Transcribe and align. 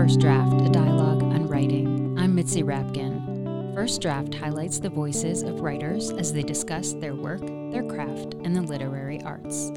First 0.00 0.20
Draft, 0.20 0.62
a 0.62 0.70
dialogue 0.70 1.22
on 1.22 1.46
writing. 1.46 2.18
I'm 2.18 2.34
Mitzi 2.34 2.62
Rapkin. 2.62 3.74
First 3.74 4.00
Draft 4.00 4.32
highlights 4.32 4.78
the 4.78 4.88
voices 4.88 5.42
of 5.42 5.60
writers 5.60 6.10
as 6.12 6.32
they 6.32 6.42
discuss 6.42 6.94
their 6.94 7.14
work, 7.14 7.42
their 7.70 7.82
craft, 7.82 8.32
and 8.42 8.56
the 8.56 8.62
literary 8.62 9.20
arts. 9.24 9.70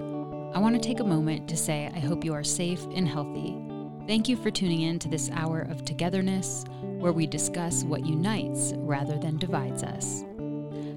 I 0.55 0.59
want 0.59 0.75
to 0.75 0.81
take 0.81 1.01
a 1.01 1.03
moment 1.03 1.49
to 1.49 1.57
say 1.57 1.91
I 1.93 1.99
hope 1.99 2.23
you 2.23 2.33
are 2.33 2.41
safe 2.41 2.85
and 2.95 3.05
healthy. 3.05 3.57
Thank 4.07 4.29
you 4.29 4.37
for 4.37 4.49
tuning 4.49 4.83
in 4.83 4.97
to 4.99 5.09
this 5.09 5.29
hour 5.31 5.67
of 5.69 5.83
togetherness 5.83 6.63
where 6.99 7.11
we 7.11 7.27
discuss 7.27 7.83
what 7.83 8.05
unites 8.05 8.71
rather 8.77 9.17
than 9.17 9.35
divides 9.35 9.83
us. 9.83 10.23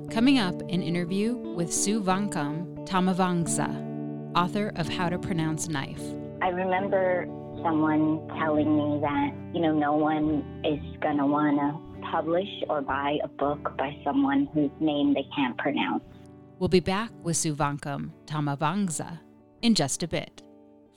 Coming 0.08 0.38
up, 0.38 0.60
an 0.60 0.84
interview 0.84 1.34
with 1.34 1.70
Souvankham 1.70 2.86
Thammavongsa, 2.86 4.36
author 4.36 4.70
of 4.76 4.88
How 4.88 5.08
to 5.08 5.18
Pronounce 5.18 5.68
Knife. 5.68 6.02
I 6.40 6.50
remember 6.50 7.26
someone 7.66 8.28
telling 8.38 8.76
me 8.76 9.00
that, 9.00 9.30
you 9.52 9.60
know, 9.60 9.72
no 9.72 9.94
one 9.94 10.62
is 10.64 10.78
going 11.00 11.16
to 11.16 11.26
want 11.26 11.58
to 11.58 12.10
publish 12.12 12.48
or 12.68 12.80
buy 12.80 13.18
a 13.24 13.28
book 13.28 13.76
by 13.76 13.96
someone 14.04 14.48
whose 14.54 14.70
name 14.78 15.14
they 15.14 15.26
can't 15.34 15.58
pronounce. 15.58 16.04
We'll 16.60 16.68
be 16.68 16.80
back 16.80 17.10
with 17.22 17.36
Souvankham 17.36 18.12
Thammavongsa 18.26 19.18
in 19.62 19.74
just 19.74 20.04
a 20.04 20.08
bit. 20.08 20.42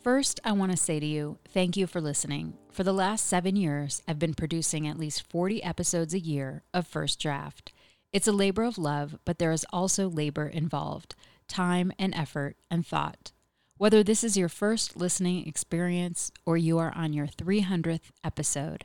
First, 0.03 0.39
I 0.43 0.51
want 0.51 0.71
to 0.71 0.77
say 0.77 0.99
to 0.99 1.05
you, 1.05 1.39
thank 1.49 1.75
you 1.75 1.87
for 1.87 1.99
listening. 1.99 2.53
For 2.71 2.83
the 2.83 2.93
last 2.93 3.25
seven 3.25 3.55
years, 3.55 4.03
I've 4.07 4.19
been 4.19 4.35
producing 4.35 4.87
at 4.87 4.99
least 4.99 5.29
40 5.29 5.63
episodes 5.63 6.13
a 6.13 6.19
year 6.19 6.63
of 6.73 6.87
First 6.87 7.19
Draft. 7.19 7.73
It's 8.13 8.27
a 8.27 8.31
labor 8.31 8.63
of 8.63 8.77
love, 8.77 9.17
but 9.25 9.39
there 9.39 9.51
is 9.51 9.65
also 9.73 10.07
labor 10.07 10.47
involved 10.47 11.15
time 11.47 11.91
and 11.97 12.13
effort 12.13 12.57
and 12.69 12.85
thought. 12.85 13.31
Whether 13.79 14.03
this 14.03 14.25
is 14.25 14.35
your 14.35 14.49
first 14.49 14.97
listening 14.97 15.47
experience 15.47 16.33
or 16.45 16.57
you 16.57 16.77
are 16.79 16.91
on 16.97 17.13
your 17.13 17.27
300th 17.27 18.11
episode, 18.25 18.83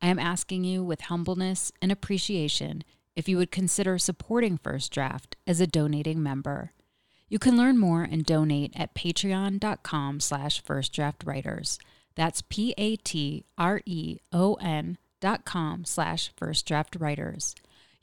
I 0.00 0.06
am 0.06 0.20
asking 0.20 0.62
you 0.62 0.84
with 0.84 1.00
humbleness 1.00 1.72
and 1.82 1.90
appreciation 1.90 2.84
if 3.16 3.28
you 3.28 3.38
would 3.38 3.50
consider 3.50 3.98
supporting 3.98 4.56
First 4.56 4.92
Draft 4.92 5.34
as 5.48 5.60
a 5.60 5.66
donating 5.66 6.22
member. 6.22 6.70
You 7.28 7.40
can 7.40 7.56
learn 7.56 7.76
more 7.76 8.04
and 8.04 8.24
donate 8.24 8.72
at 8.76 8.94
patreon.com 8.94 10.20
slash 10.20 10.62
firstdraftwriters. 10.62 11.78
That's 12.14 12.42
P-A-T-R-E-O-N 12.48 13.48
dot 15.20 15.44
com 15.44 15.84
slash 15.84 16.32
firstdraftwriters. 16.40 17.54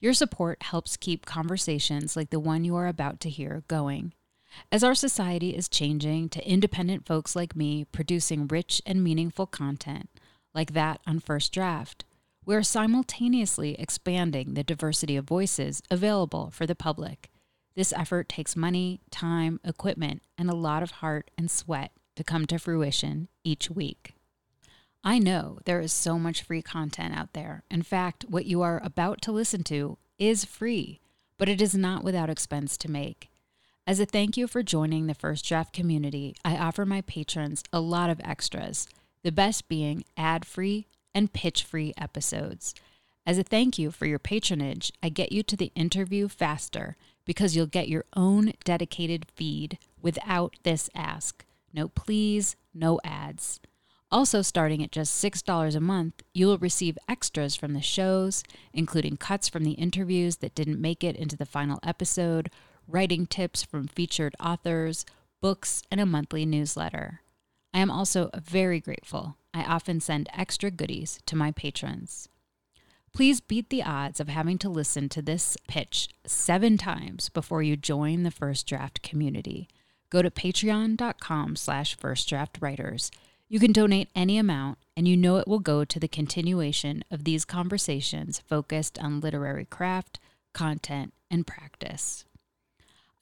Your 0.01 0.13
support 0.13 0.61
helps 0.63 0.97
keep 0.97 1.25
conversations 1.25 2.17
like 2.17 2.31
the 2.31 2.39
one 2.41 2.65
you 2.65 2.75
are 2.75 2.87
about 2.87 3.21
to 3.21 3.29
hear 3.29 3.63
going. 3.69 4.11
As 4.71 4.83
our 4.83 4.95
society 4.95 5.55
is 5.55 5.69
changing 5.69 6.29
to 6.29 6.47
independent 6.47 7.05
folks 7.05 7.35
like 7.35 7.55
me 7.55 7.85
producing 7.85 8.47
rich 8.47 8.81
and 8.85 9.03
meaningful 9.03 9.47
content, 9.47 10.09
like 10.53 10.73
that 10.73 11.01
on 11.07 11.19
First 11.19 11.53
Draft, 11.53 12.05
we 12.45 12.55
are 12.55 12.63
simultaneously 12.63 13.75
expanding 13.79 14.53
the 14.53 14.63
diversity 14.63 15.15
of 15.15 15.25
voices 15.25 15.81
available 15.89 16.51
for 16.51 16.65
the 16.65 16.75
public. 16.75 17.29
This 17.75 17.93
effort 17.93 18.29
takes 18.29 18.55
money, 18.55 19.01
time, 19.09 19.59
equipment, 19.63 20.21
and 20.37 20.49
a 20.49 20.55
lot 20.55 20.83
of 20.83 20.91
heart 20.91 21.31
and 21.37 21.49
sweat 21.49 21.91
to 22.15 22.23
come 22.23 22.45
to 22.47 22.59
fruition 22.59 23.29
each 23.43 23.69
week. 23.71 24.13
I 25.03 25.19
know 25.19 25.59
there 25.65 25.81
is 25.81 25.91
so 25.91 26.19
much 26.19 26.43
free 26.43 26.61
content 26.61 27.15
out 27.15 27.33
there. 27.33 27.63
In 27.69 27.81
fact, 27.81 28.25
what 28.29 28.45
you 28.45 28.61
are 28.61 28.81
about 28.83 29.21
to 29.23 29.31
listen 29.31 29.63
to 29.65 29.97
is 30.17 30.45
free, 30.45 31.01
but 31.37 31.49
it 31.49 31.61
is 31.61 31.75
not 31.75 32.03
without 32.03 32.29
expense 32.29 32.77
to 32.77 32.91
make. 32.91 33.29
As 33.85 33.99
a 33.99 34.05
thank 34.05 34.37
you 34.37 34.47
for 34.47 34.63
joining 34.63 35.07
the 35.07 35.13
First 35.13 35.45
Draft 35.45 35.73
community, 35.73 36.37
I 36.45 36.55
offer 36.55 36.85
my 36.85 37.01
patrons 37.01 37.65
a 37.73 37.81
lot 37.81 38.09
of 38.09 38.21
extras, 38.23 38.87
the 39.23 39.31
best 39.31 39.67
being 39.67 40.05
ad 40.15 40.45
free 40.45 40.87
and 41.13 41.33
pitch 41.33 41.65
free 41.65 41.93
episodes. 41.97 42.73
As 43.25 43.37
a 43.37 43.43
thank 43.43 43.77
you 43.77 43.91
for 43.91 44.05
your 44.05 44.19
patronage, 44.19 44.93
I 45.03 45.09
get 45.09 45.33
you 45.33 45.43
to 45.43 45.57
the 45.57 45.73
interview 45.75 46.29
faster 46.29 46.95
because 47.25 47.57
you'll 47.57 47.65
get 47.65 47.89
your 47.89 48.05
own 48.15 48.53
dedicated 48.63 49.25
feed 49.35 49.77
without 50.01 50.55
this 50.63 50.89
ask. 50.95 51.43
No 51.73 51.89
please, 51.89 52.55
no 52.73 53.01
ads. 53.03 53.59
Also, 54.09 54.41
starting 54.41 54.81
at 54.81 54.93
just 54.93 55.21
$6 55.21 55.75
a 55.75 55.79
month, 55.81 56.23
you 56.33 56.47
will 56.47 56.57
receive 56.57 56.97
extras 57.09 57.57
from 57.57 57.73
the 57.73 57.81
shows, 57.81 58.45
including 58.71 59.17
cuts 59.17 59.49
from 59.49 59.65
the 59.65 59.71
interviews 59.71 60.37
that 60.37 60.55
didn't 60.55 60.79
make 60.79 61.03
it 61.03 61.17
into 61.17 61.35
the 61.35 61.45
final 61.45 61.79
episode, 61.83 62.49
writing 62.87 63.25
tips 63.25 63.63
from 63.63 63.87
featured 63.87 64.35
authors, 64.39 65.05
books, 65.41 65.83
and 65.91 65.99
a 65.99 66.05
monthly 66.05 66.45
newsletter. 66.45 67.21
I 67.73 67.79
am 67.79 67.91
also 67.91 68.29
very 68.35 68.79
grateful. 68.79 69.37
I 69.53 69.63
often 69.63 69.99
send 69.99 70.29
extra 70.33 70.71
goodies 70.71 71.19
to 71.25 71.35
my 71.35 71.51
patrons. 71.51 72.29
Please 73.13 73.41
beat 73.41 73.69
the 73.69 73.83
odds 73.83 74.19
of 74.19 74.27
having 74.27 74.57
to 74.59 74.69
listen 74.69 75.07
to 75.09 75.21
this 75.21 75.55
pitch 75.67 76.09
seven 76.25 76.77
times 76.77 77.29
before 77.29 77.61
you 77.61 77.75
join 77.75 78.23
the 78.23 78.31
First 78.31 78.65
Draft 78.65 79.03
community. 79.03 79.67
Go 80.09 80.23
to 80.23 80.31
patreon.com 80.31 81.55
slash 81.55 81.97
firstdraftwriters. 81.97 83.11
You 83.47 83.59
can 83.59 83.71
donate 83.71 84.09
any 84.15 84.39
amount, 84.39 84.79
and 84.97 85.07
you 85.07 85.15
know 85.15 85.37
it 85.37 85.47
will 85.47 85.59
go 85.59 85.85
to 85.85 85.99
the 85.99 86.07
continuation 86.07 87.03
of 87.11 87.23
these 87.23 87.45
conversations 87.45 88.39
focused 88.39 88.97
on 88.97 89.19
literary 89.19 89.65
craft, 89.65 90.19
content, 90.53 91.13
and 91.29 91.45
practice. 91.45 92.25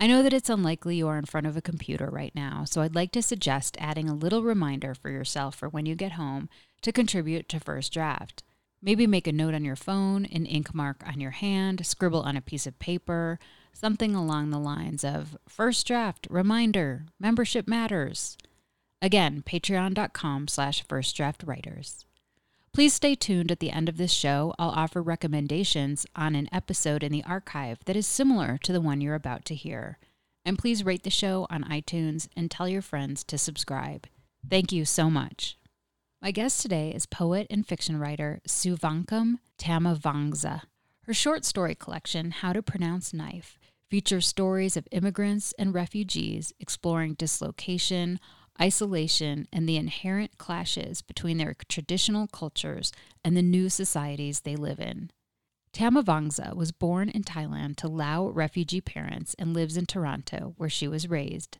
I 0.01 0.07
know 0.07 0.23
that 0.23 0.33
it's 0.33 0.49
unlikely 0.49 0.95
you 0.95 1.07
are 1.09 1.19
in 1.19 1.25
front 1.25 1.45
of 1.45 1.55
a 1.55 1.61
computer 1.61 2.09
right 2.09 2.33
now, 2.33 2.63
so 2.65 2.81
I'd 2.81 2.95
like 2.95 3.11
to 3.11 3.21
suggest 3.21 3.77
adding 3.79 4.09
a 4.09 4.15
little 4.15 4.41
reminder 4.41 4.95
for 4.95 5.11
yourself 5.11 5.53
for 5.53 5.69
when 5.69 5.85
you 5.85 5.93
get 5.93 6.13
home 6.13 6.49
to 6.81 6.91
contribute 6.91 7.47
to 7.49 7.59
First 7.59 7.93
Draft. 7.93 8.41
Maybe 8.81 9.05
make 9.05 9.27
a 9.27 9.31
note 9.31 9.53
on 9.53 9.63
your 9.63 9.75
phone, 9.75 10.25
an 10.25 10.47
ink 10.47 10.73
mark 10.73 11.03
on 11.05 11.21
your 11.21 11.29
hand, 11.29 11.85
scribble 11.85 12.23
on 12.23 12.35
a 12.35 12.41
piece 12.41 12.65
of 12.65 12.79
paper, 12.79 13.37
something 13.73 14.15
along 14.15 14.49
the 14.49 14.57
lines 14.57 15.03
of 15.03 15.37
First 15.47 15.85
Draft, 15.85 16.25
reminder, 16.31 17.05
membership 17.19 17.67
matters. 17.67 18.39
Again, 19.03 19.43
patreon.com 19.45 20.47
slash 20.47 20.83
firstdraftwriters. 20.83 22.05
Please 22.73 22.93
stay 22.93 23.15
tuned 23.15 23.51
at 23.51 23.59
the 23.59 23.69
end 23.69 23.89
of 23.89 23.97
this 23.97 24.13
show. 24.13 24.53
I'll 24.57 24.69
offer 24.69 25.01
recommendations 25.01 26.05
on 26.15 26.35
an 26.35 26.47
episode 26.53 27.03
in 27.03 27.11
the 27.11 27.23
archive 27.25 27.83
that 27.83 27.97
is 27.97 28.07
similar 28.07 28.57
to 28.63 28.71
the 28.71 28.79
one 28.79 29.01
you're 29.01 29.13
about 29.13 29.43
to 29.45 29.55
hear. 29.55 29.97
And 30.45 30.57
please 30.57 30.85
rate 30.85 31.03
the 31.03 31.09
show 31.09 31.47
on 31.49 31.65
iTunes 31.65 32.29
and 32.33 32.49
tell 32.49 32.69
your 32.69 32.81
friends 32.81 33.25
to 33.25 33.37
subscribe. 33.37 34.07
Thank 34.49 34.71
you 34.71 34.85
so 34.85 35.09
much. 35.09 35.57
My 36.21 36.31
guest 36.31 36.61
today 36.61 36.91
is 36.91 37.05
poet 37.05 37.45
and 37.49 37.67
fiction 37.67 37.99
writer 37.99 38.39
Souvankham 38.47 39.39
Thammavongsa. 39.59 40.61
Her 41.03 41.13
short 41.13 41.43
story 41.43 41.75
collection, 41.75 42.31
How 42.31 42.53
to 42.53 42.63
Pronounce 42.63 43.13
Knife, 43.13 43.59
features 43.89 44.25
stories 44.25 44.77
of 44.77 44.87
immigrants 44.91 45.53
and 45.59 45.73
refugees 45.73 46.53
exploring 46.61 47.15
dislocation, 47.15 48.17
isolation, 48.59 49.47
and 49.51 49.67
the 49.67 49.77
inherent 49.77 50.37
clashes 50.37 51.01
between 51.01 51.37
their 51.37 51.55
traditional 51.67 52.27
cultures 52.27 52.91
and 53.23 53.35
the 53.35 53.41
new 53.41 53.69
societies 53.69 54.41
they 54.41 54.55
live 54.55 54.79
in. 54.79 55.11
Thammavongsa 55.73 56.55
was 56.55 56.71
born 56.71 57.09
in 57.09 57.23
Thailand 57.23 57.77
to 57.77 57.87
Lao 57.87 58.27
refugee 58.29 58.81
parents 58.81 59.35
and 59.39 59.53
lives 59.53 59.77
in 59.77 59.85
Toronto, 59.85 60.53
where 60.57 60.69
she 60.69 60.87
was 60.87 61.09
raised. 61.09 61.57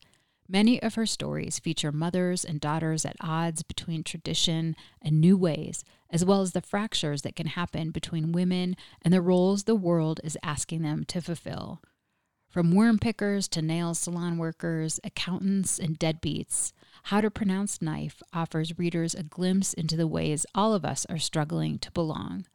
Many 0.50 0.82
of 0.84 0.96
her 0.96 1.06
stories 1.06 1.60
feature 1.60 1.94
mothers 1.94 2.44
and 2.44 2.60
daughters 2.60 3.06
at 3.06 3.16
odds 3.22 3.64
between 3.64 4.04
tradition 4.04 4.76
and 5.02 5.22
new 5.22 5.38
ways, 5.38 5.86
as 6.10 6.26
well 6.26 6.42
as 6.42 6.52
the 6.52 6.62
fractures 6.62 7.22
that 7.22 7.38
can 7.38 7.48
happen 7.48 7.92
between 7.92 8.34
women 8.34 8.76
and 9.02 9.14
the 9.14 9.22
roles 9.22 9.64
the 9.64 9.76
world 9.76 10.20
is 10.26 10.38
asking 10.44 10.82
them 10.82 11.06
to 11.06 11.22
fulfill. 11.22 11.82
From 12.50 12.76
worm 12.76 13.00
pickers 13.00 13.48
to 13.48 13.62
nail 13.62 13.94
salon 13.94 14.38
workers, 14.38 15.00
accountants, 15.06 15.80
and 15.80 15.98
deadbeats, 15.98 16.74
How 17.04 17.20
to 17.20 17.32
Pronounce 17.32 17.82
Knife 17.82 18.22
offers 18.32 18.78
readers 18.78 19.14
a 19.14 19.24
glimpse 19.24 19.74
into 19.74 19.98
the 19.98 20.08
ways 20.08 20.46
all 20.56 20.74
of 20.74 20.86
us 20.86 21.06
are 21.10 21.18
struggling 21.18 21.78
to 21.80 21.92
belong. 21.92 22.46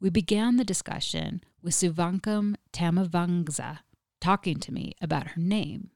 We 0.00 0.10
began 0.10 0.56
the 0.56 0.64
discussion 0.64 1.42
with 1.62 1.74
Souvankham 1.74 2.54
Thammavongsa 2.72 3.80
talking 4.20 4.58
to 4.60 4.72
me 4.72 4.92
about 5.02 5.28
her 5.28 5.40
name. 5.40 5.90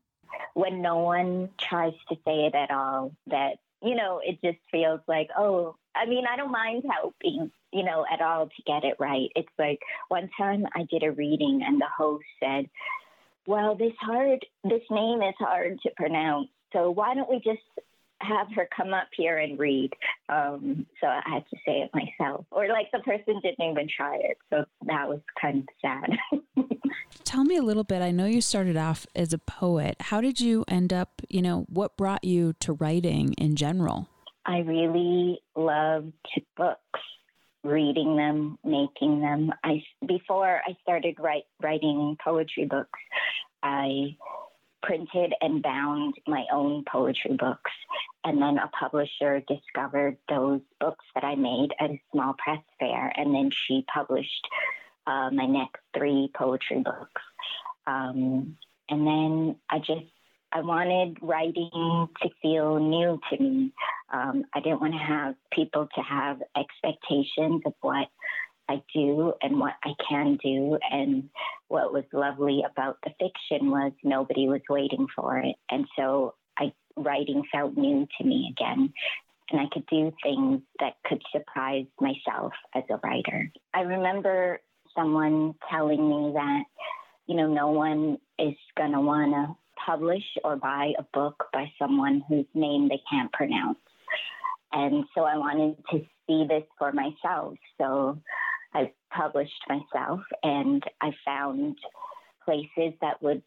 When 0.55 0.83
no 0.83 0.99
one 0.99 1.51
tries 1.59 1.95
to 2.09 2.17
say 2.25 2.47
it 2.47 2.55
at 2.55 2.71
all, 2.71 3.13
that, 3.29 3.59
you 3.83 3.95
know, 3.95 4.21
it 4.23 4.39
just 4.43 4.59
feels 4.71 5.01
like, 5.07 5.31
oh, 5.39 5.77
I 5.95 6.07
mean, 6.07 6.25
I 6.31 6.37
don't 6.37 6.53
mind 6.53 6.85
helping, 6.91 7.51
you 7.73 7.85
know, 7.85 8.05
at 8.13 8.21
all 8.21 8.47
to 8.47 8.63
get 8.67 8.85
it 8.85 8.97
right. 8.99 9.31
It's 9.35 9.49
like 9.59 9.81
one 10.09 10.29
time 10.37 10.67
I 10.75 10.85
did 10.91 11.05
a 11.05 11.13
reading 11.13 11.63
and 11.67 11.81
the 11.81 11.87
host 11.97 12.25
said, 12.43 12.69
well, 13.47 13.77
this 13.77 13.95
hard, 14.01 14.45
this 14.65 14.83
name 14.91 15.23
is 15.23 15.35
hard 15.39 15.79
to 15.83 15.91
pronounce. 15.97 16.49
So 16.73 16.91
why 16.91 17.15
don't 17.15 17.31
we 17.31 17.37
just 17.37 17.63
have 18.21 18.49
her 18.55 18.69
come 18.75 18.93
up 18.93 19.09
here 19.17 19.39
and 19.39 19.59
read? 19.59 19.91
Um, 20.29 20.87
so 21.01 21.07
I 21.07 21.23
had 21.25 21.45
to 21.51 21.57
say 21.67 21.83
it 21.83 21.91
myself, 21.95 22.47
or 22.51 22.69
like 22.69 22.91
the 22.93 23.01
person 23.01 23.41
didn't 23.43 23.71
even 23.71 23.89
try 23.95 24.17
it. 24.17 24.39
So 24.51 24.65
that 24.87 25.09
was 25.09 25.21
kind 25.41 25.59
of 25.59 25.69
sad. 25.81 26.65
Tell 27.25 27.45
me 27.45 27.57
a 27.57 27.63
little 27.63 27.85
bit. 27.85 28.03
I 28.03 28.11
know 28.11 28.27
you 28.27 28.41
started 28.41 28.77
off 28.77 29.07
as 29.15 29.33
a 29.33 29.39
poet. 29.39 29.97
How 30.01 30.21
did 30.21 30.41
you 30.41 30.65
end 30.69 30.93
up, 30.93 31.23
you 31.29 31.43
know, 31.43 31.67
what 31.69 31.97
brought 31.97 32.25
you 32.25 32.55
to 32.61 32.73
writing 32.75 33.35
in 33.35 33.57
general? 33.57 34.09
I 34.47 34.59
really 34.59 35.39
loved 35.55 36.13
books, 36.57 37.01
reading 37.63 38.17
them, 38.17 38.59
making 38.65 39.21
them. 39.21 39.53
I 39.63 39.83
before 40.07 40.61
I 40.67 40.77
started 40.83 41.17
write, 41.19 41.45
writing 41.63 42.17
poetry 42.23 42.65
books, 42.65 42.99
I 43.63 44.17
printed 44.83 45.35
and 45.41 45.63
bound 45.63 46.15
my 46.27 46.45
own 46.53 46.85
poetry 46.91 47.37
books. 47.37 47.71
And 48.25 48.41
then 48.41 48.59
a 48.59 48.69
publisher 48.69 49.43
discovered 49.49 50.17
those 50.29 50.61
books 50.79 51.05
that 51.15 51.25
I 51.25 51.35
made 51.35 51.71
at 51.79 51.91
a 51.91 52.01
small 52.13 52.35
press 52.35 52.63
fair, 52.79 53.13
and 53.17 53.35
then 53.35 53.51
she 53.51 53.85
published 53.93 54.47
uh, 55.07 55.31
my 55.31 55.47
next 55.47 55.81
three 55.97 56.31
poetry 56.35 56.83
books. 56.83 57.23
Um, 57.87 58.57
and 58.89 59.07
then 59.07 59.57
I 59.69 59.79
just 59.79 60.07
I 60.53 60.61
wanted 60.63 61.19
writing 61.23 62.09
to 62.23 62.29
feel 62.43 62.79
new 62.81 63.21
to 63.31 63.43
me. 63.43 63.73
Um, 64.13 64.45
I 64.53 64.61
didn't 64.61 64.81
want 64.81 64.95
to 64.95 64.99
have 64.99 65.37
people 65.53 65.89
to 65.95 66.01
have 66.03 66.43
expectations 66.57 67.63
of 67.65 67.75
what 67.81 68.09
I 68.71 68.83
do 68.95 69.33
and 69.43 69.59
what 69.59 69.75
I 69.85 69.91
can 70.09 70.39
do. 70.43 70.79
And 70.91 71.29
what 71.69 71.93
was 71.93 72.05
lovely 72.13 72.63
about 72.71 72.99
the 73.03 73.11
fiction 73.19 73.71
was 73.71 73.93
nobody 74.05 74.49
was 74.49 74.61
waiting 74.71 75.07
for 75.15 75.39
it. 75.39 75.57
And 75.71 75.87
so 75.97 76.35
I 76.57 76.73
writing 76.97 77.43
felt 77.51 77.77
new 77.77 78.07
to 78.19 78.25
me 78.25 78.53
again. 78.53 78.93
And 79.51 79.61
I 79.61 79.65
could 79.73 79.87
do 79.87 80.13
things 80.23 80.63
that 80.79 80.95
could 81.05 81.23
surprise 81.33 81.87
myself 82.01 82.53
as 82.75 82.85
a 82.89 83.01
writer. 83.03 83.51
I 83.75 83.81
remember 83.81 84.61
someone 84.95 85.55
telling 85.69 86.09
me 86.09 86.33
that, 86.35 86.63
you 87.27 87.35
know, 87.35 87.49
no 87.49 87.69
one 87.69 88.19
is 88.39 88.55
going 88.77 88.93
to 88.93 89.01
want 89.01 89.33
to 89.33 89.57
publish 89.85 90.23
or 90.45 90.55
buy 90.55 90.93
a 90.99 91.03
book 91.13 91.47
by 91.53 91.73
someone 91.81 92.23
whose 92.29 92.47
name 92.55 92.89
they 92.89 93.01
can't 93.11 93.33
pronounce. 93.33 93.79
And 94.73 95.05
so 95.17 95.23
I 95.23 95.37
wanted 95.37 95.77
to 95.91 95.99
see 96.29 96.47
this 96.49 96.63
for 96.79 96.93
myself. 96.93 97.55
So 97.77 98.21
I 98.75 98.93
published 99.13 99.63
myself 99.69 100.21
and 100.43 100.83
I 101.01 101.11
found 101.25 101.77
places 102.45 102.95
that 103.01 103.23
would, 103.23 103.43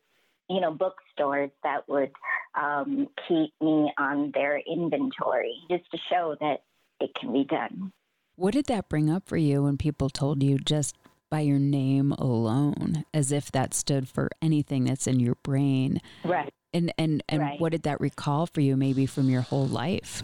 you 0.50 0.62
know, 0.62 0.72
bookstores 0.72 1.52
that 1.64 1.88
would 1.88 2.12
um, 2.56 3.08
keep 3.28 3.54
me 3.62 3.92
on 3.98 4.32
their 4.34 4.60
inventory 4.60 5.56
just 5.70 5.90
to 5.92 5.98
show 6.12 6.36
that 6.40 6.64
it 7.00 7.12
can 7.20 7.34
be 7.34 7.44
done. 7.46 7.92
What 8.36 8.54
did 8.54 8.66
that 8.66 8.90
bring 8.90 9.10
up 9.10 9.28
for 9.28 9.38
you 9.38 9.64
when 9.64 9.78
people 9.78 10.10
told 10.10 10.42
you 10.42 10.58
just 10.58 10.96
by 11.30 11.42
your 11.42 11.60
name 11.60 12.12
alone, 12.14 13.06
as 13.14 13.32
if 13.32 13.52
that 13.52 13.74
stood 13.74 14.08
for 14.08 14.30
anything 14.42 14.86
that's 14.86 15.08
in 15.08 15.20
your 15.20 15.36
brain? 15.44 16.00
Right. 16.24 16.54
And 16.74 16.92
and 16.98 17.24
and 17.30 17.42
right. 17.42 17.60
what 17.60 17.72
did 17.72 17.84
that 17.84 18.02
recall 18.02 18.48
for 18.48 18.62
you, 18.62 18.76
maybe 18.76 19.06
from 19.06 19.30
your 19.30 19.42
whole 19.42 19.68
life? 19.68 20.24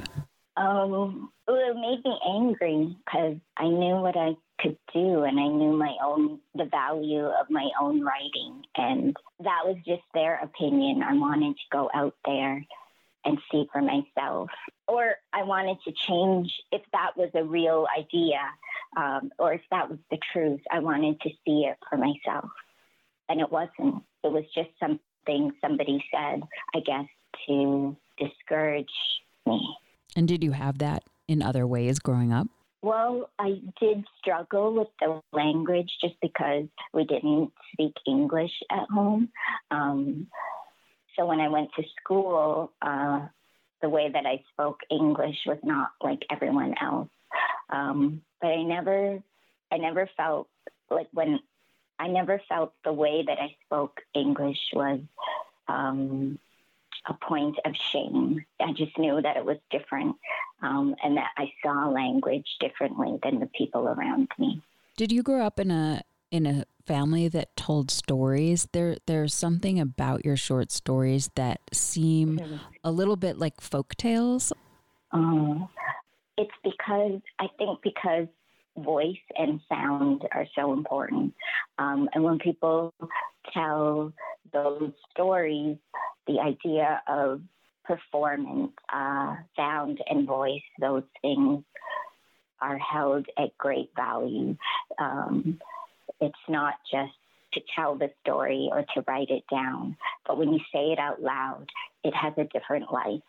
Um, 0.57 1.31
it 1.47 1.75
made 1.75 2.03
me 2.03 2.19
angry 2.27 2.97
because 3.05 3.37
I 3.57 3.67
knew 3.67 4.01
what 4.01 4.17
I 4.17 4.31
could 4.59 4.77
do 4.93 5.23
and 5.23 5.39
I 5.39 5.47
knew 5.47 5.73
my 5.73 5.95
own, 6.03 6.39
the 6.55 6.65
value 6.65 7.25
of 7.25 7.49
my 7.49 7.69
own 7.79 8.01
writing. 8.01 8.63
And 8.75 9.15
that 9.39 9.61
was 9.65 9.77
just 9.85 10.03
their 10.13 10.39
opinion. 10.43 11.03
I 11.03 11.13
wanted 11.13 11.55
to 11.55 11.63
go 11.71 11.89
out 11.93 12.15
there 12.25 12.65
and 13.25 13.37
see 13.51 13.65
for 13.71 13.81
myself. 13.81 14.49
Or 14.87 15.15
I 15.33 15.43
wanted 15.43 15.77
to 15.85 15.93
change 16.07 16.51
if 16.71 16.81
that 16.93 17.11
was 17.15 17.29
a 17.35 17.43
real 17.43 17.85
idea 17.97 18.39
um, 18.97 19.31
or 19.37 19.53
if 19.53 19.61
that 19.71 19.89
was 19.89 19.99
the 20.09 20.17
truth. 20.33 20.61
I 20.71 20.79
wanted 20.79 21.19
to 21.21 21.29
see 21.45 21.65
it 21.69 21.77
for 21.89 21.97
myself. 21.97 22.49
And 23.27 23.39
it 23.39 23.51
wasn't. 23.51 24.03
It 24.23 24.31
was 24.31 24.45
just 24.55 24.69
something 24.79 25.51
somebody 25.61 26.03
said, 26.11 26.41
I 26.75 26.79
guess, 26.79 27.05
to 27.47 27.95
discourage 28.17 28.87
me. 29.45 29.75
And 30.15 30.27
did 30.27 30.43
you 30.43 30.51
have 30.51 30.79
that 30.79 31.03
in 31.27 31.41
other 31.41 31.67
ways 31.67 31.99
growing 31.99 32.33
up? 32.33 32.47
Well, 32.81 33.29
I 33.37 33.59
did 33.79 34.05
struggle 34.19 34.73
with 34.73 34.87
the 35.01 35.21
language 35.33 35.91
just 36.01 36.15
because 36.21 36.65
we 36.93 37.03
didn't 37.03 37.51
speak 37.73 37.93
English 38.07 38.53
at 38.71 38.87
home. 38.89 39.29
Um, 39.69 40.27
so 41.15 41.25
when 41.25 41.41
I 41.41 41.49
went 41.49 41.69
to 41.75 41.83
school, 42.01 42.71
uh, 42.81 43.27
the 43.81 43.89
way 43.89 44.09
that 44.11 44.25
I 44.25 44.43
spoke 44.53 44.79
English 44.89 45.37
was 45.45 45.57
not 45.63 45.89
like 46.01 46.19
everyone 46.31 46.73
else. 46.81 47.09
Um, 47.69 48.21
but 48.41 48.47
I 48.47 48.63
never, 48.63 49.19
I 49.71 49.77
never 49.77 50.09
felt 50.15 50.47
like 50.89 51.07
when 51.11 51.39
I 51.99 52.07
never 52.07 52.41
felt 52.47 52.73
the 52.85 52.93
way 52.93 53.23
that 53.27 53.37
I 53.39 53.55
spoke 53.65 53.99
English 54.15 54.57
was 54.73 55.01
um, 55.67 56.39
a 57.07 57.13
point 57.13 57.57
of 57.65 57.73
shame. 57.91 58.43
I 58.59 58.73
just 58.73 58.97
knew 58.97 59.21
that 59.21 59.37
it 59.37 59.45
was 59.45 59.57
different 59.71 60.15
um, 60.61 60.95
and 61.03 61.17
that 61.17 61.29
I 61.37 61.51
saw 61.63 61.89
language 61.89 62.47
differently 62.59 63.17
than 63.23 63.39
the 63.39 63.47
people 63.47 63.87
around 63.87 64.29
me. 64.37 64.61
Did 64.97 65.11
you 65.11 65.23
grow 65.23 65.45
up 65.45 65.59
in 65.59 65.71
a 65.71 66.01
in 66.31 66.45
a 66.45 66.65
family 66.85 67.27
that 67.29 67.55
told 67.55 67.89
stories? 67.89 68.67
There 68.73 68.97
there's 69.05 69.33
something 69.33 69.79
about 69.79 70.25
your 70.25 70.35
short 70.35 70.71
stories 70.71 71.29
that 71.35 71.61
seem 71.71 72.59
a 72.83 72.91
little 72.91 73.15
bit 73.15 73.37
like 73.37 73.61
folk 73.61 73.95
tales. 73.95 74.51
Um, 75.11 75.69
it's 76.37 76.51
because 76.63 77.21
I 77.39 77.47
think 77.57 77.79
because 77.81 78.27
voice 78.77 79.17
and 79.37 79.59
sound 79.67 80.23
are 80.31 80.45
so 80.55 80.73
important. 80.73 81.33
Um, 81.77 82.09
and 82.13 82.23
when 82.23 82.39
people 82.39 82.93
tell 83.53 84.13
those 84.53 84.91
stories, 85.11 85.77
the 86.27 86.39
idea 86.39 87.01
of 87.07 87.41
performance, 87.83 88.71
uh, 88.93 89.35
sound, 89.55 89.99
and 90.07 90.27
voice, 90.27 90.61
those 90.79 91.03
things 91.21 91.63
are 92.61 92.77
held 92.77 93.25
at 93.37 93.57
great 93.57 93.89
value. 93.95 94.55
Um, 94.99 95.59
it's 96.21 96.35
not 96.47 96.75
just 96.91 97.13
to 97.53 97.61
tell 97.75 97.95
the 97.95 98.11
story 98.21 98.69
or 98.71 98.85
to 98.93 99.03
write 99.07 99.29
it 99.29 99.43
down, 99.49 99.97
but 100.27 100.37
when 100.37 100.53
you 100.53 100.59
say 100.71 100.91
it 100.91 100.99
out 100.99 101.21
loud, 101.21 101.65
it 102.03 102.13
has 102.13 102.33
a 102.37 102.43
different 102.45 102.91
life. 102.91 103.21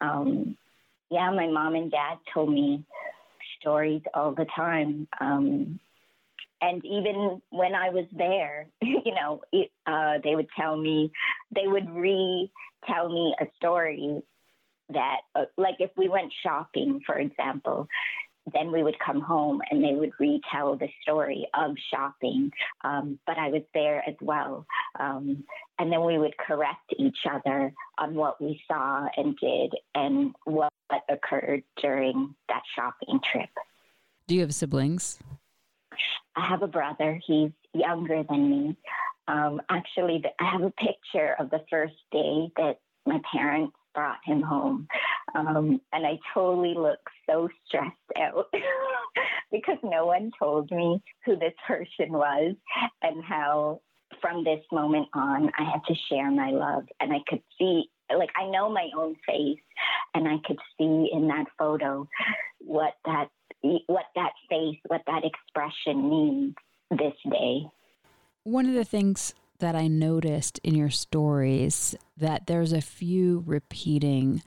Um, 0.00 0.56
yeah, 1.10 1.30
my 1.30 1.48
mom 1.48 1.74
and 1.74 1.90
dad 1.90 2.18
told 2.32 2.52
me 2.52 2.84
stories 3.60 4.02
all 4.14 4.32
the 4.32 4.46
time. 4.54 5.08
Um, 5.20 5.80
and 6.60 6.84
even 6.84 7.40
when 7.50 7.74
I 7.74 7.90
was 7.90 8.06
there, 8.16 8.68
you 8.82 9.14
know, 9.14 9.42
it, 9.52 9.70
uh, 9.86 10.14
they 10.22 10.34
would 10.34 10.48
tell 10.56 10.76
me, 10.76 11.12
they 11.54 11.66
would 11.66 11.90
retell 11.90 13.08
me 13.08 13.34
a 13.40 13.46
story 13.56 14.22
that, 14.90 15.18
uh, 15.34 15.44
like, 15.56 15.76
if 15.80 15.90
we 15.96 16.08
went 16.08 16.32
shopping, 16.42 17.00
for 17.04 17.18
example, 17.18 17.88
then 18.52 18.70
we 18.70 18.82
would 18.82 18.98
come 19.04 19.20
home 19.20 19.60
and 19.70 19.82
they 19.82 19.94
would 19.94 20.12
retell 20.20 20.76
the 20.76 20.88
story 21.02 21.48
of 21.54 21.74
shopping. 21.92 22.50
Um, 22.84 23.18
but 23.26 23.38
I 23.38 23.48
was 23.48 23.62
there 23.74 24.08
as 24.08 24.14
well. 24.20 24.66
Um, 25.00 25.44
and 25.78 25.90
then 25.90 26.04
we 26.04 26.16
would 26.18 26.36
correct 26.38 26.94
each 26.96 27.18
other 27.30 27.72
on 27.98 28.14
what 28.14 28.40
we 28.40 28.60
saw 28.68 29.08
and 29.16 29.36
did 29.38 29.74
and 29.94 30.34
what 30.44 30.72
occurred 31.08 31.64
during 31.82 32.34
that 32.48 32.62
shopping 32.74 33.20
trip. 33.32 33.50
Do 34.28 34.34
you 34.34 34.40
have 34.42 34.54
siblings? 34.54 35.18
I 36.36 36.46
have 36.46 36.62
a 36.62 36.68
brother. 36.68 37.20
He's 37.26 37.50
younger 37.72 38.22
than 38.28 38.50
me. 38.50 38.76
Um, 39.28 39.60
actually, 39.70 40.22
I 40.38 40.50
have 40.50 40.62
a 40.62 40.70
picture 40.72 41.34
of 41.38 41.50
the 41.50 41.64
first 41.70 41.94
day 42.12 42.50
that 42.56 42.78
my 43.06 43.20
parents 43.32 43.74
brought 43.94 44.18
him 44.24 44.42
home. 44.42 44.86
Um, 45.34 45.80
and 45.92 46.06
I 46.06 46.18
totally 46.34 46.74
look 46.76 47.00
so 47.28 47.48
stressed 47.66 47.94
out 48.20 48.46
because 49.50 49.78
no 49.82 50.06
one 50.06 50.30
told 50.38 50.70
me 50.70 51.02
who 51.24 51.36
this 51.36 51.54
person 51.66 52.12
was 52.12 52.54
and 53.02 53.24
how 53.24 53.80
from 54.20 54.44
this 54.44 54.60
moment 54.70 55.08
on 55.14 55.50
I 55.58 55.64
had 55.64 55.80
to 55.88 55.94
share 56.08 56.30
my 56.30 56.50
love. 56.50 56.84
And 57.00 57.12
I 57.12 57.18
could 57.26 57.42
see, 57.58 57.84
like, 58.14 58.30
I 58.36 58.48
know 58.48 58.68
my 58.70 58.88
own 58.96 59.16
face 59.26 59.58
and 60.14 60.28
I 60.28 60.36
could 60.46 60.58
see 60.78 61.10
in 61.12 61.26
that 61.28 61.46
photo 61.58 62.06
what 62.60 62.94
that 63.04 63.28
what 63.86 64.06
that 64.14 64.32
face, 64.48 64.78
what 64.86 65.02
that 65.06 65.22
expression 65.24 66.08
means 66.08 66.54
this 66.90 67.14
day. 67.30 67.66
One 68.44 68.66
of 68.66 68.74
the 68.74 68.84
things 68.84 69.34
that 69.58 69.74
I 69.74 69.88
noticed 69.88 70.60
in 70.62 70.74
your 70.74 70.90
stories 70.90 71.94
that 72.16 72.46
there's 72.46 72.72
a 72.72 72.80
few 72.80 73.42
repeating 73.46 74.42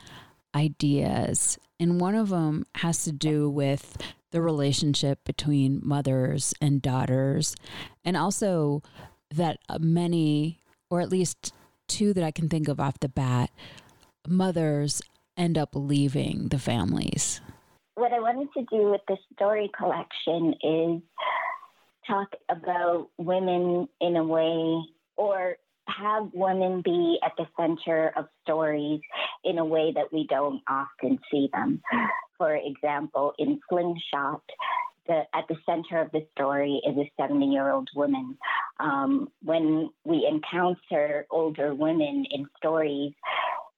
ideas 0.56 1.58
and 1.80 2.02
one 2.02 2.16
of 2.16 2.30
them 2.30 2.66
has 2.76 3.04
to 3.06 3.12
do 3.12 3.50
with 3.50 3.98
the 4.32 4.42
relationship 4.42 5.24
between 5.24 5.82
mothers 5.84 6.54
and 6.62 6.82
daughters 6.82 7.56
and 8.04 8.18
also 8.18 8.84
that 9.34 9.60
uh, 9.70 9.78
many 9.80 10.60
or 10.90 11.02
at 11.02 11.10
least 11.10 11.54
two 11.88 12.14
that 12.14 12.24
I 12.24 12.32
can 12.32 12.50
think 12.50 12.68
of 12.68 12.80
off 12.80 13.00
the 13.00 13.10
bat 13.10 13.52
mothers 14.28 15.02
end 15.38 15.58
up 15.58 15.70
leaving 15.74 16.50
the 16.50 16.60
families 16.60 17.42
what 18.00 18.13
I 18.13 18.20
wanted 18.20 18.48
to 18.53 18.62
do 18.72 18.91
with 18.91 19.01
the 19.10 19.18
story 19.34 19.70
collection 19.77 20.53
is 20.63 21.01
talk 22.08 22.29
about 22.50 23.10
women 23.18 23.89
in 24.00 24.15
a 24.15 24.24
way 24.24 24.82
or 25.18 25.58
have 25.88 26.29
women 26.34 26.82
be 26.82 27.20
at 27.24 27.34
the 27.38 27.46
center 27.60 28.13
of 28.15 28.25
stories 28.44 29.01
in 29.44 29.58
a 29.58 29.65
way 29.65 29.91
that 29.94 30.13
we 30.13 30.25
don't 30.27 30.62
often 30.70 31.20
see 31.29 31.50
them. 31.51 31.82
for 32.38 32.56
example, 32.56 33.34
in 33.38 33.60
Slingshot, 33.68 34.44
the, 35.08 35.24
at 35.34 35.46
the 35.50 35.58
center 35.65 36.00
of 36.00 36.10
the 36.12 36.25
story 36.32 36.82
is 36.88 36.96
a 36.98 37.12
70 37.22 37.48
year 37.48 37.70
old 37.70 37.89
woman. 37.96 38.38
Um, 38.79 39.27
when 39.44 39.89
we 40.06 40.25
encounter 40.25 41.27
older 41.32 41.75
women 41.75 42.25
in 42.32 42.48
stories, 42.58 43.12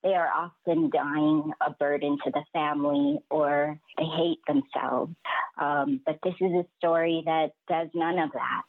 they 0.04 0.16
are 0.16 0.30
often 0.30 0.90
dying 0.90 1.52
a 1.66 1.72
burden 1.72 2.18
to 2.24 2.32
the 2.32 2.44
family 2.54 3.20
or 3.30 3.80
they 3.98 4.06
hate 4.06 4.40
themselves. 4.48 5.14
Um, 5.60 6.02
but 6.06 6.18
this 6.24 6.34
is 6.42 6.52
a 6.52 6.66
story 6.78 7.22
that 7.26 7.52
does 7.68 7.90
none 7.94 8.18
of 8.18 8.32
that. 8.34 8.64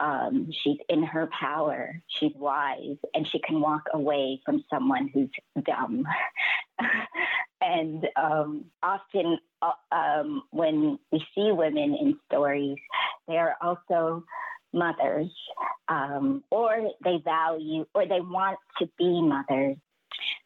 Um, 0.00 0.48
she's 0.50 0.78
in 0.88 1.02
her 1.02 1.28
power, 1.38 2.00
she's 2.08 2.32
wise, 2.34 2.96
and 3.14 3.28
she 3.28 3.40
can 3.40 3.60
walk 3.60 3.82
away 3.92 4.40
from 4.46 4.64
someone 4.70 5.10
who's 5.12 5.28
dumb. 5.62 6.04
and 7.60 8.08
um, 8.16 8.64
often, 8.82 9.38
uh, 9.60 9.72
um, 9.92 10.42
when 10.50 10.98
we 11.12 11.18
see 11.34 11.52
women 11.52 11.94
in 12.00 12.18
stories, 12.32 12.78
they 13.28 13.36
are 13.36 13.56
also 13.60 14.24
mothers, 14.72 15.30
um, 15.88 16.42
or 16.50 16.90
they 17.04 17.18
value 17.22 17.84
or 17.94 18.06
they 18.06 18.20
want 18.20 18.58
to 18.78 18.88
be 18.96 19.20
mothers 19.20 19.76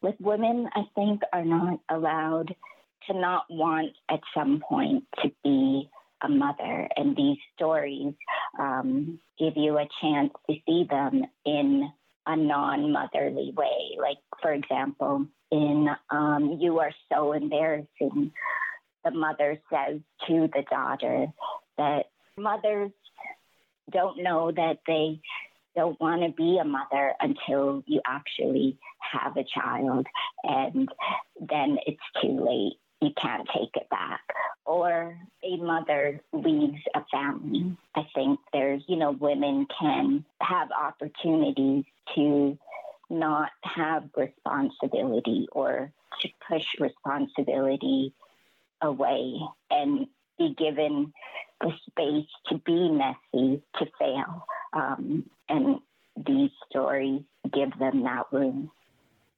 with 0.05 0.15
women, 0.19 0.69
I 0.75 0.83
think, 0.93 1.21
are 1.33 1.43
not 1.43 1.79
allowed 1.89 2.55
to 3.07 3.19
not 3.19 3.45
want 3.49 3.93
at 4.07 4.19
some 4.35 4.61
point 4.69 5.03
to 5.23 5.31
be 5.43 5.89
a 6.23 6.29
mother. 6.29 6.87
And 6.95 7.15
these 7.15 7.37
stories 7.55 8.13
um, 8.59 9.19
give 9.39 9.53
you 9.55 9.79
a 9.79 9.87
chance 10.01 10.31
to 10.47 10.55
see 10.67 10.85
them 10.87 11.23
in 11.43 11.89
a 12.27 12.35
non 12.35 12.91
motherly 12.91 13.51
way. 13.55 13.97
Like, 13.99 14.19
for 14.43 14.53
example, 14.53 15.25
in 15.51 15.87
um, 16.11 16.59
You 16.61 16.77
Are 16.79 16.91
So 17.11 17.33
Embarrassing, 17.33 18.31
the 19.03 19.11
mother 19.11 19.59
says 19.71 20.01
to 20.27 20.49
the 20.53 20.63
daughter 20.69 21.25
that 21.79 22.05
mothers 22.37 22.91
don't 23.91 24.21
know 24.21 24.51
that 24.51 24.77
they 24.85 25.19
don't 25.75 25.99
want 25.99 26.21
to 26.21 26.29
be 26.29 26.57
a 26.57 26.65
mother 26.65 27.13
until 27.19 27.83
you 27.85 28.01
actually 28.05 28.77
have 28.99 29.37
a 29.37 29.43
child, 29.43 30.07
and 30.43 30.89
then 31.39 31.77
it's 31.85 31.99
too 32.21 32.39
late. 32.43 32.79
You 33.01 33.11
can't 33.21 33.47
take 33.53 33.75
it 33.75 33.89
back. 33.89 34.21
Or 34.65 35.17
a 35.43 35.57
mother 35.57 36.21
leaves 36.33 36.81
a 36.95 37.03
family. 37.11 37.77
I 37.93 38.07
think 38.15 38.39
there's, 38.51 38.83
you 38.87 38.95
know, 38.95 39.11
women 39.11 39.67
can 39.79 40.25
have 40.41 40.69
opportunities 40.71 41.83
to 42.15 42.57
not 43.09 43.51
have 43.63 44.05
responsibility 44.15 45.47
or 45.51 45.91
to 46.21 46.29
push 46.47 46.65
responsibility 46.79 48.13
away 48.81 49.39
and 49.69 50.07
be 50.37 50.55
given 50.57 51.13
the 51.61 51.71
space 51.89 52.29
to 52.47 52.57
be 52.65 52.89
messy, 52.91 53.61
to 53.79 53.85
fail. 53.99 54.45
Um, 54.73 55.29
and 55.49 55.79
these 56.27 56.51
stories 56.69 57.21
give 57.53 57.77
them 57.79 58.03
that 58.03 58.25
room. 58.31 58.71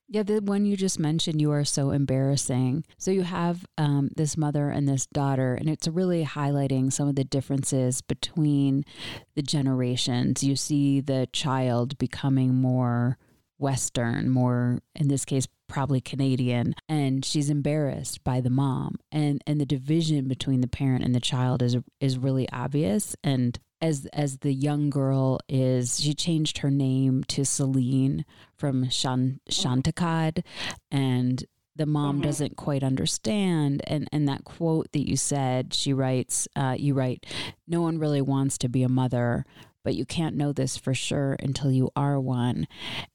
Yeah, 0.10 0.24
the 0.24 0.40
one 0.40 0.66
you 0.66 0.78
just 0.78 1.00
mentioned, 1.00 1.42
you 1.42 1.52
are 1.52 1.66
so 1.66 1.92
embarrassing. 1.92 2.86
So 2.98 3.12
you 3.12 3.24
have 3.24 3.66
um, 3.78 4.10
this 4.16 4.38
mother 4.38 4.70
and 4.70 4.88
this 4.88 5.06
daughter, 5.08 5.54
and 5.54 5.70
it's 5.70 5.86
really 5.86 6.24
highlighting 6.24 6.94
some 6.94 7.10
of 7.10 7.16
the 7.16 7.26
differences 7.26 8.02
between 8.02 8.86
the 9.36 9.42
generations. 9.42 10.46
You 10.46 10.56
see 10.56 11.02
the 11.02 11.28
child 11.34 11.98
becoming 11.98 12.56
more 12.56 13.18
Western, 13.58 14.30
more 14.30 14.80
in 14.96 15.10
this 15.10 15.26
case, 15.26 15.48
probably 15.68 16.02
Canadian, 16.02 16.76
and 16.88 17.24
she's 17.24 17.50
embarrassed 17.50 18.24
by 18.24 18.42
the 18.42 18.50
mom, 18.50 18.98
and 19.12 19.42
and 19.46 19.60
the 19.60 19.66
division 19.66 20.28
between 20.28 20.62
the 20.62 20.68
parent 20.68 21.04
and 21.04 21.14
the 21.14 21.20
child 21.20 21.62
is 21.62 21.78
is 22.00 22.18
really 22.18 22.50
obvious. 22.52 23.16
And 23.24 23.60
as 23.82 24.08
as 24.14 24.40
the 24.40 24.54
young 24.54 24.90
girl 24.90 25.40
is, 25.48 26.00
she 26.00 26.14
changed 26.14 26.60
her 26.60 26.72
name 26.72 27.24
to 27.26 27.46
Celine 27.46 28.26
from 28.56 28.90
Shan, 28.90 29.40
Chantekad, 29.50 30.44
and 30.92 31.46
the 31.78 31.86
mom 31.86 32.16
mm-hmm. 32.16 32.24
doesn't 32.24 32.58
quite 32.58 32.84
understand 32.84 33.82
and 33.86 34.10
and 34.12 34.28
that 34.28 34.44
quote 34.44 34.92
that 34.92 35.08
you 35.08 35.16
said 35.16 35.74
she 35.74 35.94
writes 35.94 36.48
uh, 36.56 36.76
you 36.78 36.94
write 36.94 37.26
no 37.68 37.82
one 37.82 38.00
really 38.00 38.22
wants 38.22 38.58
to 38.58 38.68
be 38.68 38.84
a 38.84 38.90
mother 38.90 39.46
but 39.88 39.96
you 39.96 40.06
can't 40.06 40.36
know 40.36 40.52
this 40.52 40.76
for 40.76 40.94
sure 40.94 41.38
until 41.40 41.72
you 41.72 41.90
are 41.96 42.20
one. 42.20 42.68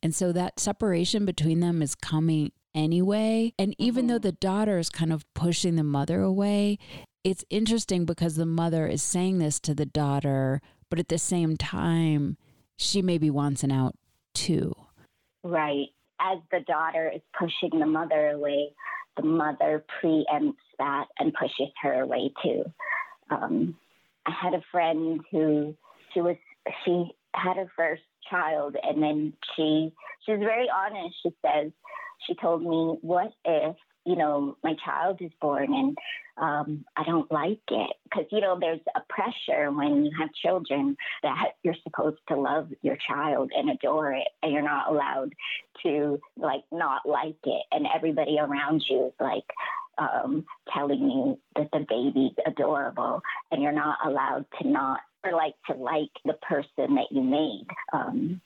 And 0.03 0.15
so 0.15 0.33
that 0.33 0.59
separation 0.59 1.27
between 1.27 1.61
them 1.61 1.83
is 1.83 1.95
coming 1.95 2.51
anyway. 2.75 3.53
And 3.59 3.75
even 3.77 4.05
mm-hmm. 4.07 4.13
though 4.13 4.19
the 4.19 4.33
daughter 4.33 4.79
is 4.79 4.89
kind 4.89 5.13
of 5.13 5.27
pushing 5.35 5.77
the 5.77 5.85
mother 5.85 6.23
away, 6.23 6.79
it's 7.25 7.45
interesting 7.51 8.07
because 8.07 8.37
the 8.37 8.47
mother 8.47 8.87
is 8.87 9.03
saying 9.03 9.37
this 9.37 9.61
to 9.61 9.75
the 9.75 9.85
daughter, 9.85 10.63
but 10.89 10.99
at 10.99 11.09
the 11.09 11.19
same 11.19 11.59
time, 11.59 12.39
she 12.79 13.03
maybe 13.03 13.29
wants 13.29 13.63
an 13.63 13.71
out 13.71 13.95
too. 14.33 14.75
Right. 15.45 15.89
As 16.23 16.39
the 16.51 16.61
daughter 16.61 17.13
is 17.15 17.21
pushing 17.39 17.81
the 17.81 17.85
mother 17.85 18.31
away, 18.31 18.71
the 19.19 19.25
mother 19.25 19.85
preempts 20.03 20.55
that 20.79 21.05
and 21.19 21.35
pushes 21.35 21.71
her 21.83 22.01
away 22.01 22.33
too. 22.43 22.65
Um, 23.31 23.77
I 24.25 24.33
had 24.43 24.55
a 24.55 24.65
friend 24.73 25.21
who 25.31 25.77
she 26.13 26.21
was 26.21 26.37
she 26.85 27.11
had 27.35 27.57
her 27.57 27.71
first 27.77 28.03
child 28.31 28.77
and 28.83 29.03
then 29.03 29.33
she 29.57 29.93
she's 30.25 30.39
very 30.39 30.67
honest. 30.75 31.17
She 31.23 31.31
says 31.45 31.73
she 32.27 32.35
told 32.35 32.63
me 32.63 32.99
what 33.03 33.33
if 33.45 33.77
you 34.05 34.17
know 34.17 34.57
my 34.65 34.75
child 34.85 35.19
is 35.21 35.31
born 35.41 35.73
and 35.73 35.97
um, 36.39 36.85
i 36.97 37.05
don't 37.05 37.31
like 37.31 37.61
it? 37.69 37.97
Because 38.05 38.27
you 38.31 38.41
know 38.41 38.59
there's 38.59 38.81
a 38.97 39.01
pressure 39.09 39.71
when 39.71 40.05
you 40.05 40.11
have 40.19 40.33
children 40.33 40.97
that 41.23 41.53
you're 41.63 41.77
supposed 41.83 42.19
to 42.29 42.37
love 42.37 42.69
your 42.83 42.97
child 43.09 43.51
and 43.57 43.71
adore 43.71 44.13
it 44.13 44.29
and 44.43 44.53
you're 44.53 44.63
not 44.63 44.91
allowed 44.91 45.35
to 45.83 46.19
like 46.37 46.65
not 46.71 47.03
like 47.07 47.37
it. 47.45 47.63
And 47.71 47.87
everybody 47.95 48.39
around 48.39 48.85
you 48.89 49.07
is 49.07 49.13
like 49.21 49.45
um, 49.99 50.45
telling 50.73 51.11
you 51.11 51.39
that 51.57 51.69
the 51.73 51.85
baby's 51.89 52.35
adorable 52.47 53.23
and 53.51 53.63
you're 53.63 53.73
not 53.73 53.99
allowed 54.05 54.47
to 54.61 54.69
not 54.69 55.01
or 55.25 55.33
like 55.33 55.55
to 55.69 55.75
like 55.75 56.11
the 56.25 56.35
person 56.35 56.97
that 56.97 57.11
you 57.11 57.23
made. 57.23 57.67
Um, 57.93 58.41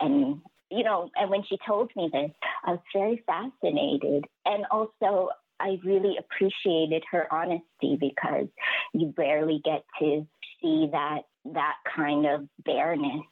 and 0.00 0.40
you 0.70 0.84
know, 0.84 1.10
and 1.16 1.30
when 1.30 1.42
she 1.48 1.58
told 1.66 1.90
me 1.96 2.08
this, 2.12 2.30
I 2.64 2.72
was 2.72 2.80
very 2.94 3.22
fascinated, 3.26 4.24
and 4.46 4.64
also 4.70 5.28
I 5.60 5.78
really 5.84 6.16
appreciated 6.18 7.04
her 7.10 7.32
honesty 7.32 7.96
because 8.00 8.48
you 8.92 9.14
rarely 9.16 9.60
get 9.64 9.84
to 10.00 10.26
see 10.60 10.88
that 10.92 11.22
that 11.52 11.74
kind 11.94 12.26
of 12.26 12.48
bareness 12.64 13.22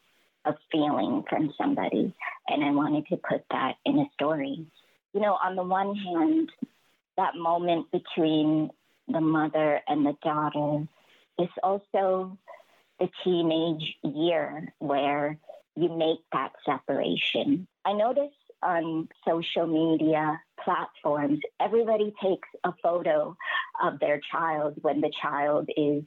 of 0.45 0.55
feeling 0.71 1.23
from 1.29 1.53
somebody. 1.57 2.13
And 2.47 2.63
I 2.63 2.71
wanted 2.71 3.05
to 3.07 3.17
put 3.17 3.43
that 3.51 3.73
in 3.85 3.99
a 3.99 4.05
story. 4.13 4.65
You 5.13 5.21
know, 5.21 5.37
on 5.43 5.55
the 5.55 5.63
one 5.63 5.95
hand, 5.95 6.49
that 7.17 7.35
moment 7.35 7.87
between 7.91 8.69
the 9.07 9.21
mother 9.21 9.81
and 9.87 10.05
the 10.05 10.15
daughter 10.23 10.87
is 11.37 11.49
also 11.63 12.37
the 13.01 13.09
teenage 13.23 13.95
year 14.03 14.73
where 14.79 15.37
you 15.75 15.89
make 15.89 16.19
that 16.31 16.51
separation. 16.65 17.67
I 17.83 17.93
notice 17.93 18.33
on 18.61 19.09
social 19.27 19.65
media 19.65 20.39
platforms, 20.63 21.39
everybody 21.59 22.13
takes 22.21 22.47
a 22.63 22.71
photo 22.83 23.35
of 23.83 23.99
their 23.99 24.21
child 24.31 24.75
when 24.81 25.01
the 25.01 25.11
child 25.19 25.67
is 25.75 26.03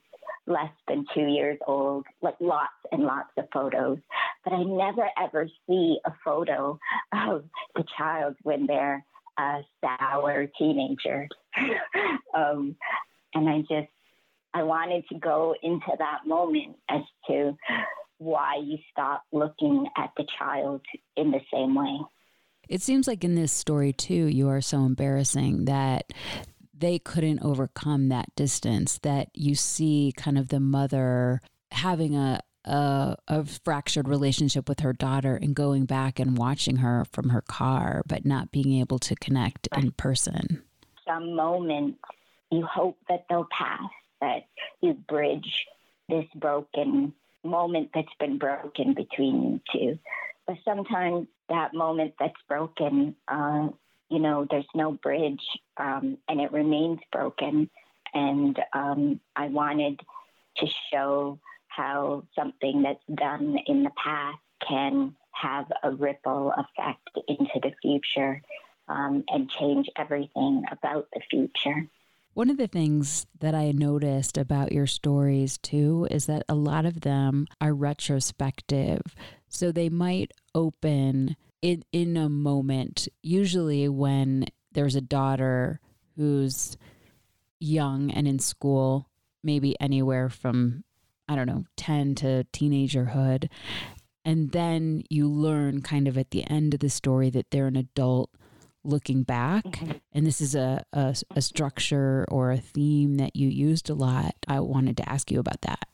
less 0.46 0.70
than 0.86 1.04
two 1.14 1.26
years 1.26 1.58
old, 1.66 2.06
like 2.22 2.36
lots 2.38 2.70
and 2.92 3.02
lots 3.02 3.30
of 3.36 3.46
photos. 3.52 3.98
But 4.44 4.52
I 4.52 4.62
never 4.62 5.08
ever 5.20 5.48
see 5.66 5.98
a 6.04 6.12
photo 6.24 6.78
of 7.12 7.44
the 7.74 7.84
child 7.98 8.36
when 8.42 8.66
they're 8.66 9.04
a 9.36 9.60
sour 9.80 10.46
teenager. 10.56 11.28
um, 12.36 12.76
and 13.34 13.48
I 13.48 13.60
just 13.62 13.88
I 14.54 14.62
wanted 14.62 15.04
to 15.08 15.18
go 15.18 15.54
into 15.62 15.90
that 15.98 16.20
moment 16.26 16.76
as 16.88 17.02
to 17.26 17.56
why 18.18 18.54
you 18.62 18.78
stop 18.90 19.24
looking 19.32 19.86
at 19.98 20.10
the 20.16 20.24
child 20.38 20.80
in 21.16 21.32
the 21.32 21.40
same 21.52 21.74
way. 21.74 21.98
It 22.68 22.80
seems 22.80 23.08
like 23.08 23.24
in 23.24 23.34
this 23.34 23.52
story, 23.52 23.92
too, 23.92 24.14
you 24.14 24.48
are 24.48 24.60
so 24.60 24.84
embarrassing 24.84 25.66
that 25.66 26.12
they 26.72 26.98
couldn't 26.98 27.40
overcome 27.42 28.08
that 28.08 28.34
distance, 28.36 28.98
that 29.02 29.28
you 29.34 29.54
see 29.54 30.12
kind 30.16 30.38
of 30.38 30.48
the 30.48 30.60
mother 30.60 31.40
having 31.72 32.14
a, 32.14 32.40
a, 32.64 33.16
a, 33.28 33.44
fractured 33.44 34.08
relationship 34.08 34.68
with 34.68 34.80
her 34.80 34.92
daughter 34.92 35.36
and 35.36 35.54
going 35.54 35.84
back 35.84 36.18
and 36.18 36.38
watching 36.38 36.76
her 36.76 37.04
from 37.12 37.30
her 37.30 37.42
car, 37.42 38.02
but 38.06 38.24
not 38.24 38.52
being 38.52 38.80
able 38.80 38.98
to 39.00 39.14
connect 39.16 39.68
in 39.76 39.90
person. 39.92 40.62
Some 41.06 41.34
moments 41.34 41.98
you 42.50 42.64
hope 42.64 42.96
that 43.08 43.26
they'll 43.28 43.48
pass 43.56 43.90
that 44.20 44.44
you 44.80 44.94
bridge 44.94 45.66
this 46.08 46.26
broken 46.34 47.12
moment 47.42 47.90
that's 47.94 48.14
been 48.18 48.38
broken 48.38 48.94
between 48.94 49.42
you 49.42 49.60
two. 49.72 49.98
But 50.46 50.56
sometimes 50.64 51.26
that 51.48 51.74
moment 51.74 52.14
that's 52.18 52.40
broken, 52.48 53.16
uh, 53.28 53.68
you 54.10 54.18
know, 54.18 54.46
there's 54.50 54.66
no 54.74 54.92
bridge 54.92 55.44
um, 55.78 56.18
and 56.28 56.40
it 56.40 56.52
remains 56.52 57.00
broken. 57.12 57.70
and 58.14 58.58
um, 58.72 59.20
I 59.36 59.48
wanted 59.48 60.00
to 60.58 60.66
show 60.92 61.38
how 61.66 62.24
something 62.36 62.82
that's 62.82 63.04
done 63.12 63.58
in 63.66 63.82
the 63.82 63.90
past 63.96 64.38
can 64.66 65.16
have 65.32 65.66
a 65.82 65.90
ripple 65.90 66.52
effect 66.52 67.18
into 67.28 67.58
the 67.60 67.72
future 67.82 68.40
um, 68.88 69.24
and 69.28 69.50
change 69.50 69.90
everything 69.96 70.64
about 70.70 71.08
the 71.12 71.20
future. 71.28 71.88
One 72.34 72.50
of 72.50 72.56
the 72.56 72.66
things 72.66 73.26
that 73.38 73.54
I 73.54 73.70
noticed 73.70 74.36
about 74.36 74.72
your 74.72 74.88
stories 74.88 75.56
too 75.58 76.08
is 76.10 76.26
that 76.26 76.42
a 76.48 76.56
lot 76.56 76.84
of 76.84 77.02
them 77.02 77.46
are 77.60 77.72
retrospective. 77.72 79.02
So 79.48 79.70
they 79.70 79.88
might 79.88 80.32
open 80.52 81.36
in, 81.62 81.84
in 81.92 82.16
a 82.16 82.28
moment, 82.28 83.08
usually 83.22 83.88
when 83.88 84.46
there's 84.72 84.96
a 84.96 85.00
daughter 85.00 85.80
who's 86.16 86.76
young 87.60 88.10
and 88.10 88.26
in 88.26 88.40
school, 88.40 89.08
maybe 89.44 89.80
anywhere 89.80 90.28
from, 90.28 90.82
I 91.28 91.36
don't 91.36 91.46
know, 91.46 91.64
10 91.76 92.16
to 92.16 92.46
teenagerhood. 92.52 93.48
And 94.24 94.50
then 94.50 95.04
you 95.08 95.28
learn 95.28 95.82
kind 95.82 96.08
of 96.08 96.18
at 96.18 96.32
the 96.32 96.48
end 96.50 96.74
of 96.74 96.80
the 96.80 96.90
story 96.90 97.30
that 97.30 97.50
they're 97.50 97.68
an 97.68 97.76
adult 97.76 98.30
looking 98.84 99.22
back 99.22 99.64
mm-hmm. 99.64 99.92
and 100.12 100.26
this 100.26 100.40
is 100.40 100.54
a, 100.54 100.84
a, 100.92 101.14
a 101.34 101.42
structure 101.42 102.24
or 102.28 102.50
a 102.50 102.58
theme 102.58 103.16
that 103.16 103.34
you 103.34 103.48
used 103.48 103.88
a 103.90 103.94
lot 103.94 104.34
i 104.48 104.60
wanted 104.60 104.96
to 104.96 105.08
ask 105.08 105.30
you 105.30 105.40
about 105.40 105.60
that 105.62 105.86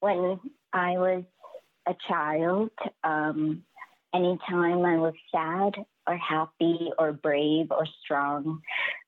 when 0.00 0.38
i 0.72 0.92
was 0.92 1.24
a 1.86 1.94
child 2.08 2.70
um, 3.04 3.62
anytime 4.14 4.84
i 4.84 4.96
was 4.96 5.14
sad 5.30 5.74
or 6.06 6.16
happy 6.16 6.90
or 6.98 7.12
brave 7.12 7.66
or 7.70 7.86
strong 8.02 8.60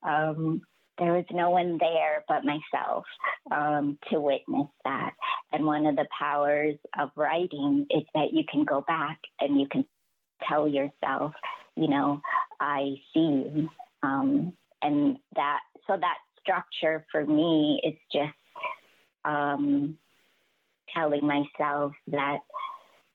um, 0.02 0.62
there 0.98 1.12
was 1.12 1.24
no 1.30 1.50
one 1.50 1.78
there 1.78 2.24
but 2.28 2.42
myself 2.44 3.04
um, 3.50 3.98
to 4.10 4.20
witness 4.20 4.68
that. 4.84 5.12
And 5.52 5.64
one 5.64 5.86
of 5.86 5.96
the 5.96 6.06
powers 6.18 6.76
of 6.98 7.10
writing 7.16 7.86
is 7.90 8.02
that 8.14 8.32
you 8.32 8.44
can 8.50 8.64
go 8.64 8.82
back 8.86 9.18
and 9.40 9.60
you 9.60 9.66
can 9.70 9.84
tell 10.48 10.68
yourself, 10.68 11.32
you 11.76 11.88
know, 11.88 12.20
I 12.60 12.96
see 13.12 13.20
you. 13.20 13.68
Um, 14.02 14.52
and 14.82 15.18
that, 15.34 15.60
so 15.86 15.96
that 15.96 16.16
structure 16.40 17.04
for 17.10 17.24
me 17.24 17.80
is 17.84 17.94
just 18.12 18.32
um, 19.24 19.98
telling 20.94 21.26
myself 21.26 21.92
that, 22.08 22.38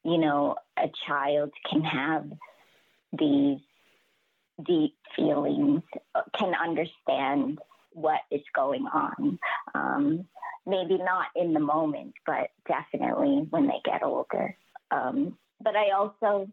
you 0.04 0.18
know, 0.18 0.56
a 0.78 0.90
child 1.08 1.52
can 1.70 1.82
have 1.82 2.26
these 3.18 3.60
deep 4.66 4.96
feelings, 5.16 5.82
can 6.38 6.54
understand 6.56 7.60
what 7.94 8.22
is 8.32 8.42
going 8.56 8.86
on. 8.86 9.40
Um, 9.74 10.26
maybe 10.66 10.98
not 10.98 11.28
in 11.36 11.54
the 11.54 11.60
moment, 11.60 12.14
but 12.26 12.50
definitely 12.68 13.48
when 13.50 13.68
they 13.68 13.82
get 13.84 14.04
older. 14.04 14.56
Um, 14.92 15.38
but 15.64 15.76
I 15.76 15.92
also 15.92 16.48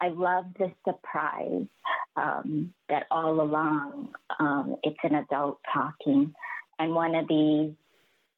I 0.00 0.08
love 0.08 0.46
the 0.58 0.72
surprise 0.86 1.66
um, 2.16 2.72
that 2.88 3.04
all 3.10 3.40
along 3.40 4.10
um, 4.38 4.76
it's 4.82 4.98
an 5.02 5.14
adult 5.16 5.58
talking, 5.72 6.34
and 6.78 6.94
one 6.94 7.14
of 7.14 7.26
the 7.28 7.74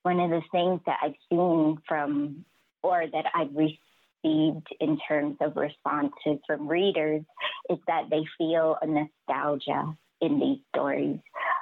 one 0.02 0.20
of 0.20 0.30
the 0.30 0.42
things 0.50 0.80
that 0.86 0.98
I've 1.02 1.14
seen 1.28 1.78
from 1.86 2.44
or 2.82 3.04
that 3.12 3.26
I've 3.34 3.54
received 3.54 4.66
in 4.80 4.98
terms 5.06 5.36
of 5.40 5.56
responses 5.56 6.38
from 6.46 6.66
readers 6.66 7.22
is 7.68 7.78
that 7.86 8.04
they 8.10 8.24
feel 8.38 8.76
a 8.80 8.86
nostalgia 8.86 9.96
in 10.22 10.40
these 10.40 10.58
stories, 10.74 11.18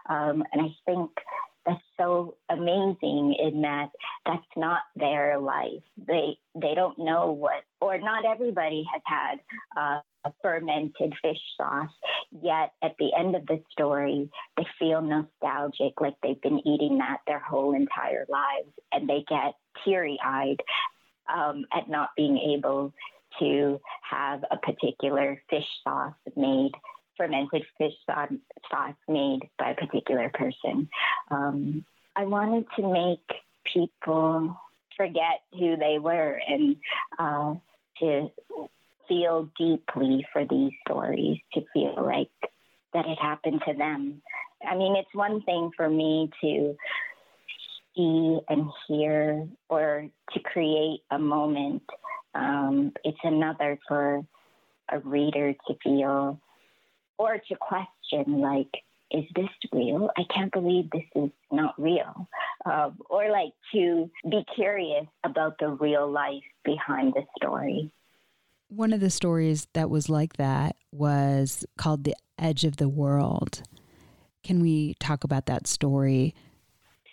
um, 0.08 0.44
and 0.52 0.62
I 0.62 0.74
think 0.86 1.10
that's 1.68 1.82
so 1.98 2.36
amazing 2.48 3.36
in 3.38 3.60
that 3.62 3.88
that's 4.24 4.42
not 4.56 4.80
their 4.96 5.38
life. 5.38 5.82
They 6.06 6.38
they 6.54 6.74
don't 6.74 6.98
know 6.98 7.32
what, 7.32 7.62
or 7.80 7.98
not 7.98 8.24
everybody 8.24 8.84
has 8.92 9.02
had 9.04 9.40
uh, 9.76 10.00
a 10.24 10.32
fermented 10.42 11.12
fish 11.22 11.40
sauce. 11.56 11.90
Yet 12.30 12.72
at 12.82 12.94
the 12.98 13.10
end 13.18 13.36
of 13.36 13.46
the 13.46 13.62
story, 13.70 14.30
they 14.56 14.66
feel 14.78 15.02
nostalgic, 15.02 16.00
like 16.00 16.14
they've 16.22 16.40
been 16.40 16.66
eating 16.66 16.98
that 16.98 17.18
their 17.26 17.40
whole 17.40 17.74
entire 17.74 18.26
lives, 18.28 18.72
and 18.92 19.08
they 19.08 19.24
get 19.28 19.54
teary 19.84 20.18
eyed 20.24 20.60
um, 21.32 21.66
at 21.72 21.88
not 21.88 22.10
being 22.16 22.38
able 22.56 22.94
to 23.40 23.78
have 24.10 24.42
a 24.50 24.56
particular 24.56 25.42
fish 25.50 25.68
sauce 25.84 26.14
made 26.34 26.72
fermented 27.18 27.64
fish 27.76 27.92
sauce 28.06 28.94
made 29.08 29.40
by 29.58 29.70
a 29.70 29.74
particular 29.74 30.30
person. 30.32 30.88
Um, 31.30 31.84
I 32.16 32.24
wanted 32.24 32.64
to 32.76 32.82
make 32.90 33.26
people 33.72 34.56
forget 34.96 35.42
who 35.52 35.76
they 35.76 35.98
were 35.98 36.40
and 36.48 36.76
uh, 37.18 37.54
to 38.00 38.30
feel 39.08 39.48
deeply 39.58 40.26
for 40.32 40.44
these 40.44 40.72
stories, 40.86 41.38
to 41.54 41.62
feel 41.72 41.94
like 41.96 42.30
that 42.94 43.06
it 43.06 43.18
happened 43.20 43.62
to 43.66 43.74
them. 43.74 44.22
I 44.66 44.76
mean, 44.76 44.96
it's 44.96 45.14
one 45.14 45.42
thing 45.42 45.70
for 45.76 45.88
me 45.88 46.30
to 46.40 46.76
see 47.94 48.38
and 48.48 48.70
hear 48.86 49.46
or 49.68 50.08
to 50.32 50.40
create 50.40 51.00
a 51.10 51.18
moment. 51.18 51.82
Um, 52.34 52.92
it's 53.04 53.18
another 53.22 53.78
for 53.86 54.24
a 54.90 54.98
reader 55.00 55.52
to 55.52 55.74
feel 55.82 56.40
or 57.18 57.38
to 57.48 57.56
question 57.56 58.40
like 58.40 58.70
is 59.10 59.24
this 59.34 59.48
real? 59.72 60.10
I 60.16 60.22
can't 60.34 60.52
believe 60.52 60.90
this 60.90 61.02
is 61.14 61.30
not 61.50 61.74
real. 61.80 62.28
Um, 62.66 62.98
or 63.08 63.30
like 63.30 63.52
to 63.72 64.10
be 64.28 64.44
curious 64.54 65.06
about 65.24 65.58
the 65.58 65.68
real 65.68 66.10
life 66.10 66.42
behind 66.64 67.14
the 67.14 67.22
story. 67.36 67.90
One 68.68 68.92
of 68.92 69.00
the 69.00 69.10
stories 69.10 69.66
that 69.72 69.88
was 69.88 70.10
like 70.10 70.36
that 70.36 70.76
was 70.92 71.64
called 71.78 72.04
the 72.04 72.16
edge 72.38 72.64
of 72.64 72.76
the 72.76 72.88
world. 72.88 73.62
Can 74.42 74.60
we 74.60 74.94
talk 75.00 75.24
about 75.24 75.46
that 75.46 75.66
story? 75.66 76.34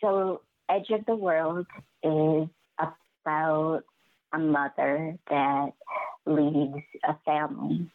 So 0.01 0.41
edge 0.69 0.89
of 0.89 1.05
the 1.05 1.15
world 1.15 1.65
is 2.03 2.49
about 2.77 3.83
a 4.33 4.37
mother 4.37 5.17
that 5.29 5.69
leaves 6.25 6.83
a 7.07 7.15
family 7.25 7.89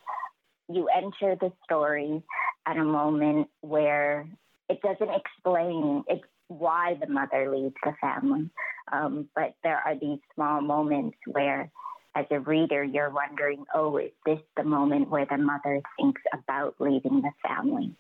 you 0.73 0.89
enter 0.89 1.37
the 1.37 1.53
story 1.65 2.23
at 2.67 2.77
a 2.77 2.85
moment 2.85 3.49
where 3.61 4.29
it 4.69 4.81
doesn't 4.83 5.11
explain 5.15 6.05
why 6.49 6.97
the 7.01 7.09
mother 7.09 7.55
leaves 7.55 7.75
the 7.85 7.93
family. 8.01 8.51
Um, 8.93 9.29
but 9.35 9.55
there 9.63 9.81
are 9.85 9.97
these 9.99 10.19
small 10.35 10.61
moments 10.61 11.17
where, 11.27 11.71
as 12.15 12.27
a 12.31 12.41
reader, 12.41 12.83
you're 12.83 13.11
wondering, 13.11 13.65
oh, 13.75 13.97
is 13.99 14.11
this 14.27 14.41
the 14.57 14.65
moment 14.65 15.11
where 15.11 15.27
the 15.27 15.39
mother 15.39 15.81
thinks 15.99 16.23
about 16.33 16.75
leaving 16.79 17.23
the 17.23 17.33
family? 17.47 17.95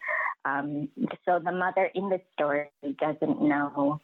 Um, 0.44 0.88
so 1.24 1.38
the 1.44 1.52
mother 1.52 1.90
in 1.94 2.09
the 2.09 2.20
story 2.33 2.70
doesn't 2.98 3.42
know 3.42 4.00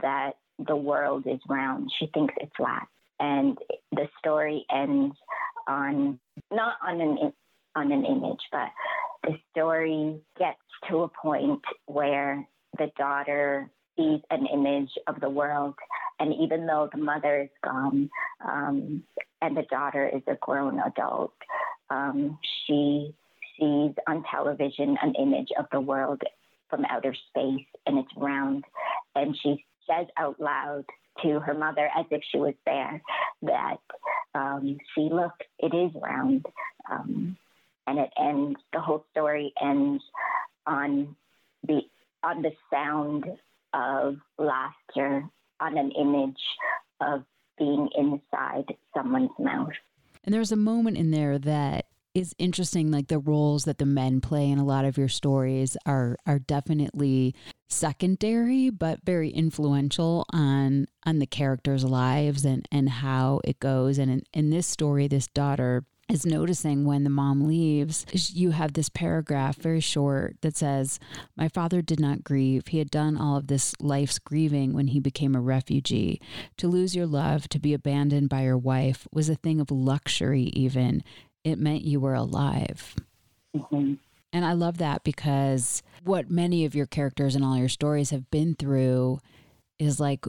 that 0.00 0.32
the 0.58 0.76
world 0.76 1.26
is 1.26 1.40
round. 1.48 1.90
She 1.98 2.06
thinks 2.12 2.34
it's 2.40 2.52
flat. 2.56 2.86
And 3.20 3.58
the 3.90 4.08
story 4.18 4.64
ends 4.70 5.16
on 5.66 6.20
not 6.52 6.76
on 6.82 7.00
an 7.00 7.32
on 7.76 7.92
an 7.92 8.04
image, 8.04 8.40
but 8.50 8.68
the 9.24 9.36
story 9.50 10.20
gets 10.38 10.58
to 10.88 11.02
a 11.02 11.08
point 11.08 11.62
where 11.86 12.46
the 12.78 12.90
daughter 12.96 13.70
sees 13.96 14.20
an 14.30 14.46
image 14.46 14.90
of 15.06 15.20
the 15.20 15.28
world. 15.28 15.74
And 16.20 16.34
even 16.34 16.66
though 16.66 16.88
the 16.92 16.98
mother 16.98 17.42
is 17.42 17.50
gone 17.62 18.10
um, 18.44 19.02
and 19.40 19.56
the 19.56 19.64
daughter 19.70 20.08
is 20.08 20.22
a 20.26 20.36
grown 20.40 20.80
adult, 20.80 21.34
um, 21.90 22.38
she 22.66 23.14
sees 23.58 23.92
on 24.06 24.24
television 24.30 24.96
an 25.02 25.14
image 25.14 25.48
of 25.58 25.66
the 25.72 25.80
world 25.80 26.22
from 26.70 26.84
outer 26.86 27.14
space 27.30 27.66
and 27.86 27.98
it's 27.98 28.16
round. 28.16 28.64
And 29.14 29.36
she 29.42 29.64
says 29.88 30.06
out 30.16 30.40
loud 30.40 30.84
to 31.22 31.40
her 31.40 31.54
mother, 31.54 31.88
as 31.98 32.06
if 32.10 32.22
she 32.30 32.38
was 32.38 32.54
there, 32.64 33.02
that, 33.42 33.78
um, 34.34 34.78
see, 34.94 35.08
look, 35.10 35.32
it 35.58 35.74
is 35.74 35.90
round. 36.00 36.46
Um, 36.90 37.36
and 37.88 37.98
it 37.98 38.10
ends. 38.18 38.60
The 38.72 38.80
whole 38.80 39.04
story 39.10 39.52
ends 39.62 40.02
on 40.66 41.16
the 41.66 41.80
on 42.22 42.42
the 42.42 42.52
sound 42.70 43.24
of 43.72 44.16
laughter, 44.38 45.24
on 45.60 45.78
an 45.78 45.92
image 45.92 46.40
of 47.00 47.24
being 47.58 47.88
inside 47.96 48.64
someone's 48.94 49.30
mouth. 49.38 49.72
And 50.24 50.34
there's 50.34 50.52
a 50.52 50.56
moment 50.56 50.96
in 50.98 51.10
there 51.10 51.38
that 51.38 51.86
is 52.14 52.34
interesting 52.38 52.90
like 52.90 53.08
the 53.08 53.18
roles 53.18 53.64
that 53.64 53.78
the 53.78 53.86
men 53.86 54.20
play 54.20 54.50
in 54.50 54.58
a 54.58 54.64
lot 54.64 54.84
of 54.84 54.98
your 54.98 55.08
stories 55.08 55.76
are 55.86 56.16
are 56.26 56.38
definitely 56.38 57.34
secondary 57.68 58.70
but 58.70 58.98
very 59.04 59.30
influential 59.30 60.26
on 60.32 60.86
on 61.04 61.18
the 61.18 61.26
characters 61.26 61.84
lives 61.84 62.44
and 62.44 62.66
and 62.72 62.88
how 62.88 63.40
it 63.44 63.60
goes 63.60 63.98
and 63.98 64.10
in, 64.10 64.22
in 64.32 64.50
this 64.50 64.66
story 64.66 65.06
this 65.06 65.28
daughter 65.28 65.84
is 66.08 66.24
noticing 66.24 66.84
when 66.84 67.04
the 67.04 67.10
mom 67.10 67.46
leaves, 67.46 68.06
you 68.12 68.50
have 68.50 68.72
this 68.72 68.88
paragraph, 68.88 69.56
very 69.56 69.80
short, 69.80 70.36
that 70.40 70.56
says, 70.56 70.98
My 71.36 71.48
father 71.48 71.82
did 71.82 72.00
not 72.00 72.24
grieve. 72.24 72.68
He 72.68 72.78
had 72.78 72.90
done 72.90 73.16
all 73.16 73.36
of 73.36 73.48
this 73.48 73.74
life's 73.80 74.18
grieving 74.18 74.72
when 74.72 74.88
he 74.88 75.00
became 75.00 75.34
a 75.34 75.40
refugee. 75.40 76.20
To 76.56 76.68
lose 76.68 76.96
your 76.96 77.06
love, 77.06 77.48
to 77.50 77.58
be 77.58 77.74
abandoned 77.74 78.30
by 78.30 78.42
your 78.42 78.56
wife, 78.56 79.06
was 79.12 79.28
a 79.28 79.34
thing 79.34 79.60
of 79.60 79.70
luxury, 79.70 80.44
even. 80.54 81.02
It 81.44 81.58
meant 81.58 81.84
you 81.84 82.00
were 82.00 82.14
alive. 82.14 82.96
Mm-hmm. 83.54 83.94
And 84.32 84.44
I 84.44 84.52
love 84.52 84.78
that 84.78 85.04
because 85.04 85.82
what 86.04 86.30
many 86.30 86.64
of 86.64 86.74
your 86.74 86.86
characters 86.86 87.34
and 87.34 87.44
all 87.44 87.56
your 87.56 87.68
stories 87.68 88.10
have 88.10 88.30
been 88.30 88.54
through 88.54 89.20
is 89.78 90.00
like 90.00 90.26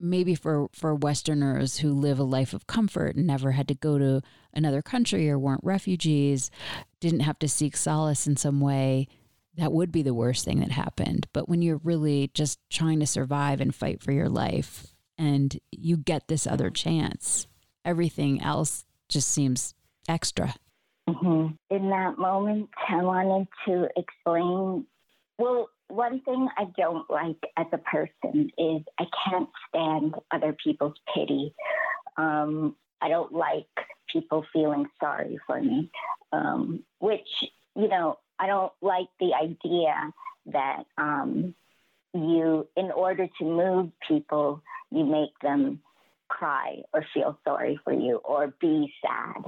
maybe 0.00 0.34
for 0.34 0.68
for 0.72 0.94
westerners 0.94 1.78
who 1.78 1.92
live 1.92 2.18
a 2.18 2.24
life 2.24 2.52
of 2.52 2.66
comfort 2.66 3.16
and 3.16 3.26
never 3.26 3.52
had 3.52 3.66
to 3.68 3.74
go 3.74 3.98
to 3.98 4.20
another 4.54 4.82
country 4.82 5.28
or 5.28 5.38
weren't 5.38 5.64
refugees 5.64 6.50
didn't 7.00 7.20
have 7.20 7.38
to 7.38 7.48
seek 7.48 7.76
solace 7.76 8.26
in 8.26 8.36
some 8.36 8.60
way 8.60 9.08
that 9.56 9.72
would 9.72 9.92
be 9.92 10.02
the 10.02 10.14
worst 10.14 10.44
thing 10.44 10.60
that 10.60 10.70
happened 10.70 11.26
but 11.32 11.48
when 11.48 11.62
you're 11.62 11.80
really 11.84 12.30
just 12.34 12.58
trying 12.70 13.00
to 13.00 13.06
survive 13.06 13.60
and 13.60 13.74
fight 13.74 14.02
for 14.02 14.12
your 14.12 14.28
life 14.28 14.94
and 15.18 15.58
you 15.70 15.96
get 15.96 16.28
this 16.28 16.46
other 16.46 16.70
chance 16.70 17.46
everything 17.84 18.42
else 18.42 18.84
just 19.08 19.28
seems 19.28 19.74
extra 20.08 20.54
mm-hmm. 21.08 21.54
in 21.74 21.90
that 21.90 22.18
moment 22.18 22.68
i 22.88 22.96
wanted 22.96 23.46
to 23.66 23.88
explain 23.96 24.84
well 25.38 25.68
one 25.88 26.20
thing 26.22 26.48
I 26.56 26.64
don't 26.76 27.08
like 27.10 27.40
as 27.56 27.66
a 27.72 27.78
person 27.78 28.50
is 28.58 28.82
I 28.98 29.04
can't 29.28 29.48
stand 29.68 30.14
other 30.32 30.56
people's 30.62 30.94
pity. 31.14 31.54
Um, 32.16 32.76
I 33.00 33.08
don't 33.08 33.32
like 33.32 33.66
people 34.14 34.46
feeling 34.52 34.86
sorry 34.98 35.38
for 35.46 35.60
me, 35.60 35.90
um, 36.32 36.82
which, 37.00 37.28
you 37.76 37.88
know, 37.88 38.18
I 38.38 38.46
don't 38.46 38.72
like 38.80 39.08
the 39.20 39.32
idea 39.34 39.94
that 40.46 40.84
um, 40.96 41.54
you, 42.14 42.66
in 42.76 42.90
order 42.90 43.28
to 43.38 43.44
move 43.44 43.90
people, 44.08 44.62
you 44.90 45.04
make 45.04 45.38
them 45.42 45.80
cry 46.28 46.82
or 46.94 47.04
feel 47.12 47.38
sorry 47.44 47.78
for 47.84 47.92
you 47.92 48.16
or 48.24 48.54
be 48.60 48.90
sad. 49.02 49.42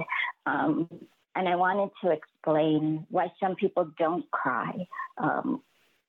Um, 0.45 0.87
and 1.35 1.49
I 1.49 1.55
wanted 1.55 1.89
to 2.03 2.11
explain 2.11 3.07
why 3.09 3.31
some 3.39 3.55
people 3.55 3.89
don't 3.97 4.29
cry. 4.29 4.87
Um, 5.17 5.63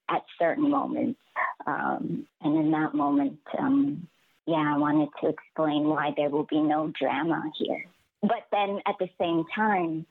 at 0.09 0.25
certain 0.39 0.71
moments. 0.71 1.21
Um, 1.67 2.27
and 2.43 2.57
in 2.57 2.71
that 2.73 2.95
moment, 2.95 3.39
um, 3.59 4.09
yeah, 4.47 4.75
I 4.75 4.79
wanted 4.79 5.09
to 5.21 5.29
explain 5.29 5.85
why 5.85 6.13
there 6.17 6.31
will 6.31 6.47
be 6.49 6.61
no 6.61 6.93
drama 6.99 7.43
here. 7.59 7.85
But 8.23 8.47
then 8.51 8.81
at 8.87 8.97
the 8.99 9.09
same 9.21 9.45
time, 9.55 10.07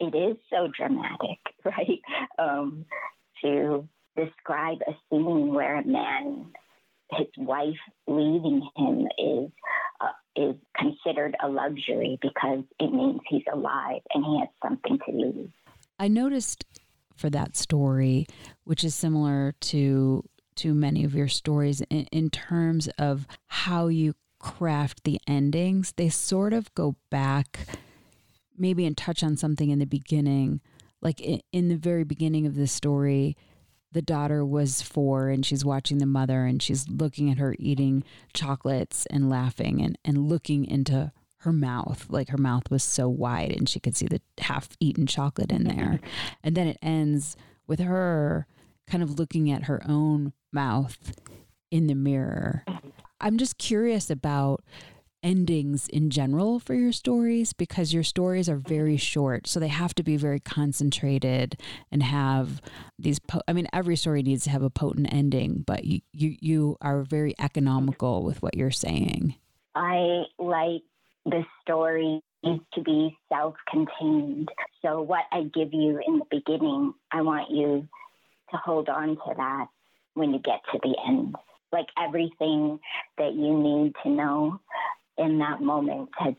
it 0.00 0.14
is 0.14 0.36
so 0.50 0.68
dramatic, 0.76 1.38
right? 1.64 2.00
Um, 2.38 2.84
to 3.42 3.88
describe 4.16 4.78
a 4.86 4.92
scene 5.08 5.54
where 5.54 5.78
a 5.78 5.86
man, 5.86 6.46
his 7.12 7.28
wife 7.38 7.76
leaving 8.06 8.68
him 8.76 9.06
is 9.18 9.50
uh, 10.00 10.06
is 10.36 10.54
considered 10.76 11.36
a 11.42 11.48
luxury 11.48 12.18
because 12.20 12.64
it 12.78 12.92
means 12.92 13.20
he's 13.28 13.42
alive 13.52 14.00
and 14.14 14.24
he 14.24 14.38
has 14.40 14.48
something 14.62 14.98
to 15.06 15.12
lose. 15.12 15.50
I 15.98 16.08
noticed 16.08 16.64
for 17.16 17.30
that 17.30 17.56
story, 17.56 18.26
which 18.64 18.84
is 18.84 18.94
similar 18.94 19.54
to 19.60 20.24
to 20.56 20.74
many 20.74 21.04
of 21.04 21.14
your 21.14 21.28
stories 21.28 21.80
in, 21.82 22.06
in 22.10 22.30
terms 22.30 22.88
of 22.98 23.26
how 23.46 23.86
you 23.86 24.14
craft 24.38 25.04
the 25.04 25.20
endings. 25.26 25.92
They 25.96 26.08
sort 26.08 26.52
of 26.52 26.74
go 26.74 26.96
back, 27.10 27.60
maybe 28.56 28.86
and 28.86 28.96
touch 28.96 29.22
on 29.22 29.36
something 29.36 29.70
in 29.70 29.78
the 29.78 29.86
beginning, 29.86 30.60
like 31.00 31.20
in, 31.20 31.40
in 31.52 31.68
the 31.68 31.76
very 31.76 32.04
beginning 32.04 32.46
of 32.46 32.54
the 32.54 32.66
story 32.66 33.36
the 33.92 34.02
daughter 34.02 34.44
was 34.44 34.82
four 34.82 35.28
and 35.28 35.44
she's 35.44 35.64
watching 35.64 35.98
the 35.98 36.06
mother 36.06 36.44
and 36.44 36.62
she's 36.62 36.88
looking 36.88 37.30
at 37.30 37.38
her 37.38 37.54
eating 37.58 38.04
chocolates 38.34 39.06
and 39.06 39.30
laughing 39.30 39.80
and, 39.80 39.98
and 40.04 40.28
looking 40.28 40.64
into 40.64 41.10
her 41.38 41.52
mouth. 41.52 42.06
Like 42.10 42.28
her 42.28 42.38
mouth 42.38 42.70
was 42.70 42.82
so 42.82 43.08
wide 43.08 43.54
and 43.56 43.68
she 43.68 43.80
could 43.80 43.96
see 43.96 44.06
the 44.06 44.20
half 44.38 44.68
eaten 44.80 45.06
chocolate 45.06 45.52
in 45.52 45.64
there. 45.64 46.00
And 46.44 46.54
then 46.54 46.68
it 46.68 46.78
ends 46.82 47.36
with 47.66 47.80
her 47.80 48.46
kind 48.86 49.02
of 49.02 49.18
looking 49.18 49.50
at 49.50 49.64
her 49.64 49.82
own 49.86 50.32
mouth 50.52 51.14
in 51.70 51.86
the 51.86 51.94
mirror 51.94 52.64
mm-hmm. 52.66 52.88
I'm 53.20 53.38
just 53.38 53.58
curious 53.58 54.10
about 54.10 54.64
endings 55.20 55.88
in 55.88 56.10
general 56.10 56.60
for 56.60 56.74
your 56.74 56.92
stories 56.92 57.52
because 57.52 57.92
your 57.92 58.04
stories 58.04 58.48
are 58.48 58.56
very 58.56 58.96
short 58.96 59.48
so 59.48 59.58
they 59.58 59.68
have 59.68 59.92
to 59.92 60.04
be 60.04 60.16
very 60.16 60.38
concentrated 60.38 61.60
and 61.90 62.04
have 62.04 62.60
these 62.98 63.18
po- 63.18 63.42
i 63.48 63.52
mean 63.52 63.66
every 63.72 63.96
story 63.96 64.22
needs 64.22 64.44
to 64.44 64.50
have 64.50 64.62
a 64.62 64.70
potent 64.70 65.12
ending 65.12 65.64
but 65.66 65.84
you 65.84 66.00
you, 66.12 66.36
you 66.40 66.76
are 66.80 67.02
very 67.02 67.34
economical 67.40 68.22
with 68.22 68.40
what 68.42 68.56
you're 68.56 68.70
saying 68.70 69.34
i 69.74 70.22
like 70.38 70.82
the 71.24 71.44
story 71.62 72.22
needs 72.42 72.64
to 72.74 72.82
be 72.82 73.16
self 73.28 73.54
contained. 73.70 74.48
So, 74.82 75.02
what 75.02 75.24
I 75.32 75.42
give 75.42 75.72
you 75.72 76.00
in 76.06 76.18
the 76.18 76.24
beginning, 76.30 76.94
I 77.12 77.22
want 77.22 77.50
you 77.50 77.88
to 78.50 78.56
hold 78.56 78.88
on 78.88 79.08
to 79.08 79.34
that 79.36 79.66
when 80.14 80.32
you 80.32 80.38
get 80.38 80.60
to 80.72 80.78
the 80.82 80.94
end. 81.06 81.34
Like 81.72 81.86
everything 81.98 82.80
that 83.18 83.34
you 83.34 83.58
need 83.58 83.92
to 84.02 84.08
know 84.10 84.60
in 85.16 85.38
that 85.38 85.60
moment 85.60 86.10
has, 86.18 86.34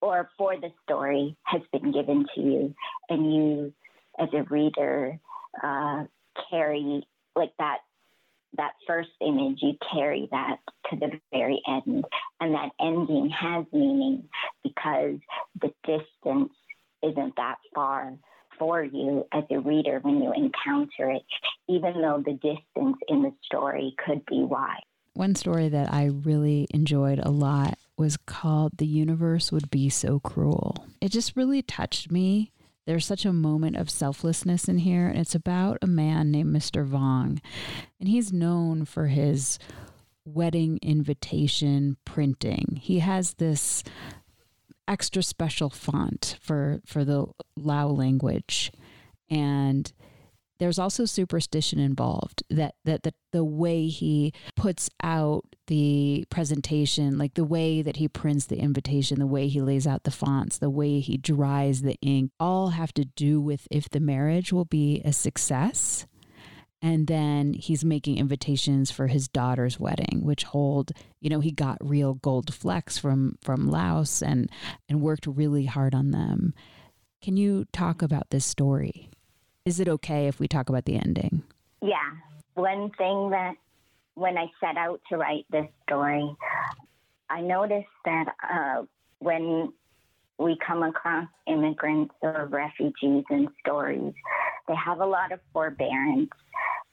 or 0.00 0.30
for 0.38 0.56
the 0.56 0.70
story, 0.84 1.36
has 1.42 1.62
been 1.72 1.92
given 1.92 2.26
to 2.34 2.40
you. 2.40 2.74
And 3.08 3.34
you, 3.34 3.72
as 4.18 4.28
a 4.32 4.42
reader, 4.44 5.18
uh, 5.62 6.04
carry 6.50 7.06
like 7.34 7.52
that 7.58 7.78
that 8.56 8.72
first 8.86 9.10
image, 9.20 9.58
you 9.62 9.74
carry 9.92 10.28
that 10.30 10.56
to 10.90 10.96
the 10.96 11.20
very 11.32 11.60
end. 11.68 12.04
And 12.40 12.54
that 12.54 12.70
ending 12.80 13.30
has 13.30 13.66
meaning 13.72 14.28
because 14.62 15.18
the 15.60 15.72
distance 15.84 16.52
isn't 17.02 17.36
that 17.36 17.56
far 17.74 18.14
for 18.58 18.82
you 18.82 19.26
as 19.32 19.44
a 19.50 19.58
reader 19.58 20.00
when 20.02 20.22
you 20.22 20.32
encounter 20.32 21.10
it, 21.10 21.24
even 21.68 22.00
though 22.00 22.22
the 22.24 22.32
distance 22.32 22.96
in 23.08 23.22
the 23.22 23.32
story 23.44 23.94
could 24.04 24.24
be 24.26 24.42
wide. 24.42 24.82
One 25.14 25.34
story 25.34 25.68
that 25.68 25.92
I 25.92 26.06
really 26.06 26.66
enjoyed 26.70 27.18
a 27.18 27.30
lot 27.30 27.78
was 27.96 28.16
called 28.16 28.78
The 28.78 28.86
Universe 28.86 29.50
Would 29.50 29.70
Be 29.70 29.88
So 29.88 30.20
Cruel. 30.20 30.86
It 31.00 31.10
just 31.10 31.36
really 31.36 31.62
touched 31.62 32.12
me 32.12 32.52
there's 32.88 33.04
such 33.04 33.26
a 33.26 33.34
moment 33.34 33.76
of 33.76 33.90
selflessness 33.90 34.66
in 34.66 34.78
here. 34.78 35.08
And 35.08 35.18
it's 35.18 35.34
about 35.34 35.76
a 35.82 35.86
man 35.86 36.30
named 36.30 36.56
Mr. 36.56 36.88
Vong. 36.88 37.38
And 38.00 38.08
he's 38.08 38.32
known 38.32 38.86
for 38.86 39.08
his 39.08 39.58
wedding 40.24 40.78
invitation 40.80 41.98
printing. 42.06 42.78
He 42.80 43.00
has 43.00 43.34
this 43.34 43.84
extra 44.88 45.22
special 45.22 45.70
font 45.70 46.36
for, 46.40 46.80
for 46.86 47.04
the 47.04 47.26
Lao 47.56 47.88
language. 47.88 48.72
And 49.30 49.92
there's 50.58 50.78
also 50.78 51.04
superstition 51.04 51.78
involved 51.78 52.42
that 52.50 52.74
that 52.84 53.02
the, 53.04 53.14
the 53.32 53.44
way 53.44 53.86
he 53.86 54.32
puts 54.56 54.90
out 55.02 55.44
the 55.68 56.24
presentation 56.30 57.16
like 57.18 57.34
the 57.34 57.44
way 57.44 57.82
that 57.82 57.96
he 57.96 58.08
prints 58.08 58.46
the 58.46 58.58
invitation 58.58 59.18
the 59.18 59.26
way 59.26 59.48
he 59.48 59.60
lays 59.60 59.86
out 59.86 60.04
the 60.04 60.10
fonts 60.10 60.58
the 60.58 60.70
way 60.70 61.00
he 61.00 61.16
dries 61.16 61.82
the 61.82 61.96
ink 62.02 62.30
all 62.40 62.70
have 62.70 62.92
to 62.92 63.04
do 63.04 63.40
with 63.40 63.68
if 63.70 63.88
the 63.90 64.00
marriage 64.00 64.52
will 64.52 64.64
be 64.64 65.00
a 65.04 65.12
success 65.12 66.06
and 66.80 67.06
then 67.06 67.54
he's 67.54 67.84
making 67.84 68.18
invitations 68.18 68.90
for 68.90 69.08
his 69.08 69.28
daughter's 69.28 69.80
wedding 69.80 70.20
which 70.22 70.44
hold 70.44 70.92
you 71.20 71.28
know 71.28 71.40
he 71.40 71.50
got 71.50 71.76
real 71.80 72.14
gold 72.14 72.52
flecks 72.54 72.98
from 72.98 73.36
from 73.40 73.68
Laos 73.68 74.22
and 74.22 74.50
and 74.88 75.00
worked 75.00 75.26
really 75.26 75.66
hard 75.66 75.94
on 75.94 76.10
them 76.10 76.54
can 77.20 77.36
you 77.36 77.66
talk 77.72 78.02
about 78.02 78.30
this 78.30 78.44
story 78.44 79.10
is 79.68 79.80
it 79.80 79.88
okay 79.88 80.28
if 80.28 80.40
we 80.40 80.48
talk 80.48 80.70
about 80.70 80.86
the 80.86 80.96
ending? 80.96 81.42
Yeah. 81.82 82.10
One 82.54 82.90
thing 82.96 83.28
that 83.30 83.52
when 84.14 84.38
I 84.38 84.46
set 84.60 84.78
out 84.78 85.02
to 85.10 85.18
write 85.18 85.44
this 85.50 85.66
story, 85.82 86.26
I 87.28 87.42
noticed 87.42 87.86
that 88.06 88.32
uh, 88.50 88.84
when 89.18 89.74
we 90.38 90.56
come 90.66 90.82
across 90.84 91.26
immigrants 91.46 92.14
or 92.22 92.46
refugees 92.50 93.24
in 93.28 93.48
stories, 93.60 94.14
they 94.68 94.74
have 94.74 95.00
a 95.00 95.06
lot 95.06 95.32
of 95.32 95.40
forbearance. 95.52 96.30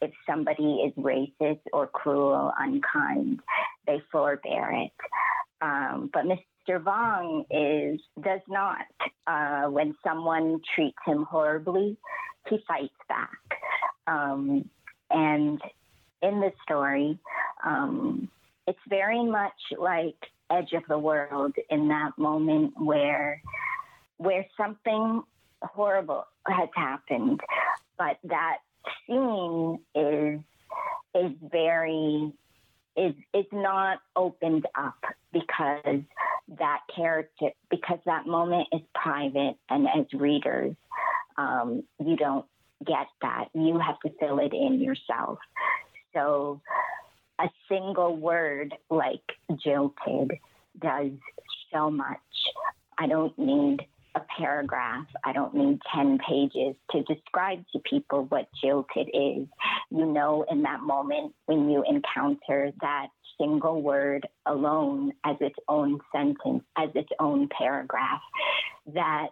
If 0.01 0.11
somebody 0.27 0.83
is 0.85 0.93
racist 0.95 1.61
or 1.73 1.88
cruel, 1.88 2.51
unkind, 2.57 3.39
they 3.85 4.01
forbear 4.11 4.71
it. 4.71 4.91
Um, 5.61 6.09
but 6.13 6.23
Mr. 6.25 6.81
Vong 6.81 7.45
is 7.49 8.01
does 8.21 8.41
not. 8.47 8.85
Uh, 9.27 9.69
when 9.69 9.95
someone 10.03 10.61
treats 10.75 10.97
him 11.05 11.23
horribly, 11.23 11.97
he 12.49 12.59
fights 12.67 12.93
back. 13.07 13.29
Um, 14.07 14.69
and 15.09 15.61
in 16.21 16.39
the 16.39 16.51
story, 16.63 17.17
um, 17.65 18.29
it's 18.67 18.79
very 18.89 19.23
much 19.23 19.53
like 19.77 20.17
Edge 20.51 20.73
of 20.73 20.83
the 20.88 20.99
World 20.99 21.55
in 21.69 21.88
that 21.88 22.11
moment 22.17 22.73
where 22.77 23.41
where 24.17 24.45
something 24.55 25.23
horrible 25.65 26.25
has 26.47 26.69
happened, 26.75 27.41
but 27.97 28.17
that 28.25 28.58
scene 29.08 29.80
is 29.93 30.39
is 31.13 31.32
very 31.41 32.32
is 32.95 33.13
is 33.34 33.45
not 33.51 33.99
opened 34.15 34.65
up 34.75 35.04
because 35.34 36.01
that 36.60 36.80
character 36.95 37.49
because 37.69 37.99
that 38.06 38.28
moment 38.28 38.67
is 38.71 38.82
private 38.93 39.56
and 39.69 39.88
as 39.88 40.06
readers 40.13 40.75
um, 41.38 41.84
you 42.04 42.15
don't 42.15 42.45
get 42.86 43.08
that. 43.21 43.45
You 43.54 43.80
have 43.80 43.99
to 44.01 44.12
fill 44.19 44.39
it 44.39 44.54
in 44.54 44.80
yourself. 44.80 45.39
So 46.13 46.62
a 47.39 47.49
single 47.67 48.15
word 48.15 48.73
like 48.89 49.23
jilted 49.63 50.32
does 50.80 51.12
so 51.73 51.91
much. 51.91 52.19
I 52.97 53.08
don't 53.08 53.38
need 53.38 53.86
a 54.15 54.21
paragraph. 54.39 55.06
I 55.23 55.34
don't 55.34 55.54
need 55.54 55.80
10 55.93 56.19
pages 56.28 56.75
to 56.91 57.04
describe 57.04 57.63
to 57.73 57.80
people 57.80 58.25
what 58.30 58.47
jilted 58.63 59.10
is. 59.13 59.47
You 59.91 60.06
know, 60.06 60.45
in 60.49 60.63
that 60.63 60.82
moment 60.82 61.34
when 61.45 61.69
you 61.69 61.84
encounter 61.88 62.71
that 62.82 63.08
single 63.38 63.82
word 63.82 64.28
alone 64.45 65.12
as 65.25 65.36
its 65.41 65.56
own 65.67 65.99
sentence, 66.13 66.63
as 66.78 66.89
its 66.95 67.10
own 67.19 67.49
paragraph, 67.49 68.21
that 68.93 69.28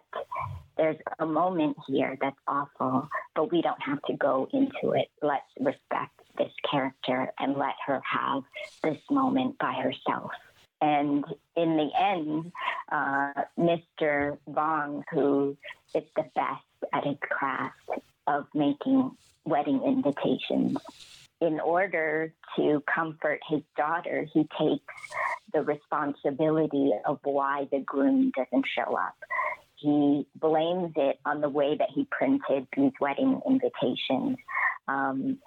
there's 0.76 0.96
a 1.18 1.26
moment 1.26 1.76
here 1.86 2.16
that's 2.20 2.36
awful, 2.46 3.08
but 3.34 3.50
we 3.52 3.62
don't 3.62 3.80
have 3.80 4.02
to 4.02 4.12
go 4.14 4.48
into 4.52 4.92
it. 4.94 5.08
Let's 5.22 5.46
respect 5.60 6.20
this 6.36 6.52
character 6.68 7.32
and 7.38 7.56
let 7.56 7.74
her 7.86 8.02
have 8.04 8.42
this 8.82 8.98
moment 9.10 9.56
by 9.58 9.72
herself. 9.72 10.32
And 10.84 11.24
in 11.56 11.76
the 11.78 11.90
end, 11.98 12.52
uh, 12.92 13.44
Mr. 13.58 14.36
Vong, 14.50 15.02
who 15.10 15.56
is 15.94 16.02
the 16.14 16.24
best 16.34 16.92
at 16.92 17.06
his 17.06 17.16
craft 17.22 17.88
of 18.26 18.46
making 18.54 19.12
wedding 19.46 19.82
invitations, 19.82 20.76
in 21.40 21.58
order 21.58 22.34
to 22.56 22.82
comfort 22.94 23.40
his 23.48 23.62
daughter, 23.78 24.26
he 24.34 24.46
takes 24.58 24.94
the 25.54 25.62
responsibility 25.62 26.92
of 27.06 27.18
why 27.24 27.66
the 27.72 27.80
groom 27.80 28.30
doesn't 28.36 28.66
show 28.76 28.94
up. 28.94 29.16
He 29.76 30.26
blames 30.34 30.92
it 30.96 31.18
on 31.24 31.40
the 31.40 31.48
way 31.48 31.76
that 31.78 31.88
he 31.94 32.06
printed 32.10 32.66
these 32.76 32.92
wedding 33.00 33.40
invitations. 33.48 34.36
Um, 34.86 35.38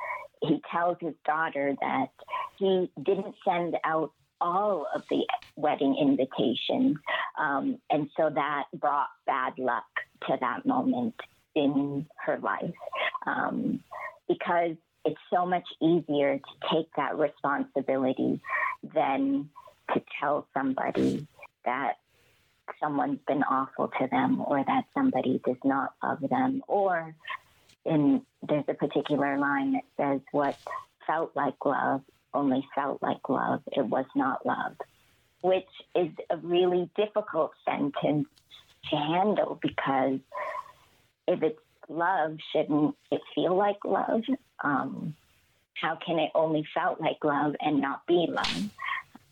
he 0.42 0.62
tells 0.72 0.98
his 1.00 1.14
daughter 1.26 1.76
that 1.80 2.10
he 2.58 2.90
didn't 3.04 3.36
send 3.46 3.78
out 3.84 4.12
all 4.40 4.88
of 4.94 5.04
the 5.10 5.26
wedding 5.56 5.98
invitations. 6.00 6.98
Um, 7.40 7.80
and 7.90 8.10
so 8.16 8.30
that 8.30 8.66
brought 8.74 9.08
bad 9.26 9.54
luck 9.58 9.86
to 10.28 10.38
that 10.40 10.66
moment 10.66 11.16
in 11.56 12.06
her 12.26 12.38
life 12.40 12.74
um, 13.26 13.80
because 14.28 14.76
it's 15.06 15.20
so 15.34 15.46
much 15.46 15.68
easier 15.82 16.38
to 16.38 16.70
take 16.72 16.88
that 16.98 17.18
responsibility 17.18 18.40
than 18.94 19.50
to 19.94 20.02
tell 20.20 20.48
somebody 20.54 21.28
that 21.66 21.94
someone's 22.82 23.20
been 23.28 23.44
awful 23.44 23.90
to 24.00 24.08
them 24.08 24.44
or 24.46 24.64
that 24.64 24.84
somebody 24.94 25.42
does 25.46 25.56
not 25.64 25.94
love 26.04 26.20
them 26.30 26.62
or 26.68 27.16
in 27.86 28.22
there's 28.48 28.66
a 28.68 28.74
particular 28.74 29.38
line 29.40 29.74
that 29.74 29.84
says 29.98 30.22
what 30.32 30.58
felt 31.08 31.32
like 31.36 31.54
love 31.66 32.02
only 32.38 32.66
felt 32.76 33.02
like 33.02 33.30
love. 33.30 33.62
It 33.72 33.86
was 33.86 34.06
not 34.16 34.46
love, 34.46 34.76
which 35.42 35.66
is 35.96 36.10
a 36.30 36.38
really 36.38 36.90
difficult 36.96 37.52
sentence 37.66 38.28
to 38.90 38.96
handle 38.96 39.60
because 39.62 40.20
if 41.28 41.42
it's 41.42 41.60
love, 41.90 42.38
shouldn't 42.54 42.96
it 43.12 43.22
feel 43.34 43.56
like 43.56 43.78
love? 43.84 44.22
Um, 44.64 45.16
how 45.74 45.98
can 46.06 46.20
it 46.20 46.32
only 46.36 46.66
felt 46.74 47.02
like 47.02 47.18
love 47.24 47.56
and 47.60 47.82
not 47.82 48.06
be 48.08 48.28
love? 48.30 48.70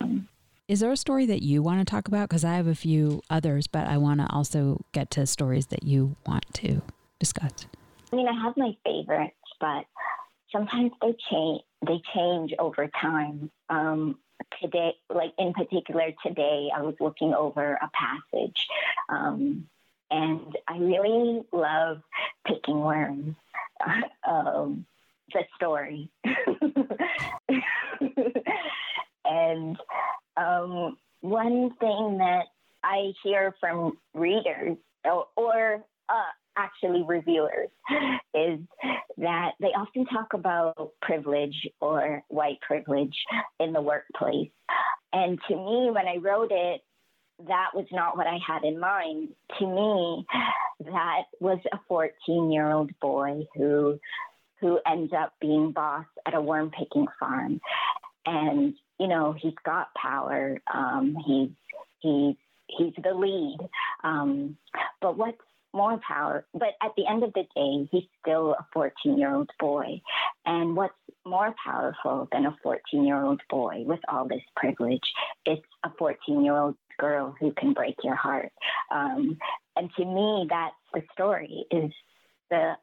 Um, 0.02 0.28
is 0.68 0.80
there 0.80 0.92
a 0.92 0.98
story 0.98 1.28
that 1.28 1.44
you 1.44 1.62
want 1.62 1.80
to 1.80 1.86
talk 1.86 2.08
about? 2.08 2.28
Because 2.30 2.44
I 2.44 2.56
have 2.56 2.68
a 2.68 2.76
few 2.76 3.22
others, 3.30 3.68
but 3.68 3.88
I 3.88 3.98
want 3.98 4.20
to 4.22 4.28
also 4.32 4.84
get 4.94 5.12
to 5.12 5.28
stories 5.28 5.68
that 5.68 5.84
you 5.84 6.16
want 6.26 6.46
to 6.56 6.82
discuss. 7.20 7.68
I 8.12 8.16
mean, 8.16 8.28
I 8.28 8.44
have 8.44 8.58
my 8.58 8.76
favorites, 8.84 9.36
but 9.60 9.86
sometimes 10.52 10.92
they 11.02 11.14
change 11.32 11.62
they 11.86 12.02
change 12.14 12.54
over 12.60 12.90
time. 13.02 13.52
Um, 13.70 14.18
today, 14.62 14.94
like 15.14 15.34
in 15.38 15.54
particular 15.54 16.12
today, 16.26 16.70
I 16.76 16.82
was 16.82 16.96
looking 17.00 17.34
over 17.34 17.74
a 17.74 17.90
passage, 17.94 18.68
um, 19.10 19.68
and 20.12 20.58
I 20.68 20.78
really 20.78 21.44
love 21.52 22.02
picking 22.48 22.80
worms. 22.80 23.36
um, 24.28 24.86
the 25.34 25.44
story, 25.56 26.10
and 29.26 29.78
um, 30.38 30.98
one 31.22 31.72
thing 31.80 32.18
that 32.20 32.46
I 32.84 33.14
hear 33.24 33.56
from 33.60 33.98
readers 34.14 34.78
or, 35.04 35.26
or 35.36 35.84
uh, 36.08 36.32
actually 36.58 37.04
reviewers 37.08 37.70
is 38.34 38.60
that 39.18 39.52
they 39.60 39.68
often 39.68 40.06
talk 40.06 40.34
about 40.34 40.92
privilege 41.02 41.68
or 41.80 42.24
white 42.30 42.60
privilege 42.62 43.16
in 43.60 43.74
the 43.74 43.82
workplace. 43.82 44.52
And 45.14 45.40
to 45.48 45.56
me, 45.56 45.92
when 45.92 46.08
I 46.08 46.18
wrote 46.18 46.52
it, 46.52 46.82
that 47.48 47.72
was 47.74 47.86
not 47.92 48.18
what 48.18 48.28
I 48.28 48.38
had 48.46 48.64
in 48.64 48.80
mind. 48.80 49.30
To 49.60 49.66
me, 49.66 50.26
that 50.86 51.24
was 51.40 51.60
a 51.72 51.78
14 51.88 52.52
year 52.52 52.72
old 52.72 52.92
boy 53.00 53.46
who 53.56 54.00
who 54.62 54.80
ends 54.88 55.12
up 55.14 55.34
being 55.42 55.72
boss 55.72 56.06
at 56.26 56.34
a 56.34 56.42
worm 56.42 56.72
picking 56.72 57.08
farm. 57.20 57.60
And, 58.26 58.74
you 59.00 59.08
know, 59.08 59.36
he's 59.38 59.54
got 59.66 59.94
power. 59.94 60.58
Um, 60.74 61.18
he's 61.26 61.50
he's 62.00 62.36
he's 62.68 62.94
the 63.04 63.14
lead. 63.14 63.58
Um, 64.04 64.58
but 65.02 65.18
what's 65.18 65.38
more 65.76 66.00
power. 66.08 66.46
But 66.54 66.74
at 66.82 66.92
the 66.98 67.06
end 67.08 67.24
of 67.24 67.34
the 67.34 67.44
day, 67.56 67.90
he's 67.92 68.10
still 68.22 68.54
a 68.54 68.66
14 68.74 69.18
year 69.18 69.36
old 69.36 69.50
boy. 69.60 70.02
And 70.46 70.76
what's 70.76 70.94
more 71.26 71.54
powerful 71.64 72.28
than 72.32 72.46
a 72.46 72.56
14 72.64 73.04
year 73.06 73.22
old 73.22 73.42
boy 73.50 73.84
with 73.86 74.00
all 74.08 74.28
this 74.28 74.44
privilege? 74.56 75.04
It's 75.46 75.62
a 75.84 75.90
14 75.98 76.44
year 76.44 76.56
old 76.56 76.76
girl 76.98 77.36
who 77.40 77.52
can 77.54 77.74
break 77.74 77.96
your 78.04 78.16
heart. 78.16 78.52
Um, 78.92 79.38
and 79.76 79.90
to 79.98 80.06
me, 80.06 80.48
that's 80.50 80.76
the 80.94 81.02
story 81.14 81.66
is 81.70 81.92
the, 82.50 82.74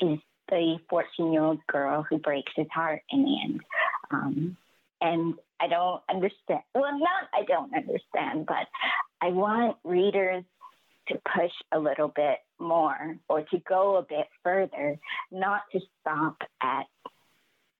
is 0.00 0.18
the 0.48 0.76
14 0.90 1.32
year 1.32 1.42
old 1.42 1.60
girl 1.68 2.04
who 2.08 2.18
breaks 2.18 2.52
his 2.56 2.66
heart 2.74 3.02
in 3.10 3.24
the 3.24 3.36
end. 3.44 3.60
Um, 4.10 4.56
and 5.00 5.34
I 5.60 5.68
don't 5.68 6.02
understand. 6.10 6.60
Well, 6.74 6.98
not 6.98 7.28
I 7.32 7.44
don't 7.46 7.74
understand, 7.74 8.46
but 8.46 8.66
I 9.22 9.28
want 9.28 9.76
readers 9.84 10.44
to 11.10 11.20
push 11.34 11.52
a 11.72 11.78
little 11.78 12.08
bit 12.08 12.38
more 12.58 13.16
or 13.28 13.42
to 13.42 13.58
go 13.68 13.96
a 13.96 14.02
bit 14.02 14.26
further, 14.42 14.98
not 15.30 15.62
to 15.72 15.80
stop 16.00 16.36
at 16.62 16.86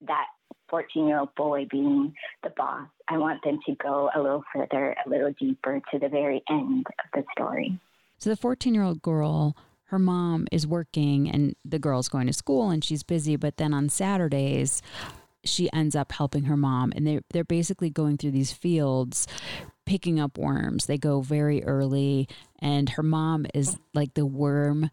that 0.02 0.26
14 0.68 1.06
year 1.06 1.20
old 1.20 1.34
boy 1.34 1.66
being 1.70 2.14
the 2.42 2.50
boss. 2.56 2.88
I 3.08 3.18
want 3.18 3.42
them 3.42 3.58
to 3.66 3.74
go 3.74 4.10
a 4.14 4.20
little 4.20 4.44
further, 4.54 4.94
a 5.04 5.08
little 5.08 5.32
deeper 5.38 5.80
to 5.92 5.98
the 5.98 6.08
very 6.08 6.42
end 6.48 6.86
of 6.88 7.04
the 7.14 7.24
story. 7.32 7.78
So 8.18 8.30
the 8.30 8.36
14 8.36 8.74
year 8.74 8.84
old 8.84 9.02
girl, 9.02 9.56
her 9.84 9.98
mom 9.98 10.46
is 10.52 10.66
working 10.66 11.28
and 11.28 11.56
the 11.64 11.78
girl's 11.78 12.08
going 12.08 12.28
to 12.28 12.32
school 12.32 12.70
and 12.70 12.84
she's 12.84 13.02
busy, 13.02 13.36
but 13.36 13.56
then 13.56 13.74
on 13.74 13.88
Saturdays, 13.88 14.82
she 15.44 15.72
ends 15.72 15.96
up 15.96 16.12
helping 16.12 16.44
her 16.44 16.56
mom 16.56 16.92
and 16.94 17.06
they 17.06 17.20
they're 17.30 17.44
basically 17.44 17.90
going 17.90 18.18
through 18.18 18.30
these 18.30 18.52
fields 18.52 19.26
picking 19.90 20.20
up 20.20 20.38
worms. 20.38 20.86
They 20.86 20.98
go 20.98 21.20
very 21.20 21.64
early, 21.64 22.28
and 22.60 22.88
her 22.90 23.02
mom 23.02 23.44
is 23.54 23.76
like 23.92 24.14
the 24.14 24.24
worm 24.24 24.88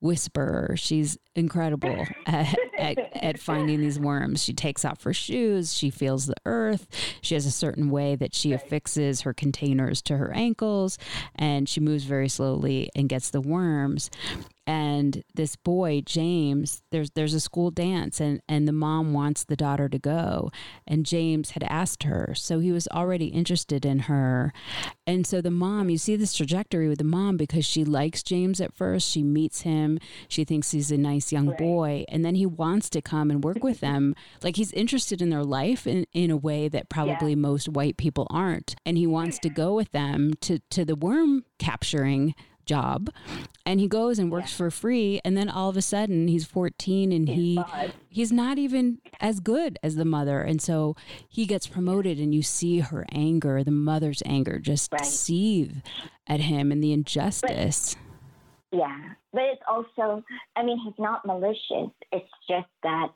whisperer. 0.00 0.74
She's 0.76 1.16
incredible 1.34 2.04
at, 2.26 2.54
at, 2.78 2.98
at, 3.14 3.40
finding 3.40 3.80
these 3.80 3.98
worms. 3.98 4.44
She 4.44 4.52
takes 4.52 4.84
off 4.84 5.02
her 5.04 5.14
shoes. 5.14 5.72
She 5.72 5.88
feels 5.88 6.26
the 6.26 6.34
earth. 6.44 6.86
She 7.22 7.32
has 7.36 7.46
a 7.46 7.50
certain 7.50 7.88
way 7.88 8.16
that 8.16 8.34
she 8.34 8.52
affixes 8.52 9.22
her 9.22 9.32
containers 9.32 10.02
to 10.02 10.18
her 10.18 10.30
ankles, 10.34 10.98
and 11.34 11.66
she 11.66 11.80
moves 11.80 12.04
very 12.04 12.28
slowly 12.28 12.90
and 12.94 13.08
gets 13.08 13.30
the 13.30 13.40
worms 13.40 14.10
and 14.66 15.22
this 15.34 15.56
boy 15.56 16.02
James 16.04 16.82
there's 16.90 17.10
there's 17.10 17.34
a 17.34 17.40
school 17.40 17.70
dance 17.70 18.20
and 18.20 18.40
and 18.48 18.66
the 18.66 18.72
mom 18.72 19.12
wants 19.12 19.44
the 19.44 19.56
daughter 19.56 19.88
to 19.88 19.98
go. 19.98 20.50
And 20.86 21.04
James 21.06 21.50
had 21.50 21.62
asked 21.64 22.04
her 22.04 22.34
so 22.34 22.58
he 22.58 22.72
was 22.72 22.88
already 22.88 23.26
interested 23.26 23.84
in 23.84 24.00
her. 24.00 24.52
And 25.06 25.26
so 25.26 25.40
the 25.40 25.50
mom 25.50 25.90
you 25.90 25.98
see 25.98 26.16
this 26.16 26.34
trajectory 26.34 26.88
with 26.88 26.98
the 26.98 27.04
mom 27.04 27.36
because 27.36 27.66
she 27.66 27.84
likes 27.84 28.22
James 28.22 28.60
at 28.60 28.74
first. 28.74 29.10
She 29.10 29.22
meets 29.22 29.62
him. 29.62 29.98
She 30.28 30.44
thinks 30.44 30.70
he's 30.70 30.90
a 30.90 30.96
nice 30.96 31.32
young 31.32 31.48
right. 31.48 31.58
boy. 31.58 32.04
And 32.08 32.24
then 32.24 32.34
he 32.34 32.46
wants 32.46 32.88
to 32.90 33.02
come 33.02 33.30
and 33.30 33.44
work 33.44 33.62
with 33.62 33.80
them. 33.80 34.14
Like 34.42 34.56
he's 34.56 34.72
interested 34.72 35.20
in 35.20 35.30
their 35.30 35.44
life 35.44 35.86
in, 35.86 36.06
in 36.12 36.30
a 36.30 36.36
way 36.36 36.68
that 36.68 36.88
probably 36.88 37.32
yeah. 37.32 37.36
most 37.36 37.68
white 37.68 37.96
people 37.96 38.26
aren't. 38.30 38.76
And 38.86 38.96
he 38.96 39.06
wants 39.06 39.38
to 39.40 39.48
go 39.48 39.74
with 39.74 39.90
them 39.92 40.34
to 40.40 40.60
to 40.70 40.84
the 40.84 40.96
worm 40.96 41.44
capturing 41.58 42.34
job 42.64 43.10
and 43.66 43.80
he 43.80 43.88
goes 43.88 44.18
and 44.18 44.30
works 44.30 44.52
yeah. 44.52 44.56
for 44.56 44.70
free 44.70 45.20
and 45.24 45.36
then 45.36 45.48
all 45.48 45.68
of 45.68 45.76
a 45.76 45.82
sudden 45.82 46.28
he's 46.28 46.44
14 46.44 47.12
and 47.12 47.28
he 47.28 47.60
he's 48.08 48.32
not 48.32 48.58
even 48.58 48.98
as 49.20 49.40
good 49.40 49.78
as 49.82 49.96
the 49.96 50.04
mother 50.04 50.40
and 50.40 50.60
so 50.60 50.96
he 51.28 51.46
gets 51.46 51.66
promoted 51.66 52.18
and 52.18 52.34
you 52.34 52.42
see 52.42 52.80
her 52.80 53.04
anger 53.12 53.62
the 53.64 53.70
mother's 53.70 54.22
anger 54.26 54.58
just 54.58 54.92
right. 54.92 55.04
seethe 55.04 55.78
at 56.26 56.40
him 56.40 56.72
and 56.72 56.82
the 56.82 56.92
injustice 56.92 57.96
but, 58.70 58.78
yeah 58.78 59.00
but 59.32 59.42
it's 59.42 59.62
also 59.68 60.22
i 60.56 60.62
mean 60.62 60.78
he's 60.78 60.98
not 60.98 61.24
malicious 61.26 61.90
it's 62.12 62.30
just 62.48 62.68
that 62.82 63.10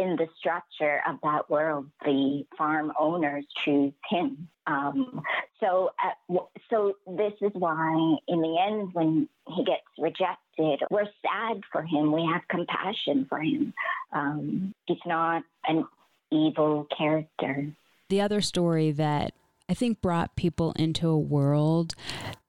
in 0.00 0.16
the 0.16 0.26
structure 0.38 1.02
of 1.06 1.16
that 1.22 1.50
world, 1.50 1.86
the 2.04 2.44
farm 2.56 2.92
owners 2.98 3.44
choose 3.64 3.92
him. 4.08 4.48
Um, 4.66 5.22
so, 5.60 5.90
uh, 6.02 6.38
so 6.68 6.94
this 7.06 7.32
is 7.40 7.52
why, 7.54 8.16
in 8.28 8.40
the 8.40 8.56
end, 8.66 8.90
when 8.92 9.28
he 9.48 9.64
gets 9.64 9.82
rejected, 9.98 10.80
we're 10.90 11.08
sad 11.22 11.62
for 11.70 11.82
him. 11.82 12.12
We 12.12 12.28
have 12.32 12.42
compassion 12.48 13.26
for 13.28 13.40
him. 13.40 13.72
Um, 14.12 14.74
he's 14.86 14.98
not 15.06 15.42
an 15.66 15.86
evil 16.32 16.86
character. 16.96 17.72
The 18.08 18.20
other 18.20 18.40
story 18.40 18.90
that 18.92 19.34
I 19.68 19.74
think 19.74 20.00
brought 20.00 20.34
people 20.34 20.72
into 20.72 21.08
a 21.08 21.18
world 21.18 21.94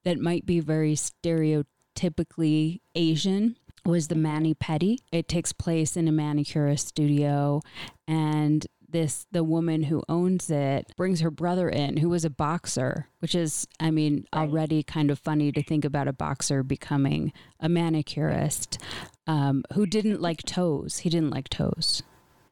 that 0.03 0.19
might 0.19 0.45
be 0.45 0.59
very 0.59 0.95
stereotypically 0.95 2.79
Asian 2.95 3.57
was 3.85 4.07
the 4.07 4.15
Mani 4.15 4.55
Pedi. 4.55 4.97
It 5.11 5.27
takes 5.27 5.53
place 5.53 5.95
in 5.95 6.07
a 6.07 6.11
manicurist 6.11 6.87
studio 6.87 7.61
and 8.07 8.65
this 8.91 9.25
the 9.31 9.43
woman 9.43 9.83
who 9.83 10.03
owns 10.07 10.49
it 10.49 10.91
brings 10.95 11.21
her 11.21 11.31
brother 11.31 11.69
in 11.69 11.97
who 11.97 12.09
was 12.09 12.25
a 12.25 12.29
boxer 12.29 13.07
which 13.19 13.35
is 13.35 13.67
i 13.79 13.89
mean 13.91 14.25
already 14.33 14.83
kind 14.83 15.09
of 15.09 15.19
funny 15.19 15.51
to 15.51 15.63
think 15.63 15.85
about 15.85 16.07
a 16.07 16.13
boxer 16.13 16.63
becoming 16.63 17.31
a 17.59 17.69
manicurist 17.69 18.77
um, 19.27 19.63
who 19.73 19.85
didn't 19.85 20.19
like 20.19 20.41
toes. 20.43 20.97
He 20.99 21.09
didn't 21.09 21.29
like 21.29 21.49
toes. 21.49 22.03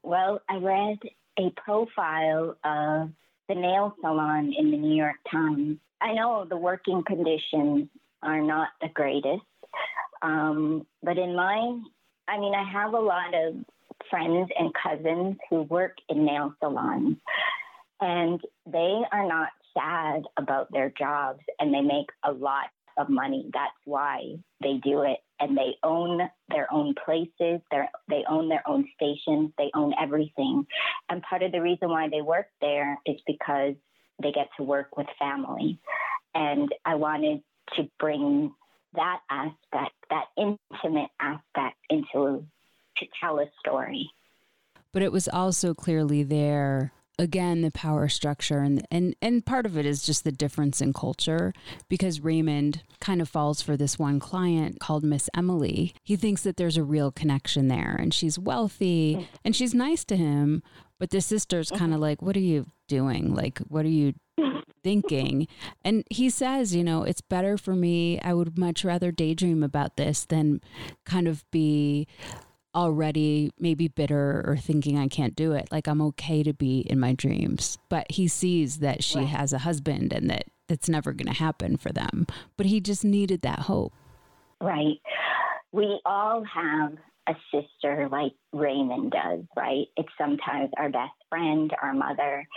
Well 0.04 0.42
i 0.50 0.58
read 0.58 1.00
a 1.38 1.50
profile 1.52 2.56
of 2.64 3.10
the 3.48 3.56
nail 3.56 3.96
salon 4.02 4.54
in 4.58 4.72
the 4.72 4.78
new 4.78 4.96
york 4.96 5.18
times. 5.32 5.78
I 6.02 6.14
know 6.14 6.46
the 6.50 6.58
working 6.58 7.04
conditions 7.06 7.90
are 8.22 8.42
not 8.42 8.70
the 8.82 8.90
greatest 8.94 9.42
um, 10.22 10.86
but 11.04 11.18
in 11.18 11.36
my, 11.36 11.80
I 12.28 12.40
mean, 12.40 12.54
I 12.54 12.70
have 12.72 12.94
a 12.94 13.00
lot 13.00 13.34
of 13.34 13.56
friends 14.10 14.50
and 14.58 14.74
cousins 14.74 15.38
who 15.50 15.64
work 15.64 15.96
in 16.10 16.26
nail 16.26 16.54
salons, 16.60 17.18
and 18.02 18.40
they 18.66 19.02
are 19.12 19.28
not 19.28 19.50
sad 19.74 20.24
about 20.38 20.72
their 20.72 20.92
jobs 20.98 21.42
and 21.60 21.74
they 21.74 21.82
make 21.82 22.08
a 22.24 22.32
lot 22.32 22.66
of 22.98 23.10
money. 23.10 23.50
That's 23.54 23.72
why 23.86 24.36
they 24.62 24.80
do 24.84 25.04
it. 25.04 25.20
And 25.40 25.58
they 25.58 25.76
own 25.84 26.20
their 26.50 26.72
own 26.72 26.96
places, 27.06 27.62
they 27.72 28.24
own 28.30 28.50
their 28.50 28.64
own 28.68 28.86
stations, 28.96 29.52
they 29.58 29.72
own 29.74 29.94
everything. 30.02 30.66
And 31.10 31.24
part 31.24 31.44
of 31.44 31.54
the 31.54 31.62
reason 31.62 31.90
why 31.90 32.10
they 32.10 32.22
work 32.22 32.48
there 32.60 32.98
is 33.06 33.16
because 33.26 33.76
they 34.22 34.32
get 34.32 34.50
to 34.58 34.64
work 34.64 34.98
with 34.98 35.08
family. 35.18 35.80
And 36.36 36.70
I 36.86 36.96
wanted 36.96 37.42
to 37.78 37.90
bring 38.00 38.54
that 38.96 39.20
aspect, 39.30 39.96
that 40.10 40.26
intimate 40.38 41.10
aspect 41.22 41.78
into 41.90 42.46
to 43.00 43.06
tell 43.20 43.40
a 43.40 43.46
story. 43.60 44.10
But 44.92 45.02
it 45.02 45.12
was 45.12 45.28
also 45.28 45.74
clearly 45.74 46.24
there 46.24 46.94
again 47.20 47.62
the 47.62 47.72
power 47.72 48.08
structure 48.08 48.60
and 48.60 48.88
and 48.90 49.14
and 49.22 49.46
part 49.46 49.66
of 49.66 49.78
it 49.78 49.86
is 49.86 50.06
just 50.06 50.24
the 50.24 50.32
difference 50.32 50.80
in 50.80 50.94
culture 50.94 51.54
because 51.90 52.22
Raymond 52.22 52.82
kind 53.02 53.22
of 53.22 53.28
falls 53.28 53.62
for 53.62 53.76
this 53.76 54.00
one 54.00 54.20
client 54.20 54.80
called 54.80 55.04
Miss 55.04 55.30
Emily. 55.36 55.94
He 56.04 56.16
thinks 56.16 56.44
that 56.44 56.56
there's 56.56 56.78
a 56.78 56.84
real 56.84 57.12
connection 57.12 57.68
there 57.68 57.96
and 58.00 58.14
she's 58.14 58.40
wealthy 58.40 59.16
mm. 59.16 59.28
and 59.44 59.56
she's 59.56 59.74
nice 59.76 60.06
to 60.06 60.16
him, 60.16 60.64
but 60.98 61.10
the 61.10 61.20
sister's 61.20 61.70
kind 61.70 61.92
of 61.92 61.96
mm-hmm. 61.96 62.04
like 62.04 62.22
what 62.22 62.38
are 62.38 62.40
you 62.40 62.66
doing? 62.88 63.36
Like 63.36 63.60
what 63.68 63.86
are 63.86 63.90
you 63.90 64.14
thinking. 64.84 65.48
And 65.84 66.06
he 66.10 66.30
says, 66.30 66.74
you 66.74 66.84
know, 66.84 67.04
it's 67.04 67.22
better 67.22 67.58
for 67.58 67.76
me. 67.76 68.20
I 68.22 68.34
would 68.34 68.58
much 68.58 68.86
rather 68.86 69.12
daydream 69.12 69.62
about 69.62 69.98
this 69.98 70.26
than 70.26 70.62
kind 71.06 71.28
of 71.28 71.44
be 71.52 72.08
already 72.76 73.52
maybe 73.60 73.88
bitter 73.88 74.44
or 74.46 74.58
thinking 74.58 74.98
I 74.98 75.08
can't 75.08 75.36
do 75.36 75.54
it. 75.54 75.70
Like 75.72 75.88
I'm 75.88 76.02
okay 76.02 76.44
to 76.44 76.54
be 76.54 76.80
in 76.82 77.00
my 77.00 77.14
dreams. 77.14 77.78
But 77.90 78.12
he 78.12 78.28
sees 78.28 78.80
that 78.80 79.04
she 79.04 79.20
right. 79.20 79.28
has 79.28 79.54
a 79.54 79.60
husband 79.60 80.14
and 80.14 80.30
that 80.30 80.46
that's 80.68 80.90
never 80.90 81.14
going 81.14 81.34
to 81.34 81.40
happen 81.40 81.78
for 81.78 81.92
them. 81.92 82.28
But 82.58 82.68
he 82.68 82.80
just 82.80 83.04
needed 83.04 83.42
that 83.42 83.60
hope. 83.60 83.94
Right. 84.62 85.02
We 85.72 86.00
all 86.06 86.44
have 86.44 86.94
a 87.28 87.34
sister 87.52 88.10
like 88.12 88.34
Raymond 88.54 89.12
does, 89.12 89.44
right? 89.56 89.86
It's 89.98 90.10
sometimes 90.18 90.70
our 90.78 90.90
best 90.90 91.14
friend, 91.30 91.72
our 91.82 91.94
mother. 91.94 92.48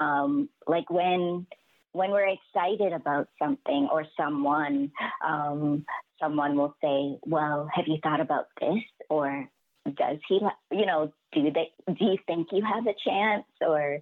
Um, 0.00 0.48
like 0.66 0.90
when 0.90 1.46
when 1.92 2.10
we're 2.10 2.28
excited 2.28 2.94
about 2.94 3.28
something 3.38 3.88
or 3.92 4.06
someone, 4.16 4.90
um, 5.24 5.84
someone 6.18 6.56
will 6.56 6.74
say, 6.82 7.18
"Well, 7.26 7.68
have 7.74 7.86
you 7.86 7.98
thought 8.02 8.20
about 8.20 8.46
this?" 8.58 8.82
Or 9.10 9.46
does 9.84 10.18
he, 10.28 10.40
you 10.70 10.86
know, 10.86 11.12
do 11.32 11.50
they? 11.50 11.70
Do 11.86 12.04
you 12.04 12.18
think 12.26 12.48
you 12.52 12.64
have 12.64 12.86
a 12.86 12.94
chance? 13.04 13.44
Or, 13.60 13.98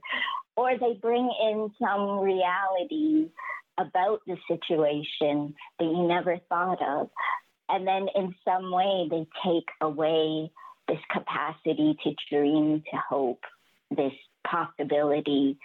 or 0.57 0.79
they 0.79 0.95
bring 1.01 1.33
in 1.43 1.71
some 1.81 2.21
reality 2.21 3.31
about 3.79 4.21
the 4.27 4.37
situation 4.47 5.55
that 5.79 5.85
you 5.85 6.07
never 6.07 6.39
thought 6.49 6.83
of, 6.83 7.09
and 7.69 7.87
then 7.87 8.09
in 8.15 8.35
some 8.45 8.71
way 8.71 9.09
they 9.11 9.27
take 9.45 9.69
away 9.81 10.51
this 10.89 10.99
capacity 11.11 11.97
to 12.05 12.15
dream, 12.31 12.83
to 12.91 12.97
hope, 13.09 13.45
this 13.91 14.13
possibility. 14.45 15.59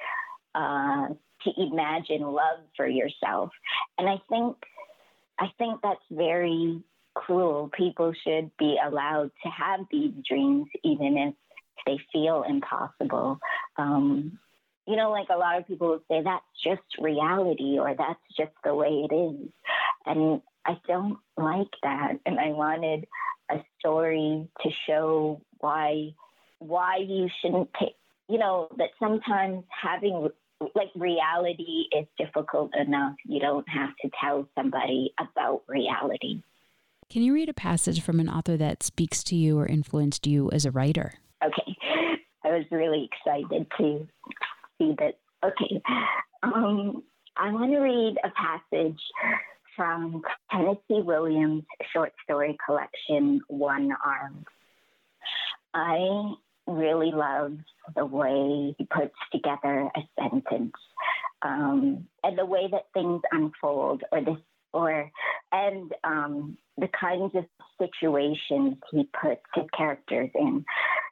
Uh, 0.53 1.07
to 1.45 1.51
imagine 1.61 2.21
love 2.21 2.59
for 2.75 2.87
yourself. 2.87 3.51
And 3.97 4.09
I 4.09 4.21
think 4.29 4.57
I 5.39 5.47
think 5.57 5.81
that's 5.81 5.99
very 6.11 6.81
cruel. 7.15 7.69
People 7.75 8.13
should 8.23 8.51
be 8.57 8.77
allowed 8.83 9.31
to 9.43 9.49
have 9.49 9.81
these 9.91 10.13
dreams 10.27 10.67
even 10.83 11.17
if 11.17 11.33
they 11.85 11.99
feel 12.11 12.43
impossible. 12.47 13.39
Um, 13.77 14.39
you 14.87 14.95
know, 14.95 15.11
like 15.11 15.29
a 15.33 15.37
lot 15.37 15.57
of 15.57 15.67
people 15.67 15.99
say 16.09 16.21
that's 16.23 16.43
just 16.63 16.81
reality 16.99 17.79
or 17.79 17.95
that's 17.97 18.19
just 18.37 18.51
the 18.63 18.75
way 18.75 19.05
it 19.09 19.13
is. 19.13 19.49
And 20.05 20.41
I 20.65 20.77
don't 20.87 21.17
like 21.37 21.71
that. 21.81 22.19
And 22.25 22.39
I 22.39 22.49
wanted 22.49 23.07
a 23.49 23.57
story 23.79 24.47
to 24.61 24.69
show 24.87 25.41
why 25.59 26.13
why 26.59 26.97
you 26.97 27.27
shouldn't 27.41 27.69
take 27.79 27.95
you 28.27 28.37
know, 28.37 28.67
that 28.77 28.89
sometimes 28.99 29.63
having 29.69 30.29
like 30.73 30.89
reality 30.95 31.85
is 31.95 32.07
difficult 32.17 32.71
enough. 32.75 33.15
You 33.25 33.39
don't 33.39 33.67
have 33.69 33.91
to 34.01 34.09
tell 34.19 34.47
somebody 34.55 35.13
about 35.19 35.63
reality. 35.67 36.41
Can 37.15 37.23
you 37.23 37.33
read 37.33 37.47
a 37.47 37.53
passage 37.53 38.01
from 38.01 38.19
an 38.19 38.27
author 38.27 38.57
that 38.57 38.83
speaks 38.83 39.23
to 39.23 39.37
you 39.37 39.57
or 39.57 39.65
influenced 39.65 40.27
you 40.27 40.51
as 40.51 40.65
a 40.65 40.71
writer? 40.71 41.13
Okay. 41.41 41.77
I 42.43 42.49
was 42.49 42.65
really 42.71 43.09
excited 43.09 43.65
to 43.77 44.05
see 44.77 44.95
that. 44.99 45.17
Okay. 45.41 45.81
Um, 46.43 47.03
I 47.37 47.53
want 47.53 47.71
to 47.71 47.79
read 47.79 48.17
a 48.21 48.29
passage 48.31 48.99
from 49.77 50.23
Tennessee 50.51 51.01
Williams' 51.05 51.63
short 51.93 52.11
story 52.25 52.57
collection, 52.65 53.39
One 53.47 53.95
Arm. 54.05 54.43
I 55.73 56.33
really 56.67 57.13
love 57.13 57.53
the 57.95 58.05
way 58.05 58.75
he 58.77 58.85
puts 58.93 59.15
together 59.31 59.89
a 59.95 60.01
sentence 60.19 60.73
um, 61.43 62.09
and 62.25 62.37
the 62.37 62.45
way 62.45 62.67
that 62.69 62.87
things 62.93 63.21
unfold 63.31 64.03
or 64.11 64.19
this 64.19 64.35
or 64.75 65.09
and 65.51 65.91
um, 66.03 66.57
the 66.77 66.89
kinds 66.99 67.33
of 67.35 67.45
situations 67.79 68.75
he 68.91 69.07
puts 69.21 69.41
his 69.55 69.65
characters 69.75 70.29
in. 70.35 70.65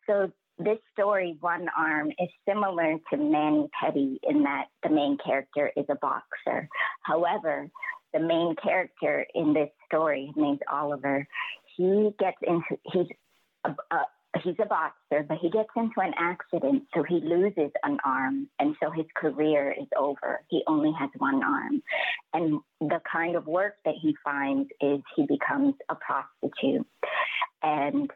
So 0.06 0.32
this 0.60 0.78
story, 0.92 1.38
One 1.40 1.68
Arm, 1.76 2.10
is 2.20 2.30
similar 2.48 2.98
to 3.10 3.18
Mani 3.18 3.70
Pedi 3.82 4.18
in 4.24 4.44
that 4.44 4.66
the 4.84 4.90
main 4.90 5.18
character 5.26 5.72
is 5.78 5.86
a 5.90 5.96
boxer. 5.96 6.68
However, 7.04 7.70
the 8.14 8.20
main 8.20 8.56
character 8.62 9.26
in 9.34 9.54
this 9.54 9.70
story, 9.88 10.28
his 10.28 10.36
name's 10.36 10.60
Oliver, 10.72 11.26
he 11.76 12.12
gets 12.20 12.38
into 12.46 12.78
he's 12.92 13.08
a, 13.64 13.70
a, 13.70 14.06
he's 14.42 14.56
a 14.62 14.66
boxer, 14.66 15.24
but 15.28 15.38
he 15.38 15.50
gets 15.50 15.70
into 15.76 16.00
an 16.00 16.14
accident, 16.18 16.84
so 16.94 17.04
he 17.04 17.20
loses 17.20 17.72
an 17.84 17.98
arm, 18.06 18.48
and 18.60 18.76
so 18.82 18.90
his 18.90 19.06
career 19.16 19.76
is 19.80 19.88
over. 19.98 20.42
He 20.50 20.64
only 20.68 20.92
has 20.98 21.10
one 21.18 21.44
arm. 21.44 21.84
And 22.34 22.60
the 22.80 23.00
kind 23.12 23.36
of 23.36 23.46
work 23.46 23.76
that 23.86 23.96
he 24.02 24.16
finds 24.24 24.70
is 24.82 25.02
he 25.16 25.26
becomes 25.28 25.76
a 25.90 25.96
prostitute. 25.96 26.88
And 27.62 28.10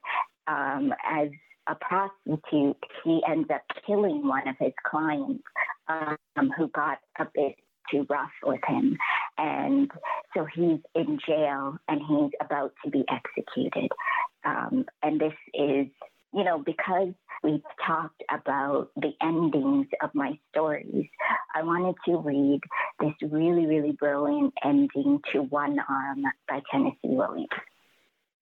um, 0.47 0.93
as 1.09 1.29
a 1.67 1.75
prostitute, 1.75 2.77
he 3.03 3.21
ends 3.29 3.49
up 3.53 3.61
killing 3.85 4.27
one 4.27 4.47
of 4.47 4.55
his 4.59 4.73
clients 4.89 5.43
um, 5.87 6.51
who 6.57 6.67
got 6.69 6.99
a 7.19 7.25
bit 7.33 7.55
too 7.91 8.05
rough 8.09 8.31
with 8.43 8.61
him. 8.67 8.97
And 9.37 9.91
so 10.35 10.45
he's 10.45 10.79
in 10.95 11.19
jail 11.25 11.77
and 11.87 12.01
he's 12.07 12.31
about 12.41 12.73
to 12.83 12.91
be 12.91 13.03
executed. 13.09 13.91
Um, 14.45 14.85
and 15.03 15.19
this 15.19 15.33
is, 15.53 15.87
you 16.33 16.43
know, 16.43 16.59
because 16.59 17.13
we've 17.43 17.61
talked 17.85 18.23
about 18.29 18.89
the 18.95 19.11
endings 19.21 19.87
of 20.01 20.09
my 20.13 20.37
stories, 20.51 21.07
I 21.53 21.63
wanted 21.63 21.95
to 22.05 22.17
read 22.17 22.61
this 22.99 23.13
really, 23.31 23.65
really 23.65 23.91
brilliant 23.91 24.53
ending 24.63 25.21
to 25.33 25.41
One 25.41 25.77
Arm 25.87 26.23
by 26.47 26.61
Tennessee 26.71 26.97
Williams. 27.03 27.47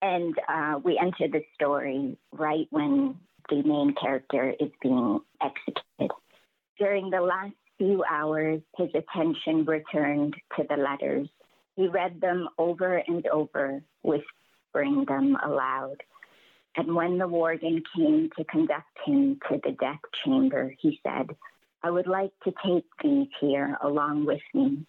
And 0.02 0.36
uh, 0.48 0.80
we 0.84 1.00
enter 1.02 1.28
the 1.32 1.44
story 1.56 2.18
right 2.32 2.68
when 2.70 3.16
the 3.50 3.64
main 3.64 3.96
character 4.00 4.54
is 4.60 4.70
being 4.82 5.20
executed. 5.42 6.12
During 6.78 7.10
the 7.10 7.22
last 7.22 7.54
few 7.78 8.04
hours, 8.10 8.62
his 8.78 8.90
attention 8.94 9.66
returned 9.66 10.36
to 10.58 10.64
the 10.70 10.78
letters. 10.78 11.28
He 11.76 11.88
read 11.88 12.22
them 12.22 12.48
over 12.58 12.98
and 12.98 13.26
over, 13.28 13.82
whispering 14.02 15.06
them 15.08 15.38
aloud. 15.44 15.98
And 16.78 16.96
when 16.96 17.18
the 17.18 17.28
warden 17.28 17.84
came 17.96 18.30
to 18.38 18.44
conduct 18.46 18.98
him 19.06 19.40
to 19.50 19.60
the 19.64 19.72
death 19.72 20.02
chamber, 20.24 20.74
he 20.80 21.00
said, 21.04 21.36
I 21.84 21.92
would 21.92 22.08
like 22.08 22.32
to 22.44 22.54
take 22.66 22.86
these 23.04 23.28
here 23.40 23.78
along 23.82 24.26
with 24.26 24.42
me. 24.54 24.86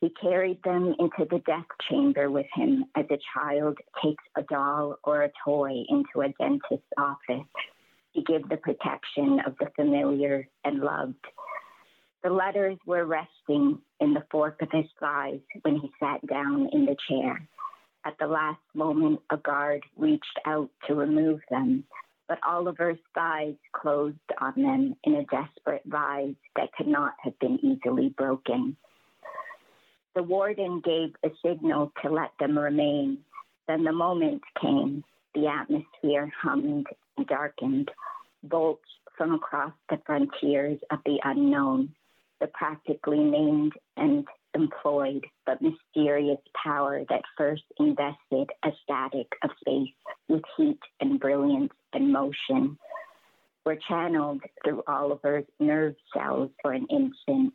He 0.00 0.10
carried 0.10 0.62
them 0.62 0.94
into 0.98 1.26
the 1.28 1.40
death 1.40 1.66
chamber 1.90 2.30
with 2.30 2.46
him 2.54 2.84
as 2.96 3.06
a 3.10 3.18
child 3.34 3.78
takes 4.02 4.22
a 4.36 4.42
doll 4.42 4.96
or 5.02 5.22
a 5.22 5.32
toy 5.44 5.84
into 5.88 6.20
a 6.20 6.32
dentist's 6.40 6.86
office 6.96 7.46
to 8.14 8.22
give 8.22 8.48
the 8.48 8.56
protection 8.56 9.40
of 9.44 9.56
the 9.58 9.70
familiar 9.76 10.48
and 10.64 10.80
loved. 10.80 11.26
The 12.24 12.30
letters 12.30 12.76
were 12.84 13.04
resting 13.06 13.80
in 14.00 14.12
the 14.12 14.24
fork 14.30 14.60
of 14.60 14.70
his 14.72 14.86
thighs 14.98 15.40
when 15.62 15.76
he 15.76 15.90
sat 16.00 16.26
down 16.26 16.68
in 16.72 16.84
the 16.84 16.96
chair. 17.08 17.48
At 18.04 18.18
the 18.18 18.26
last 18.26 18.60
moment, 18.74 19.20
a 19.30 19.36
guard 19.36 19.84
reached 19.96 20.38
out 20.44 20.68
to 20.86 20.94
remove 20.94 21.40
them, 21.48 21.84
but 22.26 22.38
Oliver's 22.44 22.98
thighs 23.14 23.54
closed 23.72 24.18
on 24.40 24.52
them 24.56 24.96
in 25.04 25.14
a 25.14 25.24
desperate 25.26 25.84
vise 25.86 26.34
that 26.56 26.72
could 26.76 26.88
not 26.88 27.14
have 27.22 27.38
been 27.38 27.58
easily 27.64 28.08
broken. 28.08 28.76
The 30.16 30.22
warden 30.24 30.80
gave 30.80 31.14
a 31.22 31.30
signal 31.46 31.92
to 32.02 32.10
let 32.10 32.32
them 32.40 32.58
remain. 32.58 33.18
Then 33.68 33.84
the 33.84 33.92
moment 33.92 34.42
came. 34.60 35.04
The 35.34 35.46
atmosphere 35.46 36.32
hummed 36.42 36.88
and 37.16 37.26
darkened. 37.28 37.92
Bolts 38.42 38.88
from 39.16 39.34
across 39.34 39.72
the 39.88 40.00
frontiers 40.04 40.80
of 40.90 40.98
the 41.04 41.20
unknown, 41.24 41.94
the 42.40 42.46
practically 42.48 43.18
named 43.18 43.72
and 43.96 44.26
employed 44.54 45.24
but 45.46 45.60
mysterious 45.62 46.38
power 46.62 47.04
that 47.08 47.22
first 47.36 47.64
invested 47.78 48.48
a 48.64 48.70
static 48.82 49.26
of 49.42 49.50
space 49.60 49.92
with 50.28 50.42
heat 50.56 50.80
and 51.00 51.20
brilliance 51.20 51.72
and 51.92 52.12
motion, 52.12 52.78
were 53.64 53.78
channeled 53.88 54.40
through 54.64 54.82
Oliver's 54.88 55.44
nerve 55.60 55.94
cells 56.14 56.50
for 56.62 56.72
an 56.72 56.86
instant 56.90 57.52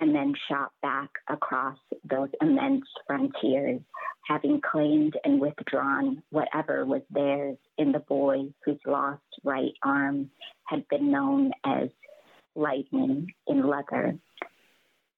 and 0.00 0.14
then 0.14 0.34
shot 0.48 0.70
back 0.82 1.10
across 1.28 1.78
those 2.08 2.28
immense 2.42 2.84
frontiers, 3.06 3.80
having 4.28 4.60
claimed 4.60 5.14
and 5.24 5.40
withdrawn 5.40 6.22
whatever 6.30 6.84
was 6.84 7.02
theirs 7.10 7.56
in 7.78 7.92
the 7.92 8.00
boy 8.00 8.42
whose 8.64 8.78
lost 8.86 9.22
right 9.42 9.72
arm 9.82 10.30
had 10.64 10.86
been 10.88 11.10
known 11.10 11.50
as 11.64 11.88
lightning 12.56 13.32
in 13.46 13.66
leather. 13.66 14.18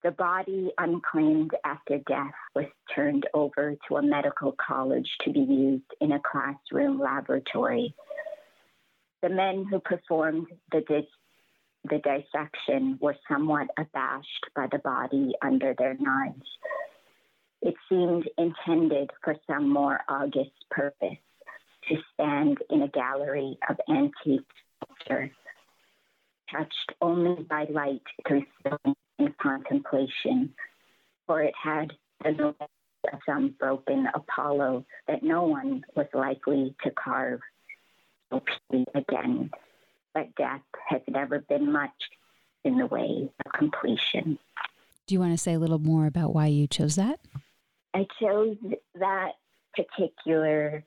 The 0.04 0.10
body, 0.12 0.70
unclaimed 0.78 1.52
after 1.64 1.98
death, 2.06 2.34
was 2.54 2.66
turned 2.94 3.26
over 3.34 3.76
to 3.88 3.96
a 3.96 4.02
medical 4.02 4.54
college 4.64 5.08
to 5.24 5.32
be 5.32 5.40
used 5.40 5.90
in 6.00 6.12
a 6.12 6.20
classroom 6.20 7.00
laboratory. 7.00 7.94
The 9.22 9.28
men 9.28 9.66
who 9.68 9.80
performed 9.80 10.46
the 10.70 10.82
dis- 10.82 11.04
the 11.84 11.98
dissection 11.98 12.98
were 13.00 13.16
somewhat 13.28 13.68
abashed 13.76 14.46
by 14.54 14.66
the 14.70 14.78
body 14.78 15.32
under 15.42 15.74
their 15.74 15.94
knives. 15.94 16.46
It 17.62 17.74
seemed 17.88 18.28
intended 18.36 19.10
for 19.24 19.34
some 19.46 19.68
more 19.68 20.00
august 20.08 20.52
purpose 20.70 21.18
to 21.88 21.96
stand 22.14 22.58
in 22.70 22.82
a 22.82 22.88
gallery 22.88 23.58
of 23.68 23.76
antique 23.88 24.46
sculpture, 24.76 25.30
touched 26.50 26.92
only 27.00 27.42
by 27.44 27.66
light 27.70 28.02
through 28.26 28.44
stone 28.60 28.94
and 29.18 29.36
contemplation, 29.38 30.54
for 31.26 31.42
it 31.42 31.54
had 31.62 31.92
the 32.24 32.32
note 32.32 32.56
of 32.60 33.18
some 33.26 33.54
broken 33.58 34.08
Apollo 34.14 34.84
that 35.06 35.22
no 35.22 35.44
one 35.44 35.84
was 35.94 36.06
likely 36.12 36.74
to 36.82 36.90
carve 36.90 37.40
again 38.94 39.50
but 40.18 40.34
death 40.36 40.62
has 40.88 41.00
never 41.08 41.40
been 41.40 41.70
much 41.70 41.90
in 42.64 42.76
the 42.76 42.86
way 42.86 43.30
of 43.44 43.52
completion. 43.52 44.38
Do 45.06 45.14
you 45.14 45.20
want 45.20 45.32
to 45.32 45.38
say 45.38 45.54
a 45.54 45.58
little 45.58 45.78
more 45.78 46.06
about 46.06 46.34
why 46.34 46.46
you 46.46 46.66
chose 46.66 46.96
that? 46.96 47.20
I 47.94 48.06
chose 48.20 48.56
that 48.96 49.32
particular 49.74 50.84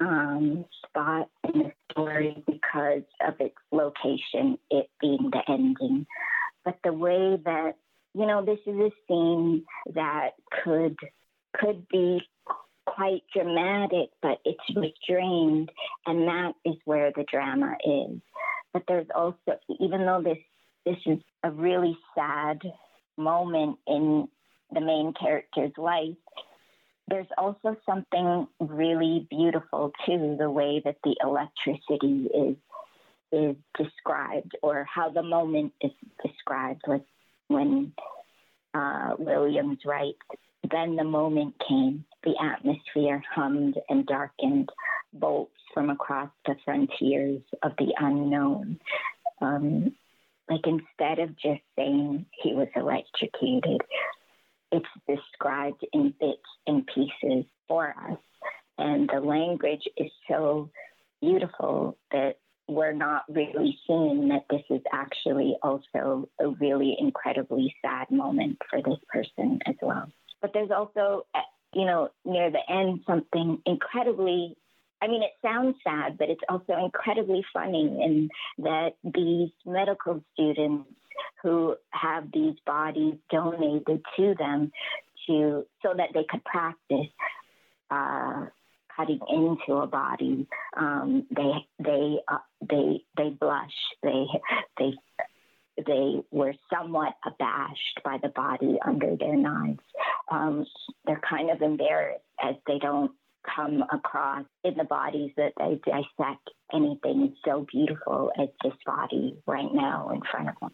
um, 0.00 0.64
spot 0.86 1.28
in 1.44 1.62
the 1.62 1.72
story 1.90 2.42
because 2.46 3.02
of 3.26 3.34
its 3.40 3.56
location, 3.72 4.58
it 4.70 4.88
being 5.00 5.30
the 5.30 5.42
ending. 5.48 6.06
But 6.64 6.78
the 6.84 6.92
way 6.92 7.38
that 7.44 7.74
you 8.16 8.26
know, 8.26 8.42
this 8.42 8.58
is 8.66 8.80
a 8.80 8.90
scene 9.06 9.64
that 9.94 10.30
could 10.64 10.96
could 11.54 11.86
be 11.88 12.20
quite 12.86 13.22
dramatic, 13.34 14.08
but 14.22 14.38
it's 14.46 14.58
restrained, 14.74 15.70
and 16.06 16.26
that 16.26 16.52
is 16.64 16.76
where 16.86 17.12
the 17.14 17.26
drama 17.30 17.76
is. 17.84 18.18
But 18.72 18.84
there's 18.88 19.08
also, 19.14 19.58
even 19.80 20.06
though 20.06 20.22
this 20.24 20.38
this 20.86 20.96
is 21.04 21.18
a 21.42 21.50
really 21.50 21.96
sad 22.14 22.60
moment 23.18 23.78
in 23.86 24.28
the 24.72 24.80
main 24.80 25.12
character's 25.12 25.72
life, 25.76 26.16
there's 27.08 27.26
also 27.38 27.76
something 27.86 28.48
really 28.60 29.26
beautiful 29.30 29.92
too, 30.04 30.36
the 30.38 30.50
way 30.50 30.82
that 30.84 30.96
the 31.04 31.16
electricity 31.22 32.28
is 32.34 32.56
is 33.32 33.56
described 33.76 34.52
or 34.62 34.86
how 34.92 35.10
the 35.10 35.22
moment 35.22 35.72
is 35.80 35.90
described 36.24 36.82
like 36.86 37.04
when 37.48 37.92
uh, 38.72 39.14
Williams 39.18 39.78
writes, 39.84 40.18
then 40.70 40.96
the 40.96 41.04
moment 41.04 41.54
came, 41.68 42.04
the 42.24 42.34
atmosphere 42.40 43.22
hummed 43.34 43.76
and 43.88 44.06
darkened, 44.06 44.68
bolts 45.12 45.52
from 45.74 45.90
across 45.90 46.30
the 46.46 46.54
frontiers 46.64 47.42
of 47.62 47.72
the 47.78 47.92
unknown. 47.98 48.78
Um, 49.40 49.92
like 50.48 50.66
instead 50.66 51.18
of 51.18 51.36
just 51.36 51.62
saying 51.76 52.26
he 52.42 52.54
was 52.54 52.68
electrocuted, 52.76 53.80
it's 54.76 55.20
described 55.20 55.84
in 55.92 56.14
bits 56.20 56.42
and 56.66 56.86
pieces 56.86 57.44
for 57.68 57.94
us. 58.10 58.18
And 58.78 59.08
the 59.12 59.20
language 59.20 59.82
is 59.96 60.10
so 60.28 60.70
beautiful 61.20 61.96
that 62.12 62.36
we're 62.68 62.92
not 62.92 63.22
really 63.28 63.78
seeing 63.86 64.28
that 64.28 64.44
this 64.50 64.62
is 64.70 64.82
actually 64.92 65.56
also 65.62 66.28
a 66.40 66.48
really 66.48 66.96
incredibly 66.98 67.74
sad 67.80 68.10
moment 68.10 68.58
for 68.68 68.80
this 68.82 68.98
person 69.08 69.60
as 69.66 69.76
well. 69.80 70.10
But 70.42 70.50
there's 70.52 70.70
also, 70.70 71.26
uh, 71.34 71.40
you 71.72 71.84
know, 71.84 72.10
near 72.24 72.50
the 72.50 72.60
end, 72.68 73.00
something 73.06 73.62
incredibly 73.64 74.56
I 75.02 75.08
mean, 75.08 75.22
it 75.22 75.32
sounds 75.42 75.76
sad, 75.84 76.16
but 76.16 76.30
it's 76.30 76.40
also 76.48 76.72
incredibly 76.82 77.44
funny 77.52 77.84
in 78.02 78.30
that 78.64 78.94
these 79.04 79.50
medical 79.66 80.24
students 80.32 80.88
who 81.42 81.76
have 81.90 82.30
these 82.32 82.56
bodies 82.66 83.14
donated 83.30 84.02
to 84.16 84.34
them 84.38 84.72
to 85.26 85.66
so 85.82 85.94
that 85.96 86.10
they 86.14 86.24
could 86.28 86.44
practice 86.44 87.08
uh, 87.90 88.46
cutting 88.96 89.20
into 89.28 89.80
a 89.80 89.86
body. 89.86 90.46
Um, 90.76 91.26
they 91.30 91.52
they 91.78 92.18
uh, 92.28 92.38
they 92.68 93.04
they 93.16 93.30
blush. 93.30 93.74
They 94.02 94.24
they 94.78 94.92
they 95.86 96.22
were 96.30 96.54
somewhat 96.72 97.14
abashed 97.26 98.00
by 98.04 98.18
the 98.22 98.28
body 98.28 98.78
under 98.84 99.16
their 99.16 99.36
knives. 99.36 99.80
Um, 100.30 100.64
they're 101.04 101.20
kind 101.28 101.50
of 101.50 101.60
embarrassed 101.60 102.24
as 102.42 102.54
they 102.66 102.78
don't 102.78 103.12
come 103.54 103.84
across 103.92 104.44
in 104.64 104.74
the 104.76 104.84
bodies 104.84 105.30
that 105.36 105.52
they 105.58 105.80
dissect 105.84 106.50
anything 106.72 107.34
so 107.44 107.64
beautiful 107.70 108.32
as 108.40 108.48
this 108.64 108.72
body 108.84 109.36
right 109.46 109.72
now 109.72 110.10
in 110.10 110.20
front 110.30 110.48
of 110.48 110.54
them. 110.60 110.70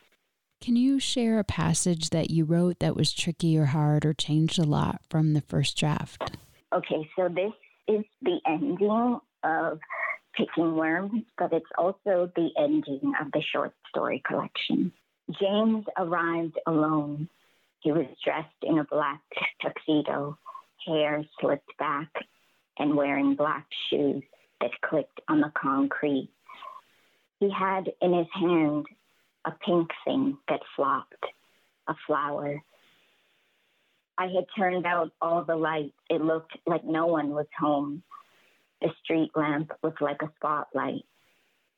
Can 0.63 0.77
you 0.77 1.01
share 1.01 1.41
a 1.41 1.45
passage 1.45 2.11
that 2.11 2.31
you 2.31 2.45
wrote 2.45 2.79
that 2.79 2.95
was 2.95 3.13
tricky 3.13 3.59
or 3.59 3.65
hard 3.65 4.07
or 4.07 4.15
changed 4.15 4.61
a 4.61 4.63
lot 4.63 5.01
from 5.11 5.33
the 5.33 5.41
first 5.41 5.77
draft? 5.77 6.37
Okay, 6.73 7.11
so 7.17 7.29
this 7.29 7.51
is 7.89 8.05
the 8.23 8.39
ending 8.47 9.19
of 9.43 9.81
Picking 10.37 10.77
Worms, 10.77 11.25
but 11.37 11.53
it's 11.53 11.67
also 11.77 12.31
the 12.37 12.51
ending 12.57 13.13
of 13.21 13.33
the 13.33 13.43
short 13.53 13.75
story 13.89 14.23
collection. 14.25 14.93
James 15.41 15.85
arrived 15.99 16.57
alone. 16.69 17.29
He 17.81 17.91
was 17.91 18.07
dressed 18.25 18.47
in 18.63 18.79
a 18.79 18.85
black 18.85 19.21
tuxedo, 19.61 20.39
hair 20.87 21.25
slicked 21.41 21.77
back, 21.77 22.13
and 22.79 22.95
wearing 22.95 23.35
black 23.35 23.67
shoes 23.91 24.23
that 24.61 24.71
clicked 24.81 25.21
on 25.27 25.41
the 25.41 25.51
concrete. 25.61 26.31
He 27.41 27.51
had 27.51 27.91
in 28.01 28.13
his 28.13 28.29
hand 28.33 28.87
a 29.45 29.53
pink 29.65 29.91
thing 30.05 30.39
that 30.49 30.61
flopped, 30.77 31.25
a 31.89 31.95
flower. 32.07 32.63
I 34.19 34.27
had 34.27 34.47
turned 34.57 34.87
out 34.87 35.13
all 35.21 35.45
the 35.45 35.57
lights. 35.57 35.95
It 36.09 36.21
looked 36.21 36.57
like 36.67 36.85
no 36.85 37.07
one 37.07 37.31
was 37.31 37.47
home. 37.59 38.03
The 38.81 38.91
street 39.03 39.31
lamp 39.35 39.73
was 39.83 39.95
like 40.01 40.23
a 40.23 40.31
spotlight. 40.37 41.05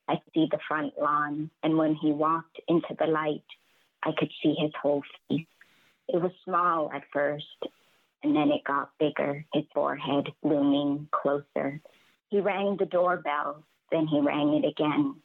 I 0.08 0.16
see 0.34 0.46
the 0.50 0.58
front 0.68 0.94
lawn, 1.00 1.50
and 1.62 1.78
when 1.78 1.94
he 1.94 2.12
walked 2.12 2.60
into 2.68 2.94
the 2.98 3.06
light, 3.06 3.44
I 4.02 4.10
could 4.16 4.30
see 4.42 4.54
his 4.58 4.72
whole 4.80 5.02
face. 5.28 5.46
It 6.08 6.20
was 6.20 6.32
small 6.44 6.90
at 6.92 7.04
first, 7.12 7.46
and 8.22 8.36
then 8.36 8.50
it 8.50 8.64
got 8.64 8.90
bigger, 8.98 9.44
his 9.54 9.64
forehead 9.72 10.28
looming 10.42 11.08
closer. 11.10 11.80
He 12.28 12.40
rang 12.40 12.76
the 12.78 12.84
doorbell, 12.84 13.64
then 13.90 14.06
he 14.06 14.20
rang 14.20 14.54
it 14.54 14.68
again. 14.68 15.16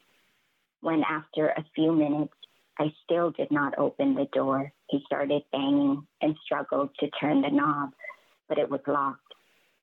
When 0.82 1.03
after 1.03 1.49
a 1.49 1.65
few 1.75 1.91
minutes 1.91 2.34
I 2.80 2.93
still 3.03 3.32
did 3.32 3.51
not 3.51 3.77
open 3.77 4.15
the 4.15 4.30
door, 4.32 4.71
he 4.88 5.03
started 5.05 5.43
banging 5.51 6.07
and 6.21 6.38
struggled 6.45 6.91
to 6.99 7.09
turn 7.11 7.41
the 7.41 7.49
knob, 7.49 7.91
but 8.47 8.57
it 8.57 8.69
was 8.69 8.80
locked. 8.88 9.34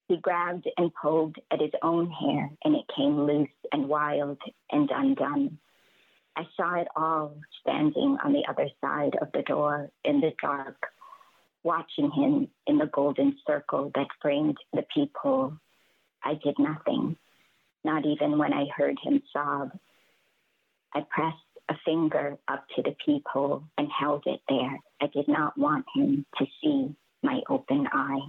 He 0.09 0.16
grabbed 0.16 0.68
and 0.78 0.94
pulled 0.94 1.36
at 1.51 1.61
his 1.61 1.72
own 1.82 2.11
hair, 2.11 2.51
and 2.64 2.74
it 2.74 2.84
came 2.97 3.26
loose 3.26 3.49
and 3.72 3.88
wild 3.88 4.38
and 4.70 4.90
undone. 4.90 5.59
I 6.36 6.47
saw 6.57 6.76
it 6.76 6.88
all 6.97 7.36
standing 7.61 8.16
on 8.24 8.32
the 8.32 8.47
other 8.49 8.68
side 8.80 9.16
of 9.20 9.32
the 9.32 9.42
door 9.42 9.90
in 10.05 10.20
the 10.20 10.32
dark, 10.40 10.76
watching 11.62 12.11
him 12.11 12.49
in 12.66 12.78
the 12.78 12.86
golden 12.86 13.36
circle 13.47 13.90
that 13.94 14.07
framed 14.22 14.57
the 14.72 14.84
peephole. 14.94 15.55
I 16.22 16.34
did 16.34 16.59
nothing, 16.59 17.16
not 17.84 18.07
even 18.07 18.38
when 18.38 18.53
I 18.53 18.66
heard 18.76 18.99
him 19.03 19.22
sob. 19.32 19.72
I 20.97 21.05
pressed 21.11 21.36
a 21.68 21.74
finger 21.84 22.38
up 22.49 22.64
to 22.74 22.82
the 22.82 22.97
peephole 23.05 23.62
and 23.76 23.86
held 24.01 24.22
it 24.24 24.40
there. 24.49 24.80
I 25.03 25.09
did 25.09 25.28
not 25.28 25.59
want 25.59 25.84
him 25.94 26.24
to 26.38 26.47
see 26.62 26.97
my 27.22 27.42
open 27.51 27.86
eye. 27.92 28.26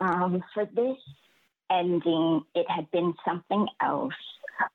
Um, 0.00 0.42
for 0.52 0.66
this 0.66 0.98
ending, 1.70 2.42
it 2.52 2.68
had 2.68 2.90
been 2.90 3.14
something 3.24 3.68
else. 3.80 4.12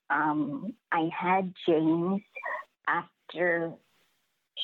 Um, 0.09 0.74
I 0.93 1.09
had 1.13 1.53
James 1.67 2.22
after 2.88 3.74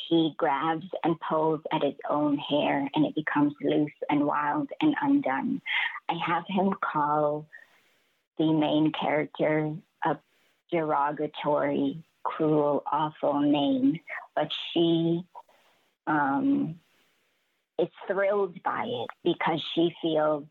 he 0.07 0.33
grabs 0.37 0.85
and 1.03 1.19
pulls 1.19 1.59
at 1.73 1.83
his 1.83 1.95
own 2.09 2.37
hair 2.37 2.89
and 2.95 3.05
it 3.05 3.15
becomes 3.15 3.53
loose 3.61 3.91
and 4.09 4.25
wild 4.25 4.69
and 4.79 4.95
undone. 5.01 5.61
I 6.07 6.13
have 6.25 6.45
him 6.47 6.71
call 6.81 7.47
the 8.37 8.53
main 8.53 8.93
character 8.97 9.75
a 10.05 10.17
derogatory, 10.71 12.01
cruel, 12.25 12.83
awful 12.91 13.39
name, 13.39 13.99
but 14.35 14.51
she 14.73 15.21
um, 16.07 16.75
is 17.79 17.87
thrilled 18.07 18.61
by 18.63 18.85
it 18.85 19.07
because 19.23 19.61
she 19.73 19.95
feels 20.01 20.43